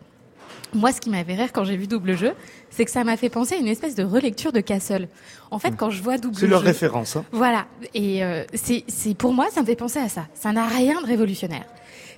Moi, 0.74 0.92
ce 0.92 1.00
qui 1.00 1.10
m'avait 1.10 1.36
rire 1.36 1.52
quand 1.54 1.64
j'ai 1.64 1.78
vu 1.78 1.88
Double 1.88 2.18
Jeu, 2.18 2.34
c'est 2.70 2.86
que 2.86 2.92
ça 2.92 3.04
m'a 3.04 3.18
fait 3.18 3.30
penser 3.30 3.56
à 3.56 3.58
une 3.58 3.68
espèce 3.68 3.96
de 3.96 4.04
relecture 4.04 4.52
de 4.52 4.60
Castle. 4.60 5.08
En 5.52 5.60
fait, 5.60 5.76
quand 5.78 5.90
je 5.90 6.02
vois 6.02 6.18
Double 6.18 6.36
c'est 6.36 6.42
Jeu... 6.42 6.48
leur 6.48 6.62
référence. 6.62 7.16
Hein. 7.16 7.26
Voilà. 7.32 7.68
Et 7.94 8.24
euh, 8.24 8.44
c'est, 8.54 8.84
c'est 8.88 9.14
pour 9.14 9.34
moi, 9.34 9.48
ça 9.52 9.62
me 9.62 9.66
fait 9.66 9.76
penser 9.76 10.00
à 10.00 10.10
ça. 10.10 10.28
Ça 10.34 10.52
n'a 10.52 10.68
rien 10.68 11.02
de 11.02 11.06
révolutionnaire. 11.08 11.66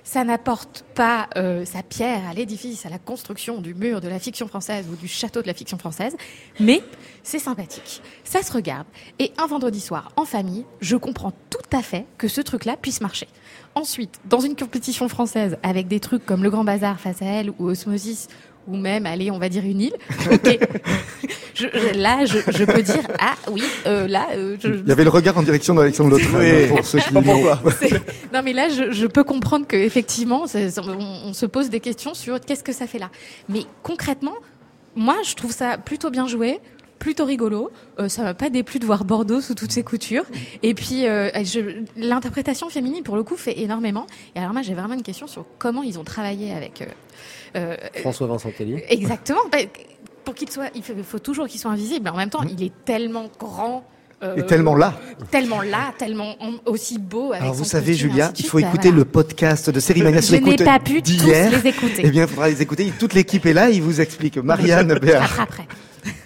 Ça 0.04 0.22
n'apporte 0.22 0.84
pas 0.94 1.28
euh, 1.36 1.64
sa 1.64 1.82
pierre 1.82 2.22
à 2.30 2.32
l'édifice, 2.32 2.86
à 2.86 2.88
la 2.88 2.98
construction 2.98 3.60
du 3.60 3.74
mur 3.74 4.00
de 4.00 4.06
la 4.06 4.20
fiction 4.20 4.46
française 4.46 4.86
ou 4.90 4.94
du 4.94 5.08
château 5.08 5.42
de 5.42 5.48
la 5.48 5.54
fiction 5.54 5.78
française, 5.78 6.16
mais 6.60 6.80
c'est 7.24 7.40
sympathique. 7.40 8.00
Ça 8.22 8.42
se 8.42 8.52
regarde. 8.52 8.86
Et 9.18 9.32
un 9.36 9.48
vendredi 9.48 9.80
soir, 9.80 10.12
en 10.14 10.24
famille, 10.24 10.64
je 10.80 10.94
comprends 10.96 11.32
tout 11.32 11.45
à 11.72 11.82
fait 11.82 12.04
que 12.18 12.28
ce 12.28 12.40
truc-là 12.40 12.76
puisse 12.80 13.00
marcher. 13.00 13.28
Ensuite, 13.74 14.14
dans 14.24 14.40
une 14.40 14.56
compétition 14.56 15.08
française 15.08 15.56
avec 15.62 15.88
des 15.88 16.00
trucs 16.00 16.24
comme 16.24 16.42
Le 16.42 16.50
Grand 16.50 16.64
Bazar 16.64 16.98
face 17.00 17.20
à 17.22 17.26
elle 17.26 17.50
ou 17.58 17.68
Osmosis, 17.68 18.28
ou 18.68 18.76
même, 18.76 19.06
allez, 19.06 19.30
on 19.30 19.38
va 19.38 19.48
dire 19.48 19.64
une 19.64 19.80
île, 19.80 19.92
ok. 20.32 20.58
Je- 21.54 21.66
je- 21.72 21.98
là, 21.98 22.24
je, 22.26 22.38
je 22.48 22.64
peux 22.64 22.82
dire, 22.82 23.06
ah 23.20 23.34
oui, 23.50 23.62
euh, 23.86 24.06
là, 24.08 24.26
euh, 24.34 24.56
je, 24.62 24.68
Il 24.68 24.88
y 24.88 24.92
avait 24.92 25.04
le 25.04 25.10
regard 25.10 25.38
en 25.38 25.42
direction 25.42 25.74
d'Alexandre 25.74 26.10
Lautrec 26.10 26.28
Oui. 26.36 26.68
pour 26.68 26.84
ceux 26.84 26.98
qui 26.98 27.14
Non, 28.34 28.42
mais 28.44 28.52
là, 28.52 28.68
je, 28.68 28.90
je 28.92 29.06
peux 29.06 29.24
comprendre 29.24 29.66
que 29.66 29.76
effectivement, 29.76 30.46
c'est- 30.46 30.78
on, 30.80 30.98
on 31.28 31.32
se 31.32 31.46
pose 31.46 31.70
des 31.70 31.80
questions 31.80 32.12
sur 32.14 32.40
qu'est-ce 32.40 32.64
que 32.64 32.72
ça 32.72 32.86
fait 32.86 32.98
là. 32.98 33.10
Mais 33.48 33.60
concrètement, 33.82 34.34
moi, 34.96 35.16
je 35.28 35.34
trouve 35.34 35.52
ça 35.52 35.78
plutôt 35.78 36.10
bien 36.10 36.26
joué. 36.26 36.58
Plutôt 36.98 37.24
rigolo, 37.24 37.70
Euh, 37.98 38.08
ça 38.08 38.22
m'a 38.22 38.34
pas 38.34 38.50
déplu 38.50 38.78
de 38.78 38.86
voir 38.86 39.04
Bordeaux 39.04 39.40
sous 39.40 39.54
toutes 39.54 39.72
ses 39.72 39.82
coutures. 39.82 40.24
Et 40.62 40.74
puis 40.74 41.06
euh, 41.06 41.30
je- 41.44 41.82
l'interprétation 41.96 42.68
féminine 42.68 43.02
pour 43.02 43.16
le 43.16 43.22
coup 43.22 43.36
fait 43.36 43.58
énormément. 43.60 44.06
Et 44.34 44.38
alors 44.40 44.52
moi 44.52 44.62
j'ai 44.62 44.74
vraiment 44.74 44.94
une 44.94 45.02
question 45.02 45.26
sur 45.26 45.44
comment 45.58 45.82
ils 45.82 45.98
ont 45.98 46.04
travaillé 46.04 46.52
avec 46.52 46.82
euh, 46.82 46.86
euh, 47.56 47.76
François 48.00 48.26
Vincent 48.26 48.50
Tellier. 48.56 48.84
Exactement. 48.88 49.40
Bah, 49.52 49.58
Pour 50.24 50.34
qu'il 50.34 50.50
soit, 50.50 50.70
il 50.74 50.82
faut, 50.82 51.18
toujours 51.20 51.46
qu'il 51.46 51.60
soit 51.60 51.70
invisible. 51.70 52.08
En 52.08 52.16
même 52.16 52.30
temps, 52.30 52.42
il 52.42 52.62
est 52.64 52.72
tellement 52.84 53.30
grand. 53.38 53.84
euh, 54.22 54.34
Et 54.36 54.44
tellement 54.46 54.74
là. 54.74 54.94
tellement 55.30 55.60
là, 55.62 55.92
tellement 55.98 56.34
en- 56.40 56.54
aussi 56.70 56.98
beau. 56.98 57.30
Avec 57.32 57.42
Alors 57.42 57.54
vous 57.54 57.64
savez, 57.64 57.94
Julia, 57.94 58.32
il 58.36 58.44
faut 58.46 58.58
bah, 58.60 58.66
écouter 58.66 58.88
voilà. 58.88 58.96
le 58.98 59.04
podcast 59.04 59.70
de 59.70 59.78
Série 59.78 60.00
Je 60.00 60.20
sur 60.22 60.32
n'ai 60.32 60.38
écoute 60.38 60.64
pas 60.64 60.80
pu 60.80 61.00
tous 61.02 61.12
les 61.26 61.66
écouter. 61.68 62.02
Eh 62.04 62.10
bien, 62.10 62.22
il 62.24 62.28
faudra 62.28 62.48
les 62.48 62.60
écouter. 62.60 62.90
Toute 62.98 63.14
l'équipe 63.14 63.46
est 63.46 63.52
là. 63.52 63.70
Il 63.70 63.82
vous 63.82 64.00
explique. 64.00 64.38
Marianne 64.38 64.92
Je 64.94 64.98
Béard. 64.98 65.46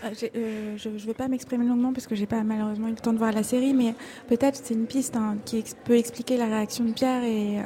Rattraperai. 0.03 0.33
Euh, 0.37 0.77
je 0.77 0.89
ne 0.89 0.99
vais 0.99 1.15
pas 1.15 1.29
m'exprimer 1.29 1.65
longuement 1.65 1.93
parce 1.93 2.07
que 2.07 2.15
j'ai 2.15 2.27
pas 2.27 2.43
malheureusement 2.43 2.89
eu 2.89 2.93
le 2.93 2.97
temps 2.97 3.13
de 3.13 3.19
voir 3.19 3.33
la 3.33 3.43
série, 3.43 3.75
mais 3.75 3.95
peut-être 4.29 4.61
c'est 4.63 4.75
une 4.75 4.87
piste 4.87 5.17
hein, 5.17 5.37
qui 5.45 5.59
ex- 5.59 5.77
peut 5.85 5.97
expliquer 5.97 6.37
la 6.37 6.47
réaction 6.47 6.85
de 6.85 6.93
Pierre 6.93 7.23
et 7.25 7.59
euh, 7.61 7.63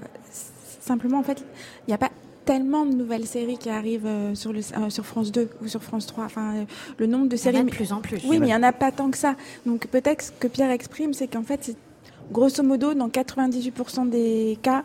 simplement 0.81 1.18
en 1.18 1.22
fait 1.22 1.44
il 1.87 1.90
n'y 1.90 1.94
a 1.94 1.98
pas 1.98 2.11
tellement 2.44 2.85
de 2.85 2.94
nouvelles 2.94 3.27
séries 3.27 3.57
qui 3.57 3.70
arrivent 3.70 4.05
euh, 4.07 4.35
sur, 4.35 4.53
le, 4.53 4.61
euh, 4.61 4.90
sur 4.90 5.07
France 5.07 5.33
2 5.33 5.48
ou 5.62 5.68
sur 5.68 5.83
France 5.83 6.07
3. 6.07 6.24
Enfin, 6.24 6.57
euh, 6.57 6.64
le 6.98 7.07
nombre 7.07 7.27
de 7.29 7.37
Il 7.37 7.38
y 7.38 7.40
en 7.40 7.42
séries. 7.44 7.57
a 7.57 7.62
de 7.62 7.70
plus 7.70 7.92
en 7.92 8.00
plus. 8.03 8.18
Oui, 8.27 8.38
mais 8.38 8.48
il 8.48 8.50
n'y 8.50 8.55
en 8.55 8.62
a 8.62 8.72
pas 8.72 8.92
tant 8.92 9.11
que 9.11 9.16
ça. 9.16 9.35
Donc 9.64 9.87
peut-être 9.87 10.20
ce 10.22 10.31
que 10.33 10.46
Pierre 10.46 10.70
exprime, 10.70 11.14
c'est 11.14 11.27
qu'en 11.27 11.42
fait, 11.42 11.74
grosso 12.31 12.62
modo, 12.62 12.92
dans 12.92 13.09
98% 13.09 14.11
des 14.11 14.59
cas, 14.61 14.85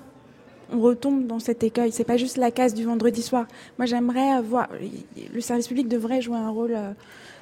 on 0.72 0.80
retombe 0.80 1.28
dans 1.28 1.40
cet 1.40 1.64
écueil. 1.64 1.92
C'est 1.92 2.04
pas 2.04 2.18
juste 2.18 2.38
la 2.38 2.52
case 2.52 2.74
du 2.74 2.84
vendredi 2.84 3.22
soir. 3.22 3.46
Moi, 3.78 3.86
j'aimerais 3.86 4.42
voir. 4.42 4.70
Le 5.34 5.42
service 5.42 5.68
public 5.68 5.88
devrait 5.88 6.22
jouer 6.22 6.38
un 6.38 6.50
rôle, 6.50 6.74
euh, 6.76 6.92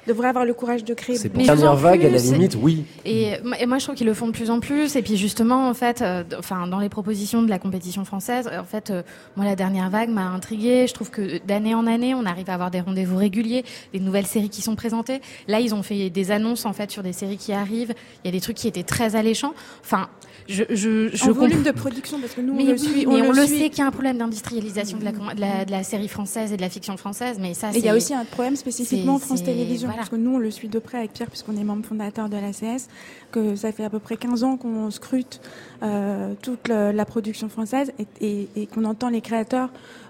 devrait 0.06 0.28
avoir 0.28 0.44
le 0.44 0.54
courage 0.54 0.84
de 0.84 0.94
créer. 0.94 1.16
C'est 1.16 1.30
en 1.50 1.74
vague, 1.74 2.04
à 2.04 2.10
la 2.10 2.18
limite, 2.18 2.56
oui. 2.60 2.84
Et, 3.04 3.32
et 3.60 3.66
moi, 3.66 3.78
je 3.78 3.84
trouve 3.84 3.94
qu'ils 3.96 4.06
le 4.06 4.14
font 4.14 4.26
de 4.26 4.32
plus 4.32 4.50
en 4.50 4.60
plus. 4.60 4.96
Et 4.96 5.02
puis 5.02 5.16
justement, 5.16 5.68
en 5.68 5.74
fait, 5.74 6.00
euh, 6.00 6.24
enfin, 6.38 6.66
dans 6.66 6.78
les 6.78 6.88
propositions 6.88 7.42
de 7.42 7.50
la 7.50 7.58
compétition 7.58 8.04
française, 8.04 8.48
en 8.48 8.64
fait, 8.64 8.90
euh, 8.90 9.02
moi, 9.36 9.44
la 9.44 9.56
dernière 9.56 9.90
vague 9.90 10.10
m'a 10.10 10.26
intriguée. 10.26 10.86
Je 10.86 10.94
trouve 10.94 11.10
que 11.10 11.44
d'année 11.46 11.74
en 11.74 11.86
année, 11.86 12.14
on 12.14 12.24
arrive 12.24 12.48
à 12.50 12.54
avoir 12.54 12.70
des 12.70 12.80
rendez-vous 12.80 13.16
réguliers, 13.16 13.64
des 13.92 14.00
nouvelles 14.00 14.26
séries 14.26 14.50
qui 14.50 14.62
sont 14.62 14.76
présentées. 14.76 15.20
Là, 15.46 15.60
ils 15.60 15.74
ont 15.74 15.82
fait 15.82 16.10
des 16.10 16.30
annonces 16.30 16.64
en 16.64 16.72
fait 16.72 16.90
sur 16.90 17.02
des 17.02 17.12
séries 17.12 17.36
qui 17.36 17.52
arrivent. 17.52 17.94
Il 18.24 18.28
y 18.28 18.30
a 18.30 18.32
des 18.32 18.40
trucs 18.40 18.56
qui 18.56 18.68
étaient 18.68 18.82
très 18.82 19.16
alléchants. 19.16 19.52
Enfin, 19.82 20.08
je, 20.48 20.64
je, 20.70 21.08
je 21.14 21.24
en 21.24 21.32
volume 21.32 21.62
de 21.62 21.70
production, 21.70 22.18
parce 22.20 22.32
que 22.34 22.40
nous, 22.40 22.54
Mais 22.54 22.62
on 22.64 22.66
le 22.66 22.72
oui, 22.72 22.78
suit. 22.78 23.06
mais 23.06 23.22
on, 23.22 23.32
le, 23.32 23.46
suit. 23.46 23.58
sait 23.58 23.68
qu'il 23.70 23.78
y 23.80 23.82
a 23.82 23.86
un 23.86 23.90
problème 23.90 24.18
d'industrialisation 24.18 24.98
de 24.98 25.04
la, 25.04 25.12
de, 25.12 25.40
la, 25.40 25.64
de 25.66 25.70
la 25.70 25.82
série 25.82 26.08
française 26.08 26.52
et 26.52 26.56
de 26.56 26.62
la 26.62 26.70
fiction 26.70 26.96
française, 26.96 27.36
mais 27.40 27.54
ça, 27.54 27.68
il 27.74 27.84
y 27.84 27.88
a 27.88 27.94
aussi 27.94 28.14
un 28.14 28.24
problème 28.24 28.56
spécifiquement 28.56 29.18
France 29.18 29.42
Télévisions, 29.44 29.88
voilà. 29.88 29.98
parce 29.98 30.08
que 30.10 30.16
nous, 30.16 30.34
on 30.34 30.38
le 30.38 30.50
suit 30.50 30.68
de 30.68 30.78
près 30.78 30.98
avec 30.98 31.12
Pierre, 31.12 31.28
puisqu'on 31.28 31.56
est 31.56 31.64
membre 31.64 31.84
fondateur 31.84 32.28
de 32.28 32.36
l'ACS, 32.36 32.88
que 33.30 33.56
ça 33.56 33.72
fait 33.72 33.84
à 33.84 33.90
peu 33.90 33.98
près 33.98 34.16
15 34.16 34.42
ans 34.44 34.56
qu'on 34.56 34.90
scrute 34.90 35.40
euh, 35.82 36.32
toute 36.42 36.66
le- 36.68 36.92
la 36.92 37.04
production 37.04 37.48
française 37.48 37.92
et, 37.98 38.26
et- 38.26 38.48
et 38.56 38.66
qu'on 38.66 38.84
entend 38.84 39.10
les 39.10 39.20
créateurs 39.20 39.68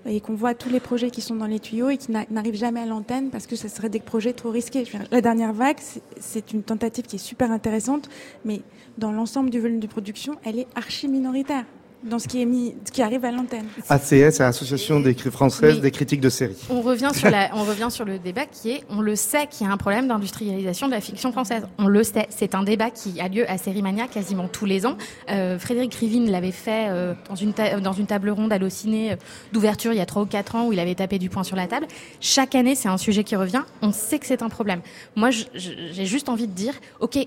et 0.08 0.20
qu'on 0.20 0.34
voit 0.34 0.54
tous 0.54 0.68
les 0.70 0.80
projets 0.80 1.10
qui 1.10 1.20
sont 1.20 1.34
dans 1.36 1.46
les 1.46 1.60
tuyaux 1.60 1.90
et 1.90 1.96
qui 1.98 2.10
n'a- 2.10 2.24
n'arrivent 2.30 2.54
jamais 2.56 2.80
à 2.80 2.86
l'antenne 2.86 3.30
parce 3.30 3.46
que 3.46 3.56
ce 3.56 3.68
serait 3.68 3.88
des 3.90 4.00
projets 4.00 4.32
trop 4.32 4.50
risqués. 4.50 4.84
La 5.10 5.20
dernière 5.20 5.52
vague, 5.52 5.78
c'est 6.18 6.52
une 6.52 6.62
tentative 6.62 7.04
qui 7.04 7.16
est 7.16 7.18
super 7.18 7.50
intéressante, 7.52 8.08
mais 8.44 8.62
dans 8.96 9.12
l'ensemble 9.12 9.50
du 9.50 9.60
volume 9.60 9.80
de 9.80 9.86
production, 9.86 10.36
elle 10.44 10.58
est 10.58 10.66
archi 10.74 11.08
minoritaire. 11.08 11.64
Dans 12.04 12.18
ce 12.18 12.28
qui 12.28 12.40
est 12.40 12.44
mis, 12.44 12.74
ce 12.84 12.92
qui 12.92 13.02
arrive 13.02 13.24
à 13.24 13.30
l'antenne. 13.32 13.66
ACS, 13.88 14.40
Association 14.40 15.00
des 15.00 15.14
critiques 15.14 15.32
françaises 15.32 15.74
Mais- 15.76 15.80
des 15.80 15.90
critiques 15.90 16.20
de 16.20 16.28
séries. 16.30 16.56
On 16.70 16.80
revient 16.80 17.10
sur 17.14 17.28
la, 17.30 17.50
on 17.54 17.64
revient 17.64 17.88
sur 17.90 18.04
le 18.04 18.18
débat 18.18 18.46
qui 18.46 18.70
est, 18.70 18.84
on 18.88 19.00
le 19.00 19.16
sait 19.16 19.46
qu'il 19.48 19.66
y 19.66 19.70
a 19.70 19.72
un 19.72 19.76
problème 19.76 20.06
d'industrialisation 20.08 20.86
de 20.86 20.92
la 20.92 21.00
fiction 21.00 21.32
française. 21.32 21.64
On 21.78 21.86
le 21.86 22.02
sait. 22.04 22.26
C'est 22.30 22.54
un 22.54 22.62
débat 22.62 22.90
qui 22.90 23.20
a 23.20 23.28
lieu 23.28 23.48
à 23.50 23.58
Sérimania 23.58 24.06
quasiment 24.06 24.48
tous 24.48 24.64
les 24.64 24.86
ans. 24.86 24.96
Euh, 25.30 25.58
Frédéric 25.58 25.94
Rivine 25.94 26.30
l'avait 26.30 26.52
fait 26.52 26.88
euh, 26.88 27.14
dans 27.28 27.34
une 27.34 27.52
ta- 27.52 27.80
dans 27.80 27.92
une 27.92 28.06
table 28.06 28.30
ronde 28.30 28.52
à 28.52 28.58
l'Ociné 28.58 29.12
euh, 29.12 29.16
d'ouverture 29.52 29.92
il 29.92 29.96
y 29.98 30.00
a 30.00 30.06
trois 30.06 30.22
ou 30.22 30.26
quatre 30.26 30.54
ans 30.54 30.66
où 30.68 30.72
il 30.72 30.80
avait 30.80 30.94
tapé 30.94 31.18
du 31.18 31.28
poing 31.30 31.42
sur 31.44 31.56
la 31.56 31.66
table. 31.66 31.86
Chaque 32.20 32.54
année, 32.54 32.74
c'est 32.74 32.88
un 32.88 32.96
sujet 32.98 33.24
qui 33.24 33.36
revient. 33.36 33.62
On 33.82 33.92
sait 33.92 34.18
que 34.18 34.26
c'est 34.26 34.42
un 34.42 34.48
problème. 34.48 34.80
Moi, 35.16 35.30
j'ai 35.30 36.06
juste 36.06 36.28
envie 36.28 36.46
de 36.46 36.52
dire, 36.52 36.74
ok, 37.00 37.18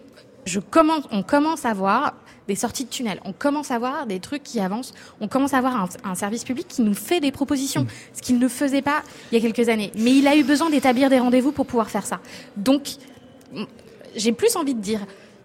je 0.45 0.60
commence, 0.60 1.04
on 1.12 1.23
commence 1.23 1.65
à 1.65 1.73
voir 1.73 2.13
des 2.47 2.56
sorties 2.56 2.86
de 2.86 2.89
tunnels, 2.89 3.21
on 3.25 3.34
commence 3.34 3.71
à 3.71 3.80
voir 3.80 4.06
des 4.08 4.19
trucs 4.19 4.43
qui 4.43 4.60
avancent, 4.60 4.93
on 5.19 5.27
commence 5.27 5.54
à 5.54 5.62
voir 5.62 5.75
un, 5.75 5.89
un 6.10 6.15
service 6.15 6.43
public 6.43 6.67
qui 6.67 6.82
nous 6.82 6.93
fait 6.93 7.19
des 7.19 7.32
propositions, 7.32 7.86
ce 8.13 8.21
qu'il 8.21 8.39
ne 8.39 8.47
faisait 8.47 8.82
pas 8.82 9.04
il 9.32 9.38
y 9.38 9.45
a 9.45 9.51
quelques 9.51 9.69
années. 9.69 9.91
Mais 9.95 10.12
il 10.12 10.27
a 10.27 10.36
eu 10.36 10.43
besoin 10.43 10.69
d'établir 10.69 11.10
des 11.10 11.19
rendez-vous 11.19 11.51
pour 11.51 11.65
pouvoir 11.65 11.89
faire 11.89 12.06
ça. 12.06 12.19
Donc, 12.58 12.95
j'ai 14.15 14.32
plus 14.32 14.56
envie 14.56 14.75
de 14.75 14.82
dire, 14.82 15.01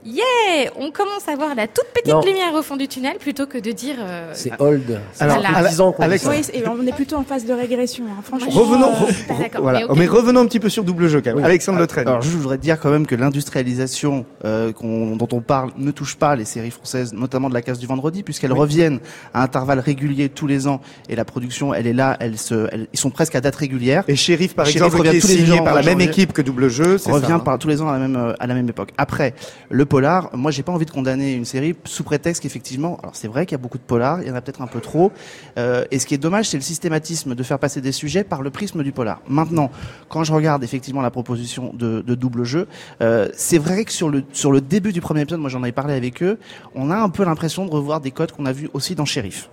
yeah, 0.07 0.71
on 0.77 0.91
commence 0.91 1.29
à 1.29 1.35
voir 1.37 1.55
la 1.55 1.67
toute 1.67 1.87
petite 1.95 2.13
Non. 2.13 2.21
lumière 2.23 2.55
au 2.55 2.63
fond 2.63 2.77
du 2.77 2.89
tunnel 2.89 3.17
plutôt 3.19 3.47
que 3.47 3.59
de 3.59 3.73
dire. 3.73 3.97
euh, 3.99 4.31
C'est 4.35 4.53
old. 4.61 5.01
Alors, 5.21 5.41
Voilà. 5.41 5.69
10 5.69 5.81
ans 5.81 5.93
qu'on 5.93 6.03
Alex- 6.03 6.23
dit 6.23 6.31
ça. 6.45 6.53
Oui, 6.53 6.61
et 6.61 6.69
on 6.69 6.87
est 6.87 6.93
plutôt 6.95 7.17
en 7.17 7.25
phase 7.25 7.45
de 7.45 7.53
régression, 7.53 8.05
hein, 8.09 8.21
franchement. 8.23 8.51
Revenons, 8.51 8.91
Oh, 9.01 9.33
re- 9.33 9.61
voilà. 9.61 9.79
mais 9.81 9.85
ok. 9.85 9.99
mais 9.99 10.07
revenons 10.07 10.41
un 10.41 10.47
petit 10.47 10.61
peu 10.61 10.69
sur 10.69 10.85
double 10.85 11.09
jeu 11.09 11.21
quand 11.21 11.35
même. 11.35 11.45
Alexandre 11.45 11.79
Le 11.81 11.87
Train. 11.87 12.03
Alors, 12.03 12.23
je 12.23 12.31
voudrais 12.31 12.59
dire 12.59 12.79
quand 12.81 12.91
même 12.91 13.07
que 13.07 13.15
l'industrialisation 13.15 14.25
euh, 14.45 14.73
dont 14.81 15.29
on 15.33 15.41
parle 15.41 15.71
ne 15.77 15.91
touche 15.91 16.17
pas 16.17 16.37
les 16.37 16.45
séries 16.45 16.71
françaises, 16.71 17.13
notamment 17.13 17.49
de 17.49 17.55
la 17.55 17.63
case 17.63 17.79
du 17.79 17.87
vendredi, 17.87 18.23
puisqu'elles 18.23 18.53
reviennent 18.53 19.01
à 19.35 19.43
intervalles 19.43 19.81
réguliers 19.81 20.29
tous 20.29 20.47
les 20.47 20.67
ans, 20.69 20.81
et 21.09 21.17
la 21.17 21.25
production, 21.25 21.75
elle 21.75 21.87
est 21.87 21.93
là, 21.93 22.17
elle 22.21 22.39
se, 22.39 22.69
elle- 22.73 22.87
ils 22.93 22.99
sont 22.99 23.11
presque 23.11 23.35
à 23.35 23.41
date 23.41 23.57
régulière. 23.57 24.05
Et 24.09 24.17
Shérif, 24.17 24.55
par 24.55 24.67
Shérif 24.67 24.83
exemple, 24.87 24.99
revient 24.99 25.11
qui 25.11 25.17
est 25.17 25.21
tous 25.21 25.27
les 25.29 25.37
signé 25.45 25.61
ans 25.61 25.65
par 25.65 25.75
la 25.75 25.83
même 25.83 26.01
équipe 26.01 26.33
que 26.33 26.43
double 26.43 26.69
jeu, 26.69 26.99
c'est 26.99 27.11
revient 27.11 27.27
ça, 27.27 27.35
hein. 27.35 27.39
par 27.41 27.59
tous 27.59 27.69
les 27.69 27.81
ans 27.83 27.89
à 27.89 27.93
la 27.95 27.99
même 27.99 28.17
euh, 28.17 28.33
à 28.39 28.47
la 28.47 28.55
même 28.55 28.69
époque. 28.69 28.91
Après, 28.99 29.35
le 29.71 29.85
polar, 29.97 30.29
moi 30.35 30.51
j'ai 30.51 30.63
pas 30.63 30.73
envie 30.73 30.85
de 30.85 30.91
condamner 30.91 31.33
une 31.33 31.47
série 31.47 31.75
sous 31.85 32.05
prétexte 32.05 32.43
qu'effectivement, 32.43 32.99
alors 33.03 33.17
c'est 33.17 33.29
vrai 33.29 33.47
qu'il 33.47 33.57
y 33.57 33.61
a 33.61 33.63
beaucoup 33.67 33.79
de 33.79 33.89
polars, 33.93 34.21
il 34.21 34.29
y 34.29 34.31
en 34.31 34.35
a 34.35 34.43
peut-être 34.43 34.61
un 34.61 34.67
peu 34.67 34.81
trop, 34.81 35.11
euh, 35.57 35.87
et 35.91 35.99
ce 35.99 36.05
qui 36.07 36.13
est 36.13 36.19
dommage, 36.19 36.51
c'est 36.51 36.59
le 36.59 36.63
systématisme 36.63 37.35
de 37.35 37.43
faire 37.43 37.59
passer 37.59 37.81
des 37.81 37.93
sujets 37.93 38.23
par 38.23 38.43
le 38.43 38.51
prisme 38.51 38.83
du 38.83 38.93
polar. 38.93 39.23
Maintenant, 39.27 39.71
quand 40.11 40.23
je 40.23 40.35
regarde 40.35 40.63
effectivement 40.63 41.01
la 41.01 41.11
proposition 41.11 41.73
de, 41.73 42.03
de 42.03 42.15
double 42.15 42.45
jeu, 42.45 42.69
euh, 43.01 43.29
c'est 43.35 43.57
vrai 43.57 43.87
que 43.87 43.93
sur 43.93 44.11
le 44.11 44.23
sur 44.33 44.53
le 44.53 44.61
début 44.61 44.93
du 44.93 45.01
premier 45.01 45.23
épisode, 45.23 45.41
moi 45.41 45.49
j'en 45.49 45.63
avais 45.63 45.73
parlé 45.73 45.95
avec 45.95 46.23
eux, 46.23 46.39
on 46.75 46.91
a 46.91 46.97
un 46.97 47.09
peu 47.09 47.25
l'impression 47.25 47.65
de 47.65 47.71
revoir 47.71 48.03
des 48.03 48.11
codes 48.11 48.33
qu'on 48.33 48.45
a 48.45 48.53
vus 48.53 48.69
aussi 48.75 48.95
dans 48.97 49.07
Shérif. 49.07 49.49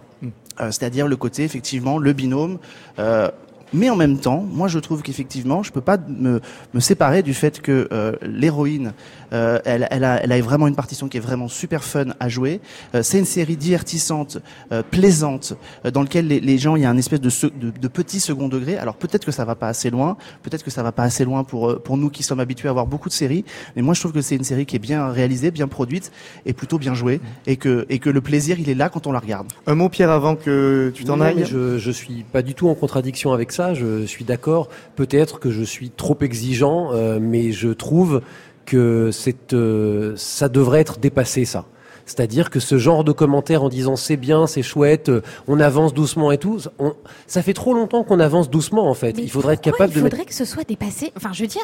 Euh, 0.59 0.71
c'est-à-dire 0.71 1.07
le 1.07 1.15
côté 1.15 1.43
effectivement 1.45 1.97
le 1.97 2.11
binôme. 2.11 2.57
euh, 2.99 3.29
mais 3.73 3.89
en 3.89 3.95
même 3.95 4.17
temps, 4.19 4.45
moi 4.51 4.67
je 4.67 4.79
trouve 4.79 5.01
qu'effectivement, 5.01 5.63
je 5.63 5.71
peux 5.71 5.81
pas 5.81 5.97
me, 6.07 6.39
me 6.73 6.79
séparer 6.79 7.23
du 7.23 7.33
fait 7.33 7.61
que 7.61 7.87
euh, 7.91 8.13
l'héroïne, 8.21 8.93
euh, 9.33 9.59
elle, 9.65 9.87
elle, 9.89 10.03
a, 10.03 10.23
elle 10.23 10.31
a 10.31 10.41
vraiment 10.41 10.67
une 10.67 10.75
partition 10.75 11.07
qui 11.07 11.17
est 11.17 11.21
vraiment 11.21 11.47
super 11.47 11.83
fun 11.83 12.07
à 12.19 12.29
jouer. 12.29 12.61
Euh, 12.93 13.01
c'est 13.03 13.19
une 13.19 13.25
série 13.25 13.57
divertissante, 13.57 14.37
euh, 14.71 14.83
plaisante, 14.89 15.53
euh, 15.85 15.91
dans 15.91 16.01
lequel 16.03 16.27
les, 16.27 16.39
les 16.39 16.57
gens, 16.57 16.75
il 16.75 16.83
y 16.83 16.85
a 16.85 16.89
un 16.89 16.97
espèce 16.97 17.21
de, 17.21 17.29
se- 17.29 17.47
de, 17.47 17.71
de 17.71 17.87
petit 17.87 18.19
second 18.19 18.47
degré. 18.47 18.77
Alors 18.77 18.95
peut-être 18.95 19.25
que 19.25 19.31
ça 19.31 19.43
va 19.45 19.55
pas 19.55 19.67
assez 19.67 19.89
loin, 19.89 20.17
peut-être 20.43 20.63
que 20.63 20.71
ça 20.71 20.83
va 20.83 20.91
pas 20.91 21.03
assez 21.03 21.25
loin 21.25 21.43
pour 21.43 21.69
euh, 21.71 21.79
pour 21.83 21.97
nous 21.97 22.09
qui 22.09 22.21
sommes 22.23 22.39
habitués 22.39 22.69
à 22.69 22.73
voir 22.73 22.85
beaucoup 22.87 23.09
de 23.09 23.13
séries. 23.13 23.43
Mais 23.75 23.81
moi 23.81 23.93
je 23.93 23.99
trouve 24.01 24.13
que 24.13 24.21
c'est 24.21 24.35
une 24.35 24.43
série 24.43 24.65
qui 24.65 24.75
est 24.75 24.79
bien 24.79 25.09
réalisée, 25.09 25.49
bien 25.51 25.67
produite 25.67 26.11
et 26.45 26.53
plutôt 26.53 26.77
bien 26.77 26.93
jouée, 26.93 27.19
et 27.47 27.57
que 27.57 27.85
et 27.89 27.99
que 27.99 28.09
le 28.09 28.21
plaisir 28.21 28.59
il 28.59 28.69
est 28.69 28.75
là 28.75 28.89
quand 28.89 29.07
on 29.07 29.11
la 29.11 29.19
regarde. 29.19 29.47
Un 29.65 29.75
mot, 29.75 29.89
Pierre, 29.89 30.11
avant 30.11 30.35
que 30.35 30.91
tu 30.93 31.03
t'en 31.05 31.19
ailles. 31.21 31.45
je, 31.49 31.77
je 31.79 31.91
suis 31.91 32.23
pas 32.31 32.41
du 32.41 32.53
tout 32.53 32.69
en 32.69 32.75
contradiction 32.75 33.33
avec 33.33 33.51
ça. 33.51 33.62
Je 33.73 34.05
suis 34.05 34.25
d'accord. 34.25 34.67
Peut-être 34.95 35.39
que 35.39 35.51
je 35.51 35.63
suis 35.63 35.89
trop 35.89 36.17
exigeant, 36.21 36.93
euh, 36.93 37.19
mais 37.21 37.51
je 37.51 37.69
trouve 37.69 38.21
que 38.65 39.11
euh, 39.53 40.13
ça 40.15 40.49
devrait 40.49 40.79
être 40.81 40.99
dépassé, 40.99 41.45
ça. 41.45 41.65
C'est-à-dire 42.05 42.49
que 42.49 42.59
ce 42.59 42.77
genre 42.77 43.03
de 43.03 43.11
commentaires 43.11 43.63
en 43.63 43.69
disant 43.69 43.95
c'est 43.95 44.17
bien, 44.17 44.45
c'est 44.47 44.61
chouette, 44.61 45.09
euh, 45.09 45.21
on 45.47 45.59
avance 45.59 45.93
doucement 45.93 46.31
et 46.31 46.37
tout, 46.37 46.59
on- 46.79 46.93
ça 47.27 47.41
fait 47.41 47.53
trop 47.53 47.73
longtemps 47.73 48.03
qu'on 48.03 48.19
avance 48.19 48.49
doucement 48.49 48.89
en 48.89 48.93
fait. 48.93 49.15
mais 49.17 49.23
il 49.23 49.29
faudrait 49.29 49.53
être 49.53 49.61
capable 49.61 49.91
il 49.91 49.95
de 49.95 50.01
faudrait 50.01 50.25
que 50.25 50.33
ce 50.33 50.45
soit 50.45 50.63
dépassé? 50.67 51.11
Enfin, 51.15 51.29
je 51.33 51.41
veux 51.41 51.47
dire. 51.47 51.61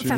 Enfin, 0.00 0.14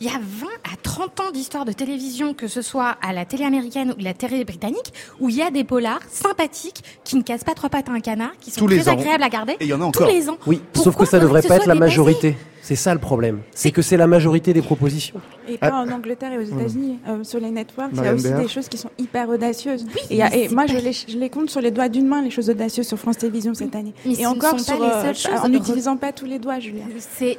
Il 0.00 0.06
y 0.06 0.08
a 0.08 0.12
20 0.12 0.46
à 0.64 0.76
30 0.82 1.20
ans 1.20 1.30
d'histoire 1.32 1.64
de 1.64 1.72
télévision, 1.72 2.34
que 2.34 2.48
ce 2.48 2.60
soit 2.62 2.96
à 3.02 3.12
la 3.12 3.24
télé 3.24 3.44
américaine 3.44 3.94
ou 3.98 4.02
la 4.02 4.12
télé 4.14 4.44
britannique, 4.44 4.92
où 5.20 5.28
il 5.30 5.36
y 5.36 5.42
a 5.42 5.50
des 5.50 5.64
polars 5.64 6.00
sympathiques 6.10 6.82
qui 7.04 7.16
ne 7.16 7.22
cassent 7.22 7.44
pas 7.44 7.54
trois 7.54 7.70
pattes 7.70 7.88
à 7.88 7.92
un 7.92 8.00
canard, 8.00 8.32
qui 8.40 8.50
sont 8.50 8.60
Tous 8.60 8.66
les 8.66 8.78
très 8.80 8.90
ans. 8.90 8.92
agréables 8.98 9.22
à 9.22 9.28
garder. 9.28 9.52
Et 9.60 9.64
il 9.64 9.68
y 9.68 9.72
en 9.74 9.76
a 9.76 9.90
tous 9.90 10.02
encore. 10.02 10.08
les 10.08 10.28
ans. 10.28 10.36
Oui, 10.46 10.60
sauf 10.74 10.96
que 10.96 11.04
ça 11.04 11.18
faudrait 11.18 11.40
devrait 11.40 11.42
pas 11.42 11.56
être 11.56 11.66
la 11.66 11.74
dépassé? 11.74 11.78
majorité. 11.80 12.36
C'est 12.62 12.76
ça 12.76 12.94
le 12.94 13.00
problème. 13.00 13.40
C'est 13.50 13.72
que 13.72 13.82
c'est 13.82 13.96
la 13.96 14.06
majorité 14.06 14.52
des 14.52 14.62
propositions. 14.62 15.20
Et 15.48 15.58
pas 15.58 15.72
en 15.72 15.90
Angleterre 15.90 16.32
et 16.32 16.38
aux 16.38 16.42
États-unis. 16.42 17.00
Euh, 17.08 17.24
sur 17.24 17.40
les 17.40 17.50
networks, 17.50 17.90
il 17.92 18.04
y 18.04 18.06
a 18.06 18.14
aussi 18.14 18.32
des 18.32 18.46
choses 18.46 18.68
qui 18.68 18.78
sont 18.78 18.90
hyper 18.98 19.28
audacieuses. 19.28 19.84
Oui, 20.10 20.20
et, 20.32 20.48
moi, 20.48 20.66
je 20.66 20.76
les, 20.76 20.92
je 20.92 21.18
les 21.18 21.28
compte 21.28 21.50
sur 21.50 21.60
les 21.60 21.72
doigts 21.72 21.88
d'une 21.88 22.06
main, 22.06 22.22
les 22.22 22.30
choses 22.30 22.48
audacieuses 22.48 22.86
sur 22.86 22.98
France 22.98 23.18
Télévisions 23.18 23.52
cette 23.52 23.74
année. 23.74 23.92
Mais 24.06 24.20
et 24.20 24.26
encore, 24.26 24.50
sont 24.50 24.56
pas 24.56 24.62
sur, 24.62 24.80
les 24.80 24.88
euh, 24.88 25.02
seules 25.02 25.32
choses. 25.32 25.40
en 25.42 25.48
n'utilisant 25.48 25.96
pas 25.96 26.12
tous 26.12 26.26
les 26.26 26.38
doigts, 26.38 26.60
Julien. 26.60 26.84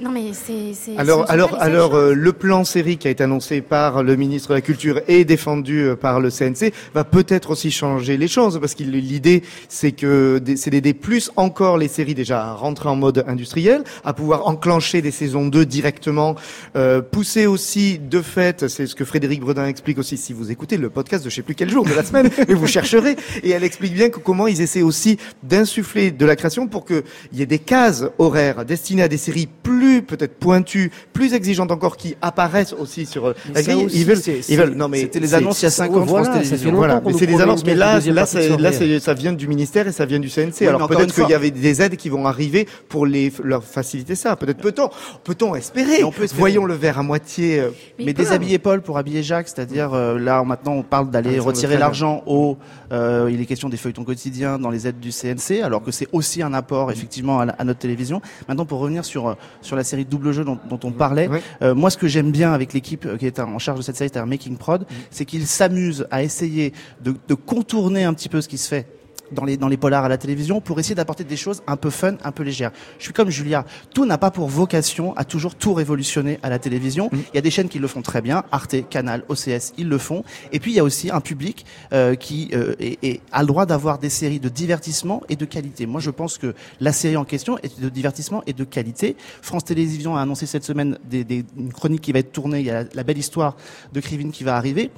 Non 0.02 0.12
mais 0.12 0.32
c'est 0.34 0.98
Alors, 0.98 1.30
alors, 1.32 1.56
alors, 1.62 1.96
euh, 1.96 2.14
le 2.14 2.34
plan 2.34 2.66
série 2.66 2.98
qui 2.98 3.08
a 3.08 3.12
été 3.12 3.24
annoncé 3.24 3.62
par 3.62 4.04
le 4.04 4.18
ministre 4.18 4.50
de 4.50 4.56
la 4.56 4.62
Culture 4.62 5.00
et 5.08 5.24
défendu 5.24 5.84
euh, 5.84 5.96
par 5.96 6.20
le 6.20 6.30
CNC 6.30 6.74
va 6.94 7.06
peut-être 7.06 7.52
aussi 7.52 7.72
changer 7.72 8.18
les 8.18 8.28
choses 8.28 8.60
parce 8.60 8.76
que 8.76 8.84
l'idée 8.84 9.44
c'est 9.70 9.94
que 9.94 10.42
c'est 10.58 10.70
d'aider 10.70 10.94
plus 10.94 11.32
encore 11.38 11.78
les 11.78 11.88
séries 11.88 12.16
déjà 12.16 12.44
à 12.44 12.54
rentrer 12.54 12.90
en 12.90 12.98
mode 12.98 13.24
industriel, 13.28 13.84
à 14.04 14.14
pouvoir 14.14 14.48
enclencher 14.48 15.02
des 15.02 15.12
saisons 15.14 15.48
2 15.48 15.66
directement, 15.66 16.36
euh, 16.76 17.02
aussi 17.48 18.00
de 18.00 18.22
fait, 18.22 18.68
c'est 18.68 18.86
ce 18.86 18.96
que 18.96 19.06
Frédéric 19.06 19.40
Bredin 19.40 19.66
explique 19.68 19.98
aussi 19.98 20.18
si 20.18 20.34
vous 20.34 20.52
écoutez 20.52 20.78
le 20.78 20.90
podcast 20.90 21.24
de 21.24 21.30
je 21.30 21.36
sais 21.36 21.42
plus 21.42 21.56
quel 21.56 21.70
jour 21.70 21.86
de 21.86 21.94
la 21.94 22.04
semaine, 22.04 22.30
mais 22.48 22.54
vous 22.54 22.68
chercherez 22.68 23.16
et 23.44 23.52
elle 23.52 23.64
explique 23.64 23.94
bien 23.94 24.10
que 24.10 24.20
comment 24.20 24.48
ils 24.48 24.62
essaient 24.62 24.82
aussi 24.82 25.18
d'insuffler 25.42 26.12
de 26.12 26.26
la 26.26 26.36
création 26.36 26.68
pour 26.68 26.86
que 26.86 27.04
il 27.32 27.40
y 27.40 27.42
ait 27.42 27.48
des 27.48 27.60
cases 27.60 28.04
horaires 28.18 28.66
destinées 28.66 29.04
à 29.04 29.08
des 29.08 29.18
séries 29.18 29.48
plus 29.64 30.02
peut-être 30.02 30.36
pointues, 30.36 30.92
plus 31.14 31.34
exigeantes 31.34 31.72
encore 31.72 31.98
qui 31.98 32.16
apparaissent 32.22 32.74
aussi 32.74 33.06
sur 33.06 33.28
euh, 33.28 33.36
la 33.54 33.64
Ça 33.64 33.72
grille. 33.74 33.86
aussi, 33.86 34.00
Ils 34.02 34.06
veulent, 34.06 34.22
ils 34.50 34.58
veulent. 34.58 34.74
Non 34.76 34.88
mais 34.90 35.02
C'était 35.02 35.20
les 35.20 35.34
annonces 35.34 35.62
il 35.62 35.66
y 35.66 35.68
a 35.68 35.72
5 35.72 35.92
ans 35.96 36.06
voilà, 36.06 36.44
voilà, 36.72 37.02
mais 37.06 37.14
c'est 37.14 37.28
des 37.28 37.42
annonces. 37.42 37.64
Mais 37.66 37.76
là, 37.76 38.00
là, 38.00 38.26
ça 38.26 39.14
vient 39.14 39.34
du 39.34 39.48
ministère 39.48 39.88
et 39.88 39.92
ça 39.92 40.06
vient 40.06 40.20
du 40.20 40.30
CNC. 40.30 40.68
Alors 40.68 40.88
peut-être 40.88 41.14
qu'il 41.14 41.30
y 41.30 41.34
avait 41.34 41.52
des 41.52 41.82
aides 41.82 41.96
qui 41.96 42.10
vont 42.10 42.26
arriver 42.26 42.68
pour 42.90 43.06
les 43.06 43.32
leur 43.44 43.64
faciliter 43.64 44.16
ça. 44.16 44.36
Peut-être 44.36 44.58
peut-on, 44.58 44.90
peut-on 45.24 45.56
espérer. 45.56 46.00
Et 46.00 46.04
on 46.04 46.12
peut 46.12 46.24
espérer. 46.24 46.40
Voyons 46.40 46.66
le 46.66 46.74
verre 46.74 47.00
à 47.00 47.04
moitié. 47.04 47.60
euh, 47.60 47.70
Mais 48.00 48.14
déshabiller 48.14 48.60
Paul 48.60 48.82
pour 48.82 48.98
habiller 48.98 49.24
Jacques, 49.24 49.48
c'est-à-dire 49.48 49.94
euh, 49.94 50.18
là 50.20 50.44
maintenant 50.44 50.74
on 50.74 50.84
parle 50.84 51.10
d'aller 51.12 51.30
Alexandre 51.30 51.48
retirer 51.56 51.78
l'argent 51.78 52.24
au, 52.26 52.58
euh, 52.92 53.30
il 53.32 53.40
est 53.42 53.46
question 53.46 53.70
des 53.70 53.78
feuilletons 53.78 54.04
quotidiens 54.04 54.60
dans 54.60 54.70
les 54.70 54.88
aides 54.88 55.00
du 55.00 55.12
CNC, 55.12 55.62
alors 55.64 55.82
que 55.84 55.92
c'est 55.92 56.08
aussi 56.12 56.42
un 56.42 56.54
apport 56.54 56.92
effectivement 56.92 57.40
à, 57.40 57.46
la- 57.46 57.54
à 57.54 57.64
notre 57.64 57.80
télévision. 57.80 58.22
Maintenant 58.48 58.66
pour 58.66 58.80
revenir 58.80 59.06
sur 59.06 59.28
euh, 59.28 59.34
sur 59.62 59.76
la 59.76 59.84
série 59.84 60.06
double 60.06 60.32
jeu 60.32 60.44
dont, 60.44 60.58
dont 60.70 60.80
on 60.84 60.92
parlait, 60.92 61.30
euh, 61.62 61.74
moi 61.76 61.90
ce 61.90 61.98
que 61.98 62.08
j'aime 62.08 62.32
bien 62.32 62.54
avec 62.54 62.74
l'équipe 62.74 63.18
qui 63.18 63.26
est 63.26 63.40
en 63.40 63.60
charge 63.60 63.80
de 63.80 63.84
cette 63.84 63.96
série, 63.96 64.10
c'est-à-dire 64.12 64.28
Making 64.28 64.58
Prod, 64.58 64.86
c'est 65.12 65.26
qu'ils 65.26 65.48
s'amusent 65.48 66.08
à 66.12 66.24
essayer 66.24 66.74
de, 67.04 67.14
de 67.28 67.34
contourner 67.34 68.04
un 68.04 68.14
petit 68.14 68.30
peu 68.30 68.42
ce 68.42 68.48
qui 68.48 68.58
se 68.58 68.68
fait 68.68 68.88
dans 69.34 69.46
les, 69.46 69.58
dans 69.58 69.68
les 69.68 69.78
polars 69.78 70.06
à 70.06 70.10
la 70.10 70.18
télévision 70.18 70.62
pour 70.62 70.80
essayer 70.80 70.96
d'apporter 70.96 71.24
des 71.24 71.36
choses 71.38 71.62
un 71.68 71.76
peu 71.76 71.90
fun, 71.90 72.16
un 72.24 72.32
peu 72.32 72.44
légères. 72.44 72.72
Je 73.00 73.04
suis 73.06 73.14
comme 73.14 73.30
Julia, 73.30 73.66
tout 73.94 74.06
n'a 74.06 74.18
pas 74.18 74.32
pour 74.32 74.48
vocation 74.48 75.16
à 75.18 75.26
toujours 75.26 75.56
tout 75.56 75.74
révolutionner 75.74 76.40
à 76.44 76.50
la 76.50 76.60
télévision. 76.60 77.10
Mm. 77.12 77.18
Il 77.34 77.36
y 77.36 77.38
a 77.38 77.42
des 77.42 77.52
chaînes 77.52 77.70
qui 77.70 77.80
le 77.80 77.88
font 77.88 78.02
très 78.02 78.22
bien, 78.22 78.44
Arte, 78.52 78.76
Canal, 78.90 79.24
OCS, 79.30 79.74
ils 79.78 79.90
le 79.90 79.98
font. 79.98 80.24
Et 80.52 80.60
puis 80.60 80.72
il 80.72 80.76
y 80.76 80.80
a 80.80 80.84
aussi 80.84 81.10
un 81.12 81.22
public 81.22 81.66
euh, 81.94 82.16
qui 82.16 82.50
euh, 82.54 82.76
est- 82.80 82.98
est- 83.04 83.22
a 83.32 83.42
le 83.42 83.48
droit 83.48 83.66
d'avoir 83.66 83.98
des 84.00 84.10
séries 84.10 84.40
de 84.40 84.50
divertissement 84.50 85.22
et 85.30 85.36
de 85.36 85.46
qualité. 85.46 85.86
Moi 85.86 86.00
je 86.02 86.12
pense 86.12 86.38
que 86.38 86.54
la 86.80 86.92
série 86.94 87.18
en 87.18 87.26
question 87.26 87.58
est 87.64 87.80
de 87.82 87.90
divertissement 87.90 88.44
et 88.48 88.54
de 88.54 88.64
qualité. 88.64 89.16
France 89.42 89.66
Télévisions 89.66 90.16
a 90.16 90.22
annoncé 90.22 90.46
cette 90.46 90.64
semaine 90.64 90.98
des, 91.10 91.24
des- 91.24 91.46
une 91.58 91.74
chronique 91.74 92.02
qui 92.02 92.12
va 92.12 92.20
être 92.20 92.32
tournée, 92.32 92.60
il 92.60 92.66
y 92.66 92.70
a 92.70 92.84
la, 92.84 92.90
la 92.94 93.04
belle 93.04 93.18
histoire 93.18 93.56
de 93.94 94.00
Krivine 94.00 94.32
qui 94.32 94.44
va 94.44 94.56
arriver. 94.56 94.92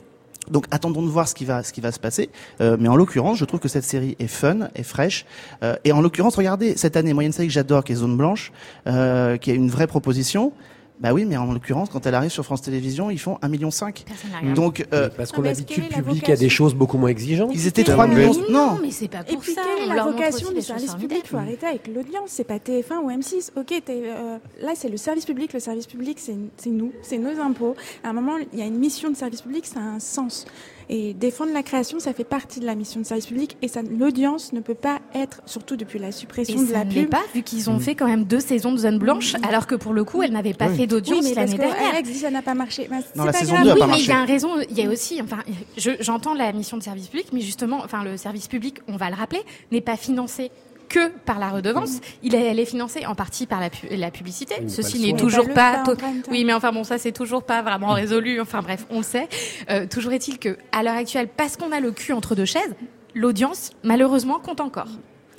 Donc 0.50 0.66
attendons 0.72 1.02
de 1.02 1.10
voir 1.10 1.28
ce 1.28 1.36
qui 1.36 1.46
va 1.46 1.64
ce 1.64 1.74
qui 1.74 1.82
va 1.82 1.92
se 1.92 2.00
passer. 2.00 2.30
Euh, 2.62 2.78
mais 2.80 2.90
en 2.90 2.96
l'occurrence, 2.96 3.38
je 3.38 3.46
trouve 3.46 3.60
que 3.60 3.68
cette 3.68 3.84
série 3.84 4.16
est 4.20 4.28
fun, 4.28 4.70
est 4.76 4.84
fraîche. 4.84 5.26
Euh, 5.64 5.76
et 5.84 5.92
en 5.92 6.02
l'occurrence, 6.02 6.36
regardez 6.36 6.78
cette 6.78 6.98
année, 6.98 7.14
moyenne 7.14 7.32
série 7.32 7.48
que 7.48 7.54
j'adore, 7.54 7.84
qui 7.84 7.94
est 7.94 7.96
Zone 7.96 8.18
Blanche, 8.18 8.52
euh, 8.88 9.38
qui 9.38 9.52
est 9.52 9.56
une 9.56 9.70
vraie 9.70 9.88
proposition. 9.88 10.52
Bah 11.00 11.14
oui, 11.14 11.26
mais 11.26 11.36
en 11.36 11.52
l'occurrence, 11.52 11.90
quand 11.90 12.06
elle 12.06 12.16
arrive 12.16 12.30
sur 12.32 12.46
France 12.46 12.62
Télévisions, 12.62 13.10
ils 13.10 13.20
font 13.20 13.38
1,5 13.42 13.50
million. 13.50 13.70
Personne 13.70 14.32
n'a 14.32 14.38
regardé. 14.40 14.54
Donc 14.54 14.86
euh, 14.94 15.10
Parce 15.16 15.32
qu'on 15.34 15.44
habitue 15.44 15.82
le 15.82 15.88
public 15.88 16.30
à 16.30 16.36
des 16.38 16.48
choses 16.50 16.74
beaucoup 16.74 16.98
moins 16.98 17.10
exigeantes. 17.10 17.52
ils 17.54 17.68
étaient 17.68 17.84
Mais 17.86 17.94
3 17.94 18.08
millions. 18.08 18.34
Non, 18.50 18.76
Non, 18.76 18.80
mais 18.82 18.92
c'est 18.92 19.10
pas 19.10 19.22
Et 19.28 19.34
pour 19.34 19.42
puis, 19.42 19.54
ça. 19.54 19.62
quelle 19.64 19.92
est 19.92 19.94
la 19.96 20.04
vocation 20.04 20.50
du 20.50 20.56
des 20.56 20.62
service 20.62 20.96
public 20.96 21.22
Il 21.26 21.28
faut 21.28 21.38
arrêter 21.38 21.66
avec 21.66 21.88
l'audience. 21.88 22.28
C'est 22.30 22.46
pas 22.46 22.58
TF1 22.58 23.00
ou 23.04 23.10
M6. 23.12 23.52
Ok, 23.58 23.74
t'es, 23.86 24.04
euh, 24.06 24.38
là, 24.62 24.72
c'est 24.76 24.90
le 24.90 24.98
service 24.98 25.26
public. 25.26 25.52
Le 25.54 25.60
service 25.60 25.86
public, 25.88 26.18
c'est 26.20 26.36
c'est 26.58 26.70
nous, 26.70 26.94
c'est 27.02 27.18
nos 27.18 27.40
impôts. 27.42 27.76
À 28.04 28.10
un 28.10 28.14
moment, 28.14 28.38
il 28.54 28.60
y 28.60 28.62
a 28.62 28.66
une 28.66 28.78
mission 28.80 29.10
de 29.12 29.16
service 29.18 29.42
public, 29.42 29.66
ça 29.66 29.80
a 29.80 29.84
un 29.84 30.00
sens. 30.00 30.46
Et 30.90 31.14
défendre 31.14 31.52
la 31.54 31.64
création, 31.64 32.00
ça 32.00 32.14
fait 32.14 32.24
partie 32.24 32.60
de 32.60 32.66
la 32.66 32.76
mission 32.76 33.00
de 33.00 33.06
service 33.06 33.26
public 33.26 33.58
et 33.62 33.68
ça, 33.68 33.82
l'audience 33.82 34.54
ne 34.54 34.60
peut 34.60 34.76
pas 34.76 35.00
être, 35.14 35.42
surtout 35.46 35.76
depuis 35.76 35.98
la 36.00 36.12
suppression 36.12 36.58
Et 36.60 36.62
de 36.62 36.68
ça 36.68 36.74
la 36.80 36.86
ne 36.86 36.92
pub. 36.94 37.10
pas, 37.10 37.24
vu 37.34 37.42
qu'ils 37.42 37.70
ont 37.70 37.80
fait 37.80 37.96
quand 37.96 38.08
même 38.08 38.24
deux 38.26 38.40
saisons 38.40 38.72
de 38.72 38.78
Zone 38.78 39.00
Blanche, 39.00 39.34
alors 39.48 39.66
que 39.68 39.76
pour 39.76 39.94
le 39.94 40.04
coup, 40.04 40.22
elle 40.22 40.32
n'avait 40.32 40.54
pas 40.54 40.68
Oui. 40.68 40.76
fait 40.76 40.82
Oui, 40.82 40.88
d'audience 40.88 41.24
mais 41.24 41.34
parce 41.34 41.52
l'année 41.52 41.58
que 41.58 41.62
dernière. 41.70 41.94
Alex 41.94 42.10
dit 42.10 42.16
ça 42.20 42.30
n'a 42.32 42.42
pas 42.42 42.54
marché. 42.54 42.88
Ben, 42.90 43.02
c'est 43.02 43.18
Non, 43.18 43.26
la 43.26 43.32
pas 43.32 43.40
saison 43.40 43.54
grave. 43.56 43.72
oui, 43.74 43.80
pas 43.80 43.88
mais 43.88 44.00
il 44.00 44.06
y 44.08 44.12
a 44.12 44.18
un 44.20 44.26
raison. 44.26 44.50
Il 44.70 44.78
y 44.78 44.84
a 44.86 44.90
aussi, 44.90 45.20
enfin, 45.22 45.40
je- 45.78 45.92
j'entends 46.02 46.34
la 46.36 46.52
mission 46.54 46.78
de 46.78 46.84
service 46.84 47.08
public, 47.08 47.28
mais 47.34 47.42
justement, 47.42 47.80
enfin, 47.84 48.04
le 48.04 48.18
service 48.18 48.48
public, 48.48 48.80
on 48.88 48.96
va 48.98 49.10
le 49.10 49.16
rappeler, 49.16 49.42
n'est 49.72 49.82
pas 49.82 49.96
financé 49.98 50.52
que 50.96 51.10
par 51.26 51.40
la 51.40 51.50
redevance. 51.50 52.00
Il 52.24 52.36
est, 52.36 52.46
elle 52.46 52.60
est 52.60 52.66
financée 52.66 53.06
en 53.06 53.16
partie 53.16 53.46
par 53.46 53.60
la, 53.60 53.70
pu- 53.70 53.88
la 53.92 54.12
publicité. 54.12 54.56
Oui, 54.62 54.70
Ceci 54.70 55.00
n'est 55.00 55.18
toujours 55.18 55.50
Pas. 55.54 55.84
Oui, 56.32 56.44
mais 56.46 56.54
enfin 56.54 56.72
bon, 56.72 56.84
ça 56.84 56.98
c'est 56.98 57.12
toujours 57.12 57.44
pas 57.44 57.62
vraiment 57.62 57.90
résolu. 57.94 58.40
Enfin 58.40 58.62
bref, 58.62 58.86
on 58.90 58.98
le 59.00 59.04
sait. 59.04 59.28
Euh, 59.70 59.86
toujours 59.88 60.14
est-il 60.14 60.40
que, 60.40 60.58
à 60.72 60.84
l'heure 60.84 60.96
actuelle, 60.96 61.28
parce 61.36 61.58
qu'on 61.58 61.72
a 61.72 61.80
le 61.80 61.92
cul 61.92 62.14
entre 62.14 62.36
deux 62.36 62.46
chaises, 62.46 62.74
l'audience, 63.14 63.72
malheureusement, 63.84 64.40
compte 64.40 64.62
encore. 64.62 64.88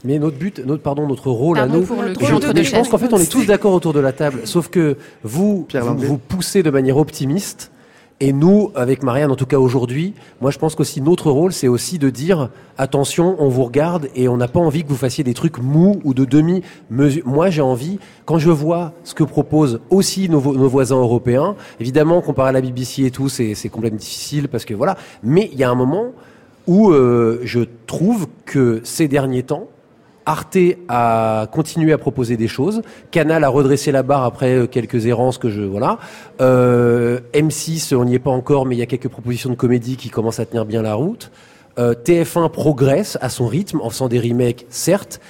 Mais 0.04 0.18
notre 0.18 0.36
but, 0.36 0.59
notre 0.61 0.82
pardon, 0.82 1.07
notre 1.07 1.30
rôle 1.30 1.57
Pardon 1.57 1.74
à 1.74 1.76
nous, 1.78 2.14
je, 2.20 2.62
je 2.62 2.70
pense 2.76 2.88
qu'en 2.88 2.98
fait 2.98 3.12
on 3.12 3.18
est 3.18 3.30
tous 3.30 3.46
d'accord 3.46 3.72
autour 3.72 3.92
de 3.92 4.00
la 4.00 4.12
table, 4.12 4.42
sauf 4.44 4.68
que 4.68 4.96
vous, 5.24 5.64
Pierre 5.68 5.82
vous, 5.84 5.88
Lambert. 5.90 6.09
vous 6.09 6.18
poussez 6.18 6.62
de 6.62 6.70
manière 6.70 6.98
optimiste, 6.98 7.72
et 8.18 8.32
nous, 8.32 8.70
avec 8.74 9.02
Marianne, 9.02 9.30
en 9.30 9.36
tout 9.36 9.44
cas 9.46 9.58
aujourd'hui, 9.58 10.14
moi 10.40 10.50
je 10.50 10.58
pense 10.58 10.74
qu'aussi 10.74 11.02
notre 11.02 11.30
rôle, 11.30 11.52
c'est 11.52 11.68
aussi 11.68 11.98
de 11.98 12.08
dire 12.08 12.48
attention, 12.78 13.36
on 13.38 13.48
vous 13.48 13.64
regarde 13.64 14.08
et 14.14 14.26
on 14.28 14.36
n'a 14.38 14.48
pas 14.48 14.60
envie 14.60 14.84
que 14.84 14.88
vous 14.88 14.96
fassiez 14.96 15.22
des 15.22 15.34
trucs 15.34 15.58
mous 15.58 16.00
ou 16.04 16.14
de 16.14 16.24
demi 16.24 16.62
mesure. 16.88 17.22
Moi, 17.26 17.50
j'ai 17.50 17.60
envie, 17.60 17.98
quand 18.24 18.38
je 18.38 18.50
vois 18.50 18.92
ce 19.04 19.14
que 19.14 19.22
proposent 19.24 19.80
aussi 19.90 20.28
nos, 20.30 20.40
vo- 20.40 20.54
nos 20.56 20.68
voisins 20.68 20.96
européens, 20.96 21.56
évidemment, 21.78 22.22
comparé 22.22 22.48
à 22.48 22.52
la 22.52 22.60
BBC 22.62 23.04
et 23.04 23.10
tout, 23.10 23.28
c'est 23.28 23.54
complètement 23.68 23.98
difficile 23.98 24.48
parce 24.48 24.64
que 24.64 24.72
voilà. 24.74 24.96
Mais 25.22 25.50
il 25.52 25.58
y 25.58 25.64
a 25.64 25.70
un 25.70 25.74
moment 25.74 26.12
où 26.66 26.90
euh, 26.90 27.40
je 27.44 27.60
trouve 27.86 28.28
que 28.46 28.80
ces 28.82 29.08
derniers 29.08 29.42
temps, 29.42 29.68
Arte 30.27 30.59
a 30.89 31.47
continué 31.53 31.93
à 31.93 31.99
proposer 31.99 32.37
des 32.37 32.49
choses. 32.49 32.83
Canal 33.11 33.45
a 33.45 33.49
redressé 33.49 33.93
la 33.93 34.03
barre 34.03 34.24
après 34.24 34.55
euh, 34.55 34.66
quelques 34.66 35.07
errances 35.07 35.39
que 35.39 35.49
je 35.49 35.62
voilà. 35.62 35.99
Euh, 36.41 37.20
M6, 37.33 37.95
on 37.95 38.05
n'y 38.05 38.16
est 38.16 38.18
pas 38.18 38.31
encore, 38.31 38.66
mais 38.66 38.74
il 38.74 38.79
y 38.79 38.83
a 38.83 38.87
quelques 38.87 39.09
propositions 39.09 39.51
de 39.51 39.55
comédie 39.55 39.97
qui 39.97 40.11
commencent 40.11 40.41
à 40.41 40.47
tenir 40.47 40.66
bien 40.66 40.83
la 40.83 40.95
route. 40.95 41.31
Euh, 41.79 41.95
TF1 41.95 42.51
progresse 42.51 43.18
à 43.20 43.29
son 43.29 43.47
rythme 43.47 43.81
en 43.83 43.91
faisant 43.91 44.09
des 44.09 44.18
remakes, 44.18 44.66
certes. 44.70 45.20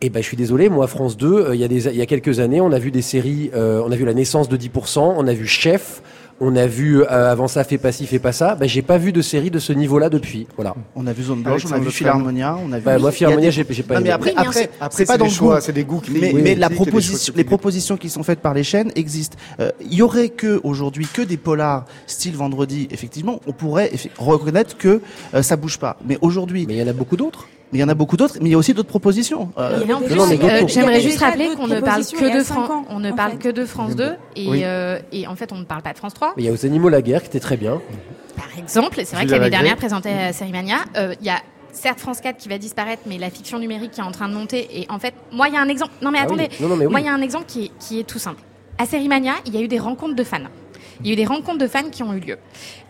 Et 0.00 0.10
ben, 0.10 0.22
je 0.22 0.28
suis 0.28 0.36
désolé, 0.36 0.68
moi, 0.68 0.86
France 0.86 1.16
2, 1.16 1.26
euh, 1.26 1.54
il 1.54 1.60
y, 1.60 1.64
a 1.64 1.68
des, 1.68 1.88
y 1.96 2.02
a 2.02 2.06
quelques 2.06 2.38
années, 2.38 2.60
on 2.60 2.72
a 2.72 2.78
vu 2.78 2.90
des 2.90 3.02
séries, 3.02 3.50
euh, 3.54 3.82
on 3.84 3.90
a 3.90 3.96
vu 3.96 4.04
La 4.04 4.14
naissance 4.14 4.48
de 4.48 4.56
10%, 4.56 5.14
on 5.16 5.26
a 5.26 5.32
vu 5.32 5.46
Chef, 5.46 6.02
on 6.40 6.56
a 6.56 6.66
vu 6.66 7.00
euh, 7.02 7.30
Avant 7.32 7.48
ça, 7.48 7.64
fait 7.64 7.78
pas 7.78 7.92
ci, 7.92 8.06
fait 8.06 8.18
pas 8.18 8.32
ça. 8.32 8.54
Ben, 8.54 8.68
j'ai 8.68 8.82
pas 8.82 8.98
vu 8.98 9.12
de 9.12 9.22
série 9.22 9.50
de 9.50 9.58
ce 9.58 9.72
niveau-là 9.72 10.08
depuis. 10.10 10.46
Voilà. 10.56 10.74
On 10.96 11.06
a 11.06 11.12
vu 11.12 11.22
Zone 11.22 11.42
Blanche, 11.42 11.62
on 11.68 11.72
a 11.72 11.78
vu. 11.78 11.90
Philharmonia, 11.90 12.56
on 12.64 12.72
a 12.72 12.78
vu. 12.78 12.84
Bah, 12.84 12.98
moi, 12.98 13.00
Il 13.00 13.04
y 13.04 13.06
a 13.08 13.12
Philharmonia, 13.12 13.48
des- 13.48 13.52
j'ai 13.52 13.66
j'ai 13.70 13.82
pas 13.82 13.94
Non, 13.94 14.00
mais 14.02 14.10
après, 14.10 14.32
après. 14.36 14.70
Après, 14.80 14.96
c'est 14.98 15.06
pas 15.06 15.12
c'est 15.14 15.18
dans 15.18 15.24
le 15.26 15.30
choix, 15.30 15.56
goût. 15.56 15.60
c'est 15.64 15.72
des 15.72 15.84
goûts 15.84 16.00
qui 16.00 16.10
Mais, 16.10 16.32
oui, 16.34 16.40
mais 16.42 16.54
la 16.54 16.70
proposition, 16.70 17.32
les 17.36 17.44
propositions 17.44 17.96
qui 17.96 18.10
sont 18.10 18.22
faites 18.22 18.40
par 18.40 18.54
les 18.54 18.64
chaînes 18.64 18.90
existent. 18.96 19.36
Euh, 19.60 19.70
Il 19.80 19.94
y 19.94 20.02
aurait 20.02 20.28
que 20.28 20.60
aujourd'hui 20.64 21.06
que 21.12 21.22
des 21.22 21.36
polars 21.36 21.84
style 22.06 22.34
vendredi. 22.36 22.88
Effectivement, 22.90 23.40
on 23.46 23.52
pourrait 23.52 23.90
reconnaître 24.18 24.76
que 24.76 25.00
euh, 25.34 25.42
ça 25.42 25.56
bouge 25.56 25.78
pas. 25.78 25.96
Mais 26.06 26.18
aujourd'hui, 26.20 26.64
Mais 26.66 26.74
il 26.74 26.80
y 26.80 26.82
en 26.82 26.88
a 26.88 26.92
beaucoup 26.92 27.16
d'autres. 27.16 27.48
Mais 27.72 27.78
il 27.78 27.80
y 27.80 27.84
en 27.84 27.88
a 27.88 27.94
beaucoup 27.94 28.16
d'autres. 28.16 28.36
Mais 28.40 28.48
il 28.48 28.52
y 28.52 28.54
a 28.54 28.58
aussi 28.58 28.74
d'autres 28.74 28.88
propositions. 28.88 29.50
Euh, 29.58 29.80
euh, 29.88 30.66
j'aimerais 30.68 31.00
juste 31.00 31.20
rappeler 31.20 31.50
qu'on 31.56 31.66
ne 31.66 31.80
parle 31.80 32.04
que 32.04 32.38
de 32.38 32.44
France, 32.44 32.70
ans, 32.70 32.84
on 32.90 33.00
ne 33.00 33.10
parle 33.12 33.32
fait. 33.32 33.38
que 33.38 33.48
de 33.48 33.64
France 33.64 33.96
2 33.96 34.14
et, 34.36 34.48
Oui. 34.48 34.60
euh, 34.64 34.98
et 35.12 35.26
en 35.26 35.34
fait 35.36 35.52
on 35.52 35.56
ne 35.56 35.64
parle 35.64 35.82
pas 35.82 35.92
de 35.92 35.98
France 35.98 36.14
3. 36.14 36.34
Mais 36.36 36.42
il 36.44 36.46
y 36.46 36.48
a 36.48 36.52
aux 36.52 36.64
animaux 36.66 36.88
la 36.88 37.02
guerre 37.02 37.22
qui 37.22 37.28
était 37.28 37.40
très 37.40 37.56
bien. 37.56 37.80
Par 38.36 38.46
exemple, 38.58 39.00
c'est 39.04 39.14
vrai 39.16 39.26
que 39.26 39.30
l'année 39.32 39.50
dernière 39.50 39.76
présentait 39.76 40.10
euh, 40.12 40.32
Sérimania, 40.32 40.78
euh, 40.96 41.14
il 41.20 41.26
y 41.26 41.30
a 41.30 41.38
certes 41.72 42.00
France 42.00 42.20
4 42.20 42.36
qui 42.36 42.48
va 42.48 42.58
disparaître, 42.58 43.02
mais 43.06 43.18
la 43.18 43.30
fiction 43.30 43.58
numérique 43.58 43.92
qui 43.92 44.00
est 44.00 44.04
en 44.04 44.12
train 44.12 44.28
de 44.28 44.34
monter. 44.34 44.80
Et 44.80 44.86
en 44.88 44.98
fait, 44.98 45.14
moi 45.32 45.48
il 45.48 45.54
y 45.54 45.56
a 45.56 45.60
un 45.60 45.68
exemple. 45.68 45.92
Non 46.02 46.10
mais 46.10 46.18
Ah 46.20 46.26
oui. 46.28 46.34
attendez, 46.40 46.48
Non, 46.60 46.68
non, 46.68 46.76
mais 46.76 46.86
oui. 46.86 46.90
moi 46.92 47.00
il 47.00 47.06
y 47.06 47.08
a 47.08 47.14
un 47.14 47.22
exemple 47.22 47.46
qui 47.46 47.66
est, 47.66 47.70
qui 47.80 48.00
est 48.00 48.04
tout 48.04 48.18
simple. 48.18 48.40
À 48.78 48.86
Sérimania, 48.86 49.34
il 49.46 49.54
y 49.54 49.58
a 49.58 49.60
eu 49.60 49.68
des 49.68 49.78
rencontres 49.78 50.16
de 50.16 50.24
fans. 50.24 50.38
Il 51.00 51.06
y 51.06 51.10
a 51.10 51.12
eu 51.12 51.16
des 51.16 51.24
rencontres 51.24 51.58
de 51.58 51.66
fans 51.66 51.88
qui 51.90 52.02
ont 52.02 52.12
eu 52.14 52.20
lieu. 52.20 52.38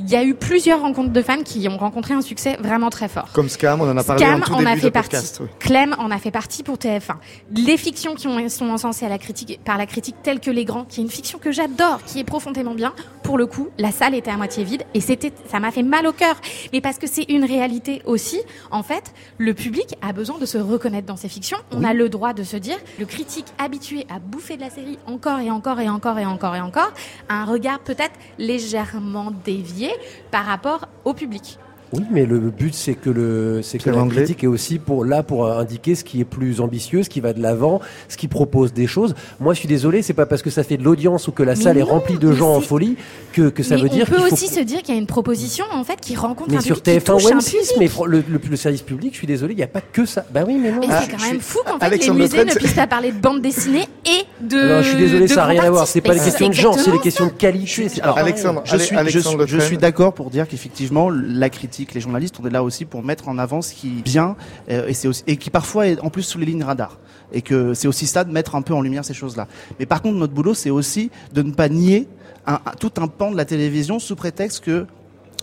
Il 0.00 0.10
y 0.10 0.16
a 0.16 0.24
eu 0.24 0.34
plusieurs 0.34 0.80
rencontres 0.80 1.12
de 1.12 1.22
fans 1.22 1.42
qui 1.42 1.66
ont 1.68 1.76
rencontré 1.78 2.14
un 2.14 2.22
succès 2.22 2.56
vraiment 2.60 2.90
très 2.90 3.08
fort. 3.08 3.28
Comme 3.32 3.48
Scam, 3.48 3.80
on 3.80 3.90
en 3.90 3.96
a 3.96 4.04
parlé 4.04 4.24
Scam 4.24 4.42
en 4.42 4.44
tout 4.44 4.52
en 4.52 4.58
début 4.58 4.70
a 4.70 4.74
de 4.76 4.80
fait 4.80 4.90
partie. 4.90 5.10
podcast. 5.10 5.38
oui. 5.40 5.48
Clem 5.60 5.94
en 5.98 6.10
a 6.10 6.18
fait 6.18 6.30
partie 6.30 6.62
pour 6.62 6.76
TF1. 6.76 7.14
Les 7.54 7.76
fictions 7.76 8.14
qui 8.14 8.26
ont, 8.28 8.48
sont 8.48 8.68
encensées 8.70 9.06
à 9.06 9.08
la 9.08 9.18
critique, 9.18 9.60
par 9.64 9.78
la 9.78 9.86
critique, 9.86 10.16
telles 10.22 10.40
que 10.40 10.50
Les 10.50 10.64
Grands, 10.64 10.84
qui 10.84 11.00
est 11.00 11.04
une 11.04 11.10
fiction 11.10 11.38
que 11.38 11.52
j'adore, 11.52 12.02
qui 12.04 12.20
est 12.20 12.24
profondément 12.24 12.74
bien, 12.74 12.92
pour 13.22 13.38
le 13.38 13.46
coup, 13.46 13.68
la 13.78 13.90
salle 13.90 14.14
était 14.14 14.30
à 14.30 14.36
moitié 14.36 14.64
vide 14.64 14.84
et 14.92 15.00
c'était, 15.00 15.32
ça 15.50 15.60
m'a 15.60 15.70
fait 15.70 15.82
mal 15.82 16.06
au 16.06 16.12
cœur. 16.12 16.36
Mais 16.72 16.80
parce 16.80 16.98
que 16.98 17.06
c'est 17.06 17.24
une 17.30 17.44
réalité 17.44 18.02
aussi, 18.04 18.40
en 18.70 18.82
fait, 18.82 19.14
le 19.38 19.54
public 19.54 19.96
a 20.02 20.12
besoin 20.12 20.38
de 20.38 20.46
se 20.46 20.58
reconnaître 20.58 21.06
dans 21.06 21.16
ces 21.16 21.28
fictions. 21.28 21.58
On 21.72 21.84
a 21.84 21.94
le 21.94 22.08
droit 22.08 22.32
de 22.32 22.42
se 22.42 22.56
dire, 22.56 22.76
le 22.98 23.06
critique 23.06 23.46
habitué 23.58 24.06
à 24.14 24.18
bouffer 24.18 24.56
de 24.56 24.60
la 24.62 24.70
série 24.70 24.98
encore 25.06 25.38
et 25.40 25.50
encore 25.50 25.80
et 25.80 25.88
encore 25.88 26.18
et 26.18 26.26
encore 26.26 26.54
et 26.56 26.60
encore, 26.60 26.92
a 27.28 27.34
un 27.34 27.44
regard 27.44 27.78
peut-être 27.94 28.18
légèrement 28.38 29.30
dévié 29.44 29.90
par 30.30 30.44
rapport 30.44 30.88
au 31.04 31.14
public. 31.14 31.58
Oui, 31.96 32.04
mais 32.10 32.26
le 32.26 32.38
but 32.38 32.74
c'est 32.74 32.94
que 32.94 33.10
le 33.10 33.60
c'est 33.62 33.78
que 33.78 33.90
la 33.90 34.04
critique 34.06 34.44
est 34.44 34.48
aussi 34.48 34.78
pour 34.78 35.04
là 35.04 35.22
pour 35.22 35.50
indiquer 35.50 35.94
ce 35.94 36.04
qui 36.04 36.20
est 36.20 36.24
plus 36.24 36.60
ambitieux, 36.60 37.02
ce 37.02 37.08
qui 37.08 37.20
va 37.20 37.32
de 37.32 37.40
l'avant, 37.42 37.80
ce 38.08 38.16
qui 38.16 38.28
propose 38.28 38.72
des 38.72 38.86
choses. 38.86 39.14
Moi, 39.40 39.54
je 39.54 39.60
suis 39.60 39.68
désolé, 39.68 40.02
c'est 40.02 40.12
pas 40.14 40.26
parce 40.26 40.42
que 40.42 40.50
ça 40.50 40.62
fait 40.64 40.76
de 40.76 40.82
l'audience 40.84 41.28
ou 41.28 41.32
que 41.32 41.42
la 41.42 41.54
Mais 41.54 41.62
salle 41.62 41.78
est 41.78 41.82
remplie 41.82 42.18
de 42.18 42.32
gens 42.32 42.54
en 42.54 42.60
folie 42.60 42.96
que 43.32 43.48
que 43.48 43.62
ça 43.62 43.76
mais 43.76 43.82
veut 43.82 43.88
dire 43.88 44.06
on 44.08 44.10
peut 44.10 44.16
qu'il 44.16 44.26
faut 44.28 44.34
aussi 44.34 44.48
se 44.48 44.60
dire 44.60 44.82
qu'il 44.82 44.94
y 44.94 44.98
a 44.98 45.00
une 45.00 45.06
proposition 45.06 45.64
en 45.72 45.84
fait 45.84 46.00
qui 46.00 46.16
rencontre 46.16 46.50
mais 46.50 46.56
un 46.58 46.60
sur 46.60 46.80
public 46.80 47.00
qui 47.04 47.10
TF1 47.10 47.12
touche 47.14 47.24
ou 47.24 47.34
un 47.34 47.38
M6, 47.38 47.50
public. 47.50 47.72
mais 47.78 47.90
le, 48.06 48.24
le- 48.28 48.40
le 48.50 48.56
service 48.56 48.82
public, 48.82 49.12
je 49.12 49.18
suis 49.18 49.26
désolé, 49.26 49.54
il 49.54 49.56
n'y 49.56 49.62
a 49.62 49.66
pas 49.68 49.80
que 49.80 50.04
ça. 50.06 50.24
Bah 50.32 50.44
oui, 50.46 50.56
mais 50.60 50.70
non. 50.72 50.78
Mais 50.80 50.86
Ah, 50.90 51.02
c'est 51.02 51.10
quand 51.10 51.18
je 51.18 51.24
même 51.24 51.32
suis- 51.34 51.40
fou 51.40 51.58
qu'en 51.66 51.78
fait 51.78 51.84
Alexandre 51.84 52.18
les 52.18 52.24
musées 52.24 52.44
ne 52.44 52.54
puissent 52.54 52.72
pas 52.74 52.86
parler 52.86 53.12
de 53.12 53.18
bande 53.18 53.40
dessinée 53.42 53.86
et 54.06 54.24
de. 54.44 54.56
non, 54.56 54.82
je 54.82 54.88
suis 54.88 54.98
désolé, 54.98 55.28
ça 55.28 55.36
n'a 55.36 55.44
rien 55.46 55.64
à 55.64 55.70
voir. 55.70 55.86
C'est 55.86 56.00
pas 56.00 56.10
Mais 56.12 56.18
une 56.18 56.24
question 56.24 56.48
de 56.48 56.52
genre, 56.54 56.78
c'est 56.78 56.90
des 56.90 56.98
questions 57.00 57.26
de 57.26 57.30
qualité. 57.30 57.86
alors, 58.02 58.18
Alexandre, 58.18 58.62
Je 59.46 59.58
suis 59.60 59.76
d'accord 59.78 60.12
pour 60.14 60.30
dire 60.30 60.46
qu'effectivement 60.48 61.10
la 61.10 61.48
critique, 61.50 61.83
les 61.92 62.00
journalistes, 62.00 62.36
on 62.40 62.46
est 62.46 62.50
là 62.50 62.62
aussi 62.62 62.86
pour 62.86 63.02
mettre 63.02 63.28
en 63.28 63.36
avant 63.36 63.60
ce 63.60 63.74
qui 63.74 63.98
est 63.98 64.02
bien 64.02 64.36
euh, 64.70 64.90
et 65.26 65.36
qui 65.36 65.50
parfois 65.50 65.88
est 65.88 66.00
en 66.00 66.08
plus 66.08 66.22
sous 66.22 66.38
les 66.38 66.46
lignes 66.46 66.64
radar 66.64 66.98
et 67.32 67.42
que 67.42 67.74
c'est 67.74 67.88
aussi 67.88 68.06
ça 68.06 68.24
de 68.24 68.30
mettre 68.32 68.54
un 68.54 68.62
peu 68.62 68.72
en 68.74 68.80
lumière 68.80 69.04
ces 69.04 69.12
choses-là. 69.14 69.48
Mais 69.78 69.86
par 69.86 70.00
contre 70.00 70.16
notre 70.16 70.32
boulot 70.32 70.54
c'est 70.54 70.70
aussi 70.70 71.10
de 71.32 71.42
ne 71.42 71.52
pas 71.52 71.68
nier 71.68 72.06
un- 72.46 72.60
tout 72.80 72.92
un 72.98 73.08
pan 73.08 73.30
de 73.32 73.36
la 73.36 73.44
télévision 73.44 73.98
sous 73.98 74.16
prétexte 74.16 74.60
que 74.64 74.86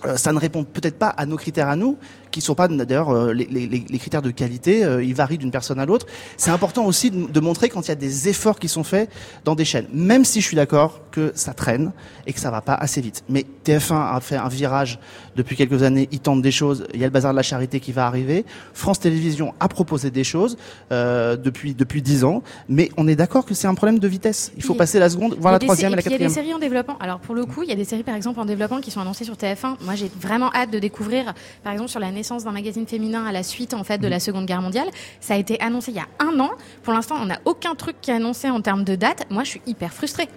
euh, 0.06 0.18
ça 0.18 0.32
ne 0.34 0.40
répond 0.40 0.64
peut-être 0.64 0.98
pas 0.98 1.10
à 1.10 1.28
nos 1.28 1.36
critères 1.38 1.68
à 1.68 1.76
nous, 1.76 1.98
qui 2.32 2.42
sont 2.42 2.56
pas 2.56 2.68
d'ailleurs 2.68 3.10
euh, 3.10 3.34
les, 3.34 3.46
les- 3.46 3.68
les- 3.68 3.86
les 3.90 3.98
critères 4.00 4.22
de 4.22 4.32
qualité, 4.32 4.84
euh, 4.84 5.04
ils 5.04 5.14
varient 5.14 5.38
d'une 5.38 5.52
personne 5.52 5.80
à 5.80 5.86
l'autre. 5.86 6.06
C'est 6.38 6.52
important 6.52 6.86
aussi 6.86 7.12
de, 7.12 7.28
de 7.28 7.40
montrer 7.40 7.70
quand 7.70 7.82
il 7.86 7.90
y 7.90 7.92
a 7.92 7.96
des 7.96 8.30
efforts 8.30 8.58
qui 8.60 8.68
sont 8.70 8.84
faits 8.84 9.10
dans 9.46 9.56
des 9.56 9.66
chaînes, 9.66 9.88
même 9.94 10.26
si 10.26 10.42
je 10.42 10.48
suis 10.48 10.56
d'accord 10.56 11.02
que 11.12 11.32
ça 11.36 11.54
traîne 11.54 11.92
et 12.26 12.34
que 12.34 12.40
ça 12.40 12.50
va 12.52 12.62
pas 12.62 12.74
assez 12.76 13.02
vite. 13.02 13.24
Mais 13.30 13.46
TF1 13.66 14.16
a 14.16 14.20
fait 14.22 14.38
un 14.38 14.48
virage 14.48 15.00
depuis 15.36 15.56
quelques 15.56 15.84
années, 15.84 16.08
ils 16.12 16.20
tentent 16.20 16.42
des 16.42 16.52
choses. 16.52 16.86
Il 16.94 17.00
y 17.00 17.04
a 17.04 17.08
le 17.08 17.12
bazar 17.12 17.32
de 17.34 17.36
la 17.38 17.44
charité 17.44 17.80
qui 17.80 17.92
va 17.92 18.06
arriver. 18.08 18.46
France 18.74 19.00
Télévisions 19.00 19.54
a 19.60 19.68
proposé 19.68 20.10
des 20.12 20.24
choses 20.24 20.58
euh, 20.92 21.36
depuis 21.36 21.74
depuis 21.74 22.02
dix 22.02 22.24
ans, 22.24 22.42
mais 22.70 22.90
on 22.98 23.08
est 23.08 23.16
d'accord 23.16 23.46
que 23.46 23.54
c'est 23.54 23.68
un 23.68 23.76
problème 23.76 24.00
de 24.00 24.08
vitesse. 24.08 24.52
Il 24.58 24.64
faut 24.64 24.74
passer 24.76 25.00
la 25.00 25.10
seconde, 25.10 25.36
voir 25.40 25.52
la 25.54 25.60
troisième 25.60 25.94
et 25.94 25.96
la 25.98 26.02
puis 26.02 26.10
Il 26.10 26.14
y 26.14 26.16
a 26.16 26.18
des 26.18 26.24
quatrième. 26.26 26.46
séries 26.46 26.54
en 26.56 26.60
développement. 26.60 26.98
Alors 27.00 27.20
pour 27.20 27.36
le 27.36 27.46
coup, 27.46 27.64
il 27.64 27.70
y 27.70 27.74
a 27.74 27.76
des 27.76 27.86
séries 27.86 28.04
par 28.04 28.16
exemple 28.16 28.40
en 28.40 28.46
développement 28.46 28.80
qui 28.82 28.92
sont 28.92 29.02
annoncées 29.02 29.26
sur 29.26 29.36
TF1. 29.36 29.76
Moi, 29.82 29.96
j'ai 29.96 30.10
vraiment 30.20 30.52
hâte 30.54 30.72
de 30.72 30.80
découvrir, 30.80 31.34
par 31.64 31.74
exemple, 31.74 31.90
sur 31.90 32.00
la 32.00 32.12
naissance 32.22 32.44
d'un 32.44 32.52
magazine 32.52 32.86
féminin 32.86 33.26
à 33.26 33.32
la 33.32 33.42
suite 33.44 33.74
en 33.74 33.84
fait 33.84 33.98
de 33.98 34.08
la 34.08 34.20
Seconde 34.20 34.46
Guerre 34.46 34.62
mondiale. 34.62 34.88
Ça 35.20 35.34
a 35.34 35.38
été 35.38 35.60
annoncé 35.60 35.92
il 35.92 35.98
y 35.98 36.00
a 36.00 36.08
un 36.20 36.40
an. 36.40 36.52
Pour 36.84 36.94
l'instant, 36.94 37.16
on 37.20 37.26
n'a 37.26 37.40
aucun 37.46 37.74
truc 37.76 37.96
qui 38.00 38.12
est 38.12 38.14
annoncé 38.14 38.50
en 38.50 38.62
termes 38.62 38.84
de 38.84 38.96
date. 38.96 39.26
Moi, 39.32 39.44
je 39.44 39.50
suis 39.50 39.62
hyper 39.66 39.92
frustrée. 39.92 40.28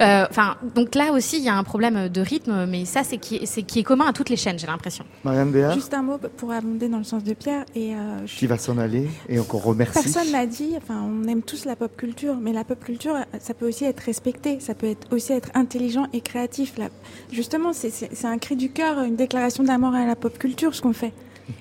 Euh, 0.00 0.26
Enfin, 0.30 0.56
donc 0.74 0.94
là 0.94 1.12
aussi, 1.12 1.38
il 1.38 1.44
y 1.44 1.48
a 1.48 1.54
un 1.56 1.62
problème 1.64 2.08
de 2.08 2.20
rythme, 2.20 2.66
mais 2.66 2.84
ça, 2.84 3.02
c'est 3.04 3.18
qui, 3.18 3.36
est- 3.36 3.46
c'est 3.46 3.62
qui 3.62 3.78
est 3.80 3.82
commun 3.82 4.06
à 4.08 4.12
toutes 4.12 4.28
les 4.28 4.36
chaînes, 4.36 4.58
j'ai 4.58 4.66
l'impression. 4.66 5.04
Marianne 5.24 5.50
Béard, 5.52 5.72
Juste 5.74 5.94
un 5.94 6.02
mot 6.02 6.18
pour 6.36 6.52
abonder 6.52 6.88
dans 6.88 6.98
le 6.98 7.04
sens 7.04 7.22
de 7.24 7.32
Pierre. 7.34 7.64
Et 7.74 7.94
euh, 7.94 8.26
je 8.26 8.36
qui 8.36 8.46
va 8.46 8.58
s'en 8.58 8.76
aller 8.78 9.08
et 9.28 9.38
encore 9.38 9.62
remercie. 9.62 9.94
Personne 10.02 10.30
l'a 10.32 10.46
dit, 10.46 10.74
enfin, 10.76 11.00
on 11.02 11.26
aime 11.28 11.42
tous 11.42 11.64
la 11.64 11.76
pop 11.76 11.96
culture, 11.96 12.36
mais 12.40 12.52
la 12.52 12.64
pop 12.64 12.82
culture, 12.84 13.14
ça 13.40 13.54
peut 13.54 13.68
aussi 13.68 13.84
être 13.84 14.00
respecté, 14.00 14.58
ça 14.60 14.74
peut 14.74 14.88
être 14.88 15.06
aussi 15.12 15.32
être 15.32 15.50
intelligent 15.54 16.06
et 16.12 16.20
créatif. 16.20 16.76
Là. 16.78 16.86
Justement, 17.30 17.72
c'est 17.72 18.24
un 18.24 18.38
cri 18.38 18.56
du 18.56 18.70
cœur, 18.72 19.00
une 19.02 19.16
déclaration 19.16 19.62
d'amour 19.64 19.94
à 19.94 20.04
la 20.06 20.16
pop 20.16 20.36
culture, 20.38 20.74
ce 20.74 20.82
qu'on 20.82 20.92
fait. 20.92 21.12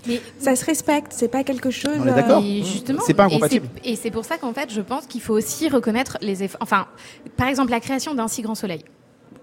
Mais 0.07 0.21
Ça 0.39 0.55
se 0.55 0.65
respecte, 0.65 1.11
c'est 1.13 1.27
pas 1.27 1.43
quelque 1.43 1.71
chose. 1.71 1.97
On 1.99 2.07
est 2.07 2.13
d'accord. 2.13 2.43
Et 2.43 2.63
justement, 2.63 3.01
C'est 3.05 3.13
pas 3.13 3.25
incompatible. 3.25 3.67
Et 3.83 3.95
c'est 3.95 4.11
pour 4.11 4.25
ça 4.25 4.37
qu'en 4.37 4.53
fait, 4.53 4.71
je 4.71 4.81
pense 4.81 5.05
qu'il 5.07 5.21
faut 5.21 5.33
aussi 5.33 5.69
reconnaître 5.69 6.17
les 6.21 6.43
efforts. 6.43 6.59
Enfin, 6.61 6.87
par 7.37 7.47
exemple, 7.47 7.71
la 7.71 7.79
création 7.79 8.13
d'un 8.13 8.27
si 8.27 8.41
grand 8.41 8.55
soleil. 8.55 8.83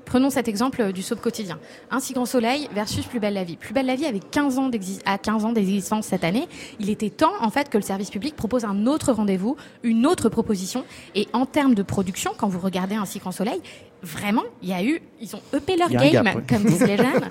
Prenons 0.04 0.30
cet 0.30 0.48
exemple 0.48 0.92
du 0.94 1.02
soap 1.02 1.20
quotidien. 1.20 1.58
Un 1.90 2.00
si 2.00 2.14
grand 2.14 2.24
soleil 2.24 2.66
versus 2.74 3.04
Plus 3.04 3.20
belle 3.20 3.34
la 3.34 3.44
vie. 3.44 3.56
Plus 3.56 3.74
belle 3.74 3.84
la 3.84 3.94
vie 3.94 4.06
avait 4.06 4.20
15 4.20 4.58
ans 4.58 4.70
d'exis- 4.70 5.00
à 5.04 5.18
15 5.18 5.44
ans 5.44 5.52
d'existence 5.52 6.06
cette 6.06 6.24
année. 6.24 6.48
Il 6.80 6.88
était 6.88 7.10
temps, 7.10 7.32
en 7.42 7.50
fait, 7.50 7.68
que 7.68 7.76
le 7.76 7.82
service 7.82 8.08
public 8.08 8.34
propose 8.34 8.64
un 8.64 8.86
autre 8.86 9.12
rendez-vous, 9.12 9.56
une 9.82 10.06
autre 10.06 10.30
proposition. 10.30 10.84
Et 11.14 11.28
en 11.34 11.44
termes 11.44 11.74
de 11.74 11.82
production, 11.82 12.32
quand 12.38 12.48
vous 12.48 12.58
regardez 12.60 12.94
un 12.94 13.04
si 13.04 13.18
grand 13.18 13.32
soleil, 13.32 13.60
vraiment, 14.02 14.44
il 14.62 14.68
y 14.68 14.72
a 14.72 14.82
eu, 14.82 15.00
ils 15.20 15.34
ont 15.34 15.40
upé 15.54 15.76
leur 15.76 15.88
game, 15.88 16.10
gap, 16.10 16.24
ouais. 16.24 16.42
comme 16.48 16.64
disent 16.64 16.86
les 16.86 16.96
jeunes. 16.98 17.28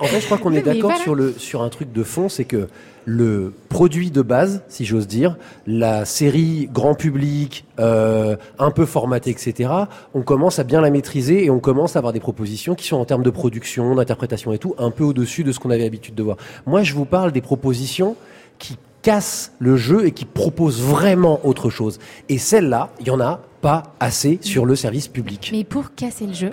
En 0.00 0.04
fait, 0.04 0.20
je 0.20 0.26
crois 0.26 0.38
qu'on 0.38 0.52
est 0.52 0.62
d'accord 0.64 0.90
voilà. 0.90 1.02
sur 1.02 1.14
le 1.14 1.32
sur 1.32 1.62
un 1.62 1.68
truc 1.68 1.92
de 1.92 2.02
fond, 2.02 2.28
c'est 2.28 2.44
que 2.44 2.68
le 3.04 3.54
produit 3.70 4.10
de 4.10 4.20
base, 4.20 4.62
si 4.68 4.84
j'ose 4.84 5.06
dire, 5.06 5.36
la 5.66 6.04
série 6.04 6.68
grand 6.70 6.94
public, 6.94 7.64
euh, 7.80 8.36
un 8.58 8.70
peu 8.70 8.84
formatée, 8.84 9.30
etc. 9.30 9.70
On 10.12 10.20
commence 10.20 10.58
à 10.58 10.64
bien 10.64 10.82
la 10.82 10.90
maîtriser 10.90 11.44
et 11.44 11.50
on 11.50 11.58
commence 11.58 11.96
à 11.96 12.00
avoir 12.00 12.12
des 12.12 12.20
propositions 12.20 12.74
qui 12.74 12.86
sont 12.86 12.96
en 12.96 13.06
termes 13.06 13.22
de 13.22 13.30
production, 13.30 13.94
d'interprétation 13.94 14.52
et 14.52 14.58
tout, 14.58 14.74
un 14.76 14.90
peu 14.90 15.04
au-dessus 15.04 15.42
de 15.42 15.52
ce 15.52 15.58
qu'on 15.58 15.70
avait 15.70 15.84
l'habitude 15.84 16.14
de 16.14 16.22
voir. 16.22 16.36
Moi, 16.66 16.82
je 16.82 16.92
vous 16.92 17.06
parle 17.06 17.32
des 17.32 17.40
propositions 17.40 18.14
qui 18.58 18.76
cassent 19.08 19.52
le 19.58 19.78
jeu 19.78 20.04
et 20.06 20.10
qui 20.12 20.26
proposent 20.26 20.82
vraiment 20.82 21.40
autre 21.46 21.70
chose. 21.70 21.98
Et 22.28 22.36
celles-là, 22.36 22.90
il 23.00 23.06
y 23.06 23.10
en 23.10 23.20
a 23.20 23.40
pas 23.62 23.94
assez 24.00 24.38
sur 24.42 24.66
le 24.66 24.76
service 24.76 25.08
public. 25.08 25.48
Mais 25.50 25.64
pour 25.64 25.94
casser 25.94 26.26
le 26.26 26.34
jeu, 26.34 26.52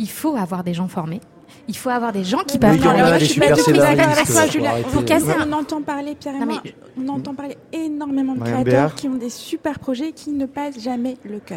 il 0.00 0.10
faut 0.10 0.34
avoir 0.34 0.64
des 0.64 0.74
gens 0.74 0.88
formés. 0.88 1.20
Il 1.68 1.76
faut 1.76 1.90
avoir 1.90 2.12
des 2.12 2.24
gens 2.24 2.38
qui 2.38 2.58
peuvent 2.58 2.72
des 2.76 3.20
je 3.20 3.24
suis 3.24 3.34
super 3.34 3.50
pas 3.50 3.54
du 3.54 3.62
tout 3.62 3.72
d'accord 3.72 4.08
avec 4.08 4.26
toi, 4.26 4.40
arrêter. 4.40 4.88
Pour 4.90 5.04
casser, 5.04 5.32
on 5.48 5.52
entend 5.52 5.80
parler, 5.82 6.16
Pierre 6.18 6.34
et 6.34 6.40
Non, 6.40 6.46
moi, 6.46 6.60
mais- 6.64 6.74
on 7.00 7.08
entend 7.08 7.34
parler 7.34 7.56
énormément 7.72 8.34
de 8.34 8.40
créateurs 8.40 8.64
Béard. 8.64 8.94
qui 8.96 9.06
ont 9.06 9.14
des 9.14 9.30
super 9.30 9.78
projets 9.78 10.10
qui 10.10 10.30
ne 10.30 10.46
passent 10.46 10.80
jamais 10.82 11.16
le 11.22 11.38
cut. 11.38 11.54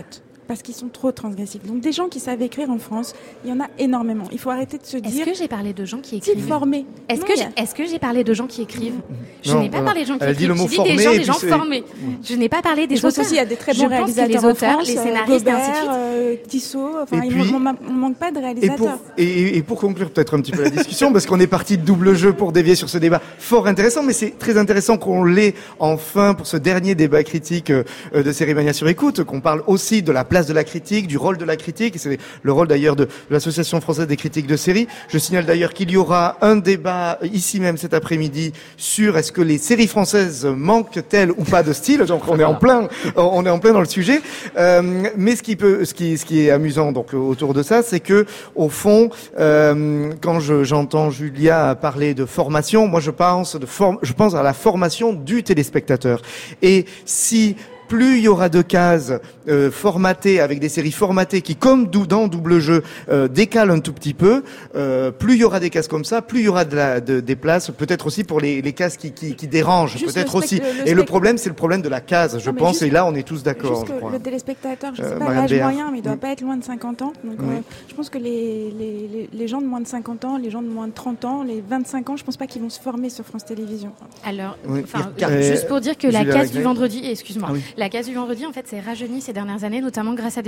Parce 0.49 0.63
qu'ils 0.63 0.73
sont 0.73 0.87
trop 0.89 1.11
transgressifs. 1.11 1.63
Donc 1.63 1.79
des 1.79 1.91
gens 1.91 2.07
qui 2.07 2.19
savent 2.19 2.41
écrire 2.41 2.71
en 2.71 2.79
France, 2.79 3.13
il 3.45 3.51
y 3.51 3.53
en 3.53 3.59
a 3.59 3.67
énormément. 3.77 4.23
Il 4.31 4.39
faut 4.39 4.49
arrêter 4.49 4.79
de 4.79 4.83
se 4.85 4.97
Est-ce 4.97 5.07
dire, 5.07 5.25
que 5.25 5.33
j'ai 5.35 5.47
parlé 5.47 5.73
de 5.73 5.85
gens 5.85 5.99
qui 5.99 6.15
écrivent 6.17 6.43
formé. 6.47 6.87
Est-ce 7.07 7.21
que 7.21 7.33
est-ce 7.55 7.75
que 7.75 7.85
j'ai 7.85 7.99
parlé 7.99 8.23
de 8.23 8.33
gens 8.33 8.47
qui 8.47 8.63
écrivent 8.63 8.95
Je 9.43 9.55
n'ai 9.55 9.69
pas 9.69 9.81
parlé 9.83 10.01
de 10.01 10.07
gens 10.07 10.17
qui 10.17 10.23
Elle 10.23 10.35
dit 10.35 10.45
écrivent. 10.45 10.49
le 10.49 10.55
mot 10.55 10.63
J'ai 10.63 10.69
dit 10.69 10.75
formé, 10.75 10.95
des 10.97 11.03
gens, 11.03 11.11
des 11.13 11.23
gens 11.23 11.33
formés. 11.33 11.83
Je 12.23 12.33
n'ai 12.33 12.49
pas 12.49 12.63
parlé 12.63 12.87
des 12.87 12.95
je 12.95 13.01
pense 13.03 13.13
auteurs. 13.13 13.25
aussi 13.25 13.35
il 13.35 13.37
y 13.37 13.41
a 13.41 13.45
des 13.45 13.57
très 13.57 13.73
Je 13.73 13.77
bons 13.77 13.83
pense 13.89 13.91
réalisateurs 13.93 14.27
les 14.41 14.45
en 14.45 14.49
auteurs, 14.49 14.71
France, 14.73 14.87
les 14.87 14.95
scénaristes 14.97 15.47
et 15.47 15.51
ainsi 15.51 15.71
de 15.71 15.87
euh, 15.91 16.35
Tissot, 16.47 16.89
enfin, 17.03 17.21
Et 17.21 17.27
il 17.27 17.31
puis- 17.31 17.53
on, 17.53 17.59
manque 17.93 18.17
pas 18.17 18.31
de 18.31 18.39
réalisateurs. 18.39 18.97
et, 19.19 19.61
pour 19.61 19.79
conclure 19.79 20.09
peut-être 20.09 20.35
un 20.35 20.41
petit 20.41 20.51
peu 20.51 20.63
la 20.63 20.71
discussion, 20.71 21.13
parce 21.13 21.27
qu'on 21.27 21.39
est 21.39 21.45
parti 21.45 21.77
de 21.77 21.85
double 21.85 22.15
jeu 22.15 22.33
pour 22.33 22.51
dévier 22.53 22.73
sur 22.73 22.89
ce 22.89 22.97
débat 22.97 23.21
fort 23.37 23.67
intéressant, 23.67 24.01
mais 24.01 24.13
c'est 24.13 24.31
très 24.39 24.57
intéressant 24.57 24.97
qu'on 24.97 25.23
l'ait 25.23 25.53
enfin 25.77 26.33
pour 26.33 26.47
ce 26.47 26.57
dernier 26.57 26.95
débat 26.95 27.23
critique 27.23 27.69
euh, 27.69 27.83
de 28.15 28.31
Cérémania 28.31 28.73
sur 28.73 28.87
écoute, 28.87 29.23
qu'on 29.23 29.41
parle 29.41 29.61
aussi 29.67 30.01
de 30.01 30.11
la 30.11 30.23
place 30.23 30.38
de 30.47 30.53
la 30.53 30.63
critique, 30.63 31.07
du 31.07 31.17
rôle 31.17 31.37
de 31.37 31.45
la 31.45 31.55
critique, 31.55 31.95
c'est 31.97 32.17
le 32.43 32.51
rôle 32.51 32.67
d'ailleurs 32.67 32.95
de, 32.95 33.07
l'Association 33.29 33.79
française 33.81 34.07
des 34.07 34.17
critiques 34.17 34.47
de 34.47 34.55
séries. 34.57 34.87
Je 35.09 35.17
signale 35.17 35.45
d'ailleurs 35.45 35.73
qu'il 35.73 35.91
y 35.91 35.97
aura 35.97 36.37
un 36.41 36.55
débat 36.55 37.19
ici 37.33 37.59
même 37.59 37.77
cet 37.77 37.93
après-midi 37.93 38.53
sur 38.77 39.17
est-ce 39.17 39.31
que 39.31 39.41
les 39.41 39.57
séries 39.57 39.87
françaises 39.87 40.45
manquent-elles 40.45 41.31
ou 41.31 41.43
pas 41.43 41.63
de 41.63 41.73
style. 41.73 42.01
Donc 42.05 42.23
on 42.27 42.39
est 42.39 42.43
en 42.43 42.55
plein, 42.55 42.87
on 43.15 43.45
est 43.45 43.49
en 43.49 43.59
plein 43.59 43.73
dans 43.73 43.79
le 43.79 43.85
sujet. 43.85 44.21
Euh, 44.57 44.81
mais 45.17 45.35
ce 45.35 45.43
qui 45.43 45.55
peut, 45.55 45.85
ce 45.85 45.93
qui, 45.93 46.17
ce 46.17 46.25
qui 46.25 46.41
est 46.45 46.51
amusant 46.51 46.91
donc 46.91 47.13
autour 47.13 47.53
de 47.53 47.63
ça, 47.63 47.81
c'est 47.83 47.99
que 47.99 48.25
au 48.55 48.69
fond, 48.69 49.09
euh, 49.39 50.11
quand 50.21 50.39
je- 50.39 50.63
j'entends 50.63 51.09
Julia 51.11 51.75
parler 51.75 52.13
de 52.13 52.25
formation, 52.25 52.87
moi 52.87 52.99
je 52.99 53.11
pense 53.11 53.55
de 53.55 53.65
form- 53.65 53.99
je 54.01 54.13
pense 54.13 54.35
à 54.35 54.43
la 54.43 54.53
formation 54.53 55.13
du 55.13 55.43
téléspectateur. 55.43 56.21
Et 56.61 56.85
si 57.05 57.55
plus 57.89 58.17
il 58.19 58.23
y 58.23 58.27
aura 58.29 58.47
de 58.47 58.61
cases 58.61 59.11
euh, 59.49 59.69
formatées 59.71 60.39
avec 60.39 60.59
des 60.59 60.69
séries 60.69 60.91
formatées 60.93 61.41
qui, 61.41 61.55
comme 61.57 61.87
dans 61.87 62.27
double 62.27 62.59
jeu, 62.59 62.83
euh, 63.09 63.27
décalent 63.27 63.71
un 63.71 63.79
tout 63.81 63.91
petit 63.93 64.13
peu, 64.13 64.43
euh, 64.75 65.11
plus 65.11 65.33
il 65.33 65.39
y 65.41 65.43
aura 65.43 65.59
des 65.59 65.69
cases 65.69 65.87
comme 65.89 66.05
ça, 66.05 66.21
plus 66.21 66.39
il 66.39 66.45
y 66.45 66.47
aura 66.47 66.63
de 66.65 66.75
la, 66.75 67.01
de- 67.01 67.19
des 67.19 67.35
places, 67.35 67.71
peut-être 67.71 68.05
aussi 68.07 68.23
pour 68.23 68.39
les, 68.39 68.61
les 68.61 68.73
cases 68.73 68.95
qui, 68.95 69.11
qui, 69.11 69.35
qui 69.35 69.47
dérangent, 69.47 69.97
peut-être 70.05 70.35
aussi. 70.35 70.59
le 70.59 70.87
et 70.87 70.93
le 70.93 71.03
problème, 71.03 71.37
c'est 71.37 71.49
le 71.49 71.55
problème 71.55 71.81
de 71.81 71.89
la 71.89 71.99
case, 71.99 72.39
je 72.39 72.49
Non, 72.51 72.55
pense, 72.55 72.69
juste- 72.79 72.83
et 72.83 72.89
là 72.91 73.05
on 73.05 73.15
est 73.15 73.23
tous 73.27 73.43
d'accord, 73.43 73.83
le 74.11 74.19
téléspectateur, 74.19 74.93
je 74.95 75.01
ne 75.01 75.07
Euh, 75.07 75.09
sais 75.09 75.15
pas 75.17 75.25
Marianne 75.25 75.47
l'âge 75.49 75.61
moyen, 75.61 75.91
mais 75.91 75.97
il 75.97 76.01
doit 76.03 76.13
Mm. 76.15 76.19
pas 76.19 76.29
être 76.29 76.41
loin 76.41 76.55
de 76.57 76.63
50 76.63 77.01
ans. 77.01 77.13
Donc, 77.23 77.35
Oui. 77.39 77.55
euh, 77.57 77.61
je 77.89 77.95
pense 77.95 78.09
que 78.09 78.17
les, 78.19 78.71
les, 78.77 79.07
les, 79.11 79.29
les 79.33 79.47
gens 79.47 79.61
de 79.61 79.65
moins 79.67 79.81
de 79.81 79.87
50 79.87 80.23
ans, 80.25 80.37
les 80.37 80.51
gens 80.51 80.61
de 80.61 80.67
moins 80.69 80.87
de 80.87 80.93
30 80.93 81.25
ans, 81.25 81.43
les 81.43 81.61
25 81.67 82.09
ans, 82.11 82.17
je 82.17 82.23
pense 82.23 82.37
pas 82.37 82.45
qu'ils 82.47 82.61
vont 82.61 82.69
se 82.69 82.79
former 82.79 83.09
sur 83.09 83.25
France 83.25 83.45
Télévisions. 83.45 83.93
Alors, 84.23 84.57
Oui. 84.67 84.81
enfin, 84.83 85.09
Euh, 85.21 85.41
juste 85.41 85.67
pour 85.67 85.81
dire 85.81 85.97
que 85.97 86.07
la 86.07 86.19
Julia 86.19 86.33
case 86.35 86.51
du 86.51 86.61
vendredi, 86.61 87.01
excuse-moi, 87.03 87.49
Ah 87.51 87.53
oui. 87.55 87.61
La 87.79 87.89
case 87.89 88.07
du 88.07 88.13
vendredi, 88.13 88.45
en 88.45 88.51
fait, 88.51 88.67
c'est 88.67 88.81
rajeuni 88.81 89.21
ces 89.21 89.31
dernières 89.31 89.63
années, 89.63 89.79
notamment 89.79 90.13
grâce 90.13 90.37
à 90.37 90.41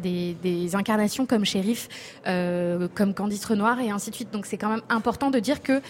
des 0.00 0.76
incarnations 0.76 1.26
comme 1.26 1.44
Shérif, 1.44 1.88
euh, 2.26 2.88
comme 2.94 3.12
Candice 3.12 3.44
Renoir 3.44 3.80
et 3.80 3.90
ainsi 3.90 4.10
de 4.10 4.14
suite. 4.14 4.30
Donc, 4.30 4.46
c'est 4.46 4.56
quand 4.56 4.70
même 4.70 4.82
important 4.88 5.30
de 5.30 5.40
dire 5.40 5.62
que 5.62 5.82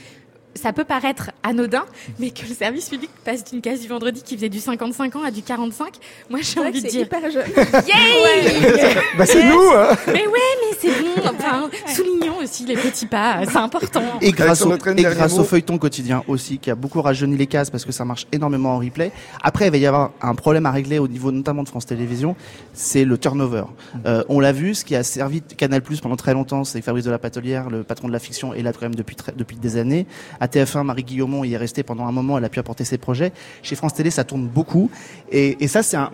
ça 0.54 0.72
peut 0.72 0.84
paraître 0.84 1.30
anodin, 1.42 1.84
mais 2.18 2.30
que 2.30 2.46
le 2.48 2.54
service 2.54 2.88
public 2.88 3.10
passe 3.24 3.44
d'une 3.44 3.60
case 3.60 3.80
du 3.80 3.88
vendredi 3.88 4.22
qui 4.22 4.36
faisait 4.36 4.48
du 4.48 4.60
55 4.60 5.16
ans 5.16 5.22
à 5.24 5.30
du 5.30 5.42
45. 5.42 5.94
Moi, 6.30 6.40
j'ai 6.42 6.60
envie 6.60 6.80
de 6.82 6.86
c'est 6.88 6.92
dire, 6.92 7.06
hyper 7.06 7.30
jeune. 7.30 7.44
yay 7.86 8.94
Bah 9.18 9.26
c'est 9.26 9.48
nous 9.48 9.70
hein 9.74 9.88
Mais 10.08 10.26
ouais, 10.26 10.32
mais 10.60 10.76
c'est 10.78 10.88
bon. 10.88 11.10
Enfin, 11.36 11.68
soulignons 11.94 12.38
aussi 12.42 12.64
les 12.64 12.76
petits 12.76 13.06
pas, 13.06 13.40
c'est 13.44 13.56
important. 13.56 14.02
Et 14.20 14.30
grâce, 14.32 14.62
au, 14.62 14.74
et 14.74 15.02
grâce 15.02 15.38
feuilleton 15.44 15.78
quotidien 15.78 16.22
aussi, 16.28 16.58
qui 16.58 16.70
a 16.70 16.74
beaucoup 16.74 17.02
rajeuni 17.02 17.36
les 17.36 17.46
cases 17.46 17.70
parce 17.70 17.84
que 17.84 17.92
ça 17.92 18.04
marche 18.04 18.26
énormément 18.32 18.74
en 18.74 18.78
replay. 18.78 19.12
Après, 19.42 19.66
il 19.66 19.70
va 19.70 19.76
y 19.76 19.86
avoir 19.86 20.12
un 20.22 20.34
problème 20.34 20.66
à 20.66 20.70
régler 20.70 20.98
au 20.98 21.08
niveau 21.08 21.32
notamment 21.32 21.62
de 21.62 21.68
France 21.68 21.86
Télévisions, 21.86 22.36
c'est 22.72 23.04
le 23.04 23.18
turnover. 23.18 23.64
Euh, 24.06 24.24
on 24.28 24.40
l'a 24.40 24.52
vu, 24.52 24.74
ce 24.74 24.84
qui 24.84 24.96
a 24.96 25.02
servi 25.02 25.42
Canal 25.42 25.82
Plus 25.82 26.00
pendant 26.00 26.16
très 26.16 26.34
longtemps, 26.34 26.64
c'est 26.64 26.80
Fabrice 26.82 27.04
de 27.04 27.10
la 27.10 27.18
Patelière, 27.18 27.70
le 27.70 27.82
patron 27.82 28.08
de 28.08 28.12
la 28.12 28.18
fiction, 28.18 28.54
est 28.54 28.62
là 28.62 28.72
quand 28.72 28.82
même 28.82 28.94
depuis 28.94 29.16
très- 29.16 29.32
depuis 29.32 29.56
des 29.56 29.76
années. 29.76 30.06
À 30.44 30.46
TF1, 30.46 30.82
Marie 30.82 31.04
Guillaumont 31.04 31.42
y 31.42 31.54
est 31.54 31.56
restée 31.56 31.82
pendant 31.82 32.04
un 32.04 32.12
moment, 32.12 32.36
elle 32.36 32.44
a 32.44 32.50
pu 32.50 32.58
apporter 32.58 32.84
ses 32.84 32.98
projets. 32.98 33.32
Chez 33.62 33.76
France 33.76 33.94
Télé, 33.94 34.10
ça 34.10 34.24
tourne 34.24 34.46
beaucoup, 34.46 34.90
et, 35.32 35.66
ça 35.68 35.82
c'est 35.82 35.96
un, 35.96 36.10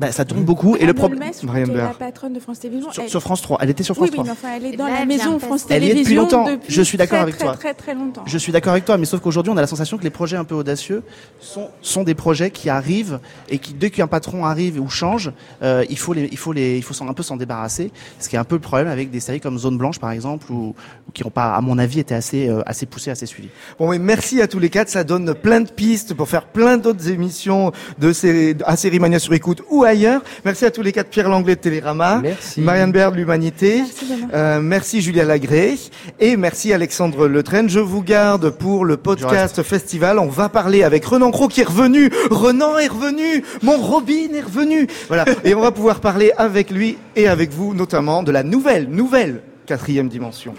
bah, 0.00 0.10
ça 0.12 0.24
tourne 0.24 0.42
beaucoup. 0.44 0.76
Et 0.76 0.86
le 0.86 0.94
problème 0.94 1.20
Marianne 1.44 1.74
la 1.76 1.88
patronne 1.88 2.32
de 2.32 2.40
France 2.40 2.58
Télévisions. 2.60 2.90
sur, 2.90 3.02
elle- 3.02 3.08
sur 3.10 3.20
France 3.20 3.42
3, 3.42 3.58
elle 3.60 3.70
était 3.70 3.82
sur 3.82 3.94
France 3.94 4.08
oui, 4.10 4.18
oui, 4.18 4.24
3. 4.24 4.24
mais 4.24 4.30
enfin, 4.30 4.48
elle 4.56 4.72
est 4.72 4.76
dans 4.76 4.86
la 4.86 5.04
maison 5.04 5.38
France 5.38 5.62
passer. 5.64 5.74
Elle 5.74 5.84
est 5.84 5.88
depuis 5.88 6.02
Télévisions 6.04 6.22
longtemps. 6.22 6.46
depuis 6.50 6.72
Je 6.74 6.82
suis 6.82 6.96
d'accord 6.98 7.20
avec 7.20 7.36
très, 7.36 7.44
toi. 7.44 7.54
Très, 7.56 7.74
très, 7.74 7.94
longtemps. 7.94 8.22
Je 8.26 8.38
suis 8.38 8.50
d'accord 8.50 8.72
avec 8.72 8.84
toi, 8.86 8.96
mais 8.96 9.04
sauf 9.04 9.20
qu'aujourd'hui, 9.20 9.52
on 9.52 9.56
a 9.56 9.60
la 9.60 9.66
sensation 9.66 9.98
que 9.98 10.02
les 10.04 10.10
projets 10.10 10.36
un 10.36 10.44
peu 10.44 10.54
audacieux 10.54 11.02
sont, 11.40 11.68
sont 11.82 12.02
des 12.02 12.14
projets 12.14 12.50
qui 12.50 12.70
arrivent 12.70 13.20
et 13.50 13.58
qui, 13.58 13.74
dès 13.74 13.90
qu'un 13.90 14.06
patron 14.06 14.44
arrive 14.46 14.80
ou 14.80 14.88
change, 14.88 15.32
euh, 15.62 15.84
il 15.90 15.98
faut 15.98 16.14
les, 16.14 16.28
il 16.32 16.38
faut 16.38 16.52
les, 16.52 16.76
il 16.78 16.82
faut 16.82 16.94
s'en- 16.94 17.06
un 17.08 17.12
peu 17.14 17.22
s'en 17.22 17.36
débarrasser. 17.36 17.92
Ce 18.18 18.28
qui 18.28 18.36
est 18.36 18.38
un 18.38 18.44
peu 18.44 18.54
le 18.56 18.60
problème 18.62 18.88
avec 18.88 19.10
des 19.10 19.20
séries 19.20 19.40
comme 19.40 19.58
Zone 19.58 19.76
Blanche, 19.76 19.98
par 19.98 20.10
exemple, 20.12 20.50
ou, 20.50 20.74
ou 21.08 21.12
qui 21.12 21.22
n'ont 21.24 21.30
pas, 21.30 21.54
à 21.54 21.60
mon 21.60 21.76
avis, 21.78 22.00
été 22.00 22.14
assez, 22.14 22.48
euh, 22.48 22.62
assez 22.64 22.86
poussées, 22.86 23.10
assez 23.10 23.26
suivies. 23.26 23.50
Bon, 23.78 23.90
mais 23.90 23.98
merci 23.98 24.40
à 24.40 24.48
tous 24.48 24.58
les 24.58 24.70
quatre. 24.70 24.88
Ça 24.88 25.04
donne 25.04 25.34
plein 25.34 25.60
de 25.60 25.70
pistes 25.70 26.14
pour 26.14 26.28
faire 26.28 26.46
plein 26.46 26.78
d'autres 26.78 27.08
émissions 27.10 27.72
de 27.98 28.12
série, 28.14 28.56
à 28.64 28.76
Sérimania 28.76 29.18
sur 29.18 29.34
écoute 29.34 29.62
ou 29.70 29.84
ailleurs. 29.90 30.22
Merci 30.44 30.64
à 30.64 30.70
tous 30.70 30.82
les 30.82 30.92
quatre. 30.92 31.10
Pierre 31.10 31.28
Langlais 31.28 31.56
de 31.56 31.60
Télérama. 31.60 32.20
Merci. 32.22 32.60
Marianne 32.60 32.92
Baird 32.92 33.12
de 33.12 33.18
l'Humanité. 33.18 33.78
Merci. 33.78 34.06
Euh, 34.32 34.60
merci 34.60 35.00
Julia 35.02 35.24
Lagré 35.24 35.74
et 36.18 36.36
merci 36.36 36.72
Alexandre 36.72 37.26
Letraine. 37.26 37.68
Je 37.68 37.80
vous 37.80 38.02
garde 38.02 38.50
pour 38.50 38.84
le 38.84 38.96
podcast 38.96 39.62
festival. 39.62 40.18
On 40.18 40.28
va 40.28 40.48
parler 40.48 40.82
avec 40.82 41.04
Renan 41.04 41.30
Cro 41.30 41.48
qui 41.48 41.60
est 41.60 41.64
revenu. 41.64 42.10
Renan 42.30 42.78
est 42.78 42.88
revenu. 42.88 43.44
Mon 43.62 43.76
Robin 43.78 44.32
est 44.34 44.42
revenu. 44.42 44.86
Voilà. 45.08 45.24
Et 45.44 45.54
on 45.54 45.60
va 45.60 45.72
pouvoir 45.72 46.00
parler 46.00 46.32
avec 46.36 46.70
lui 46.70 46.96
et 47.16 47.26
avec 47.26 47.50
vous 47.50 47.74
notamment 47.74 48.22
de 48.22 48.30
la 48.30 48.42
nouvelle, 48.42 48.88
nouvelle 48.88 49.42
quatrième 49.66 50.08
dimension. 50.08 50.54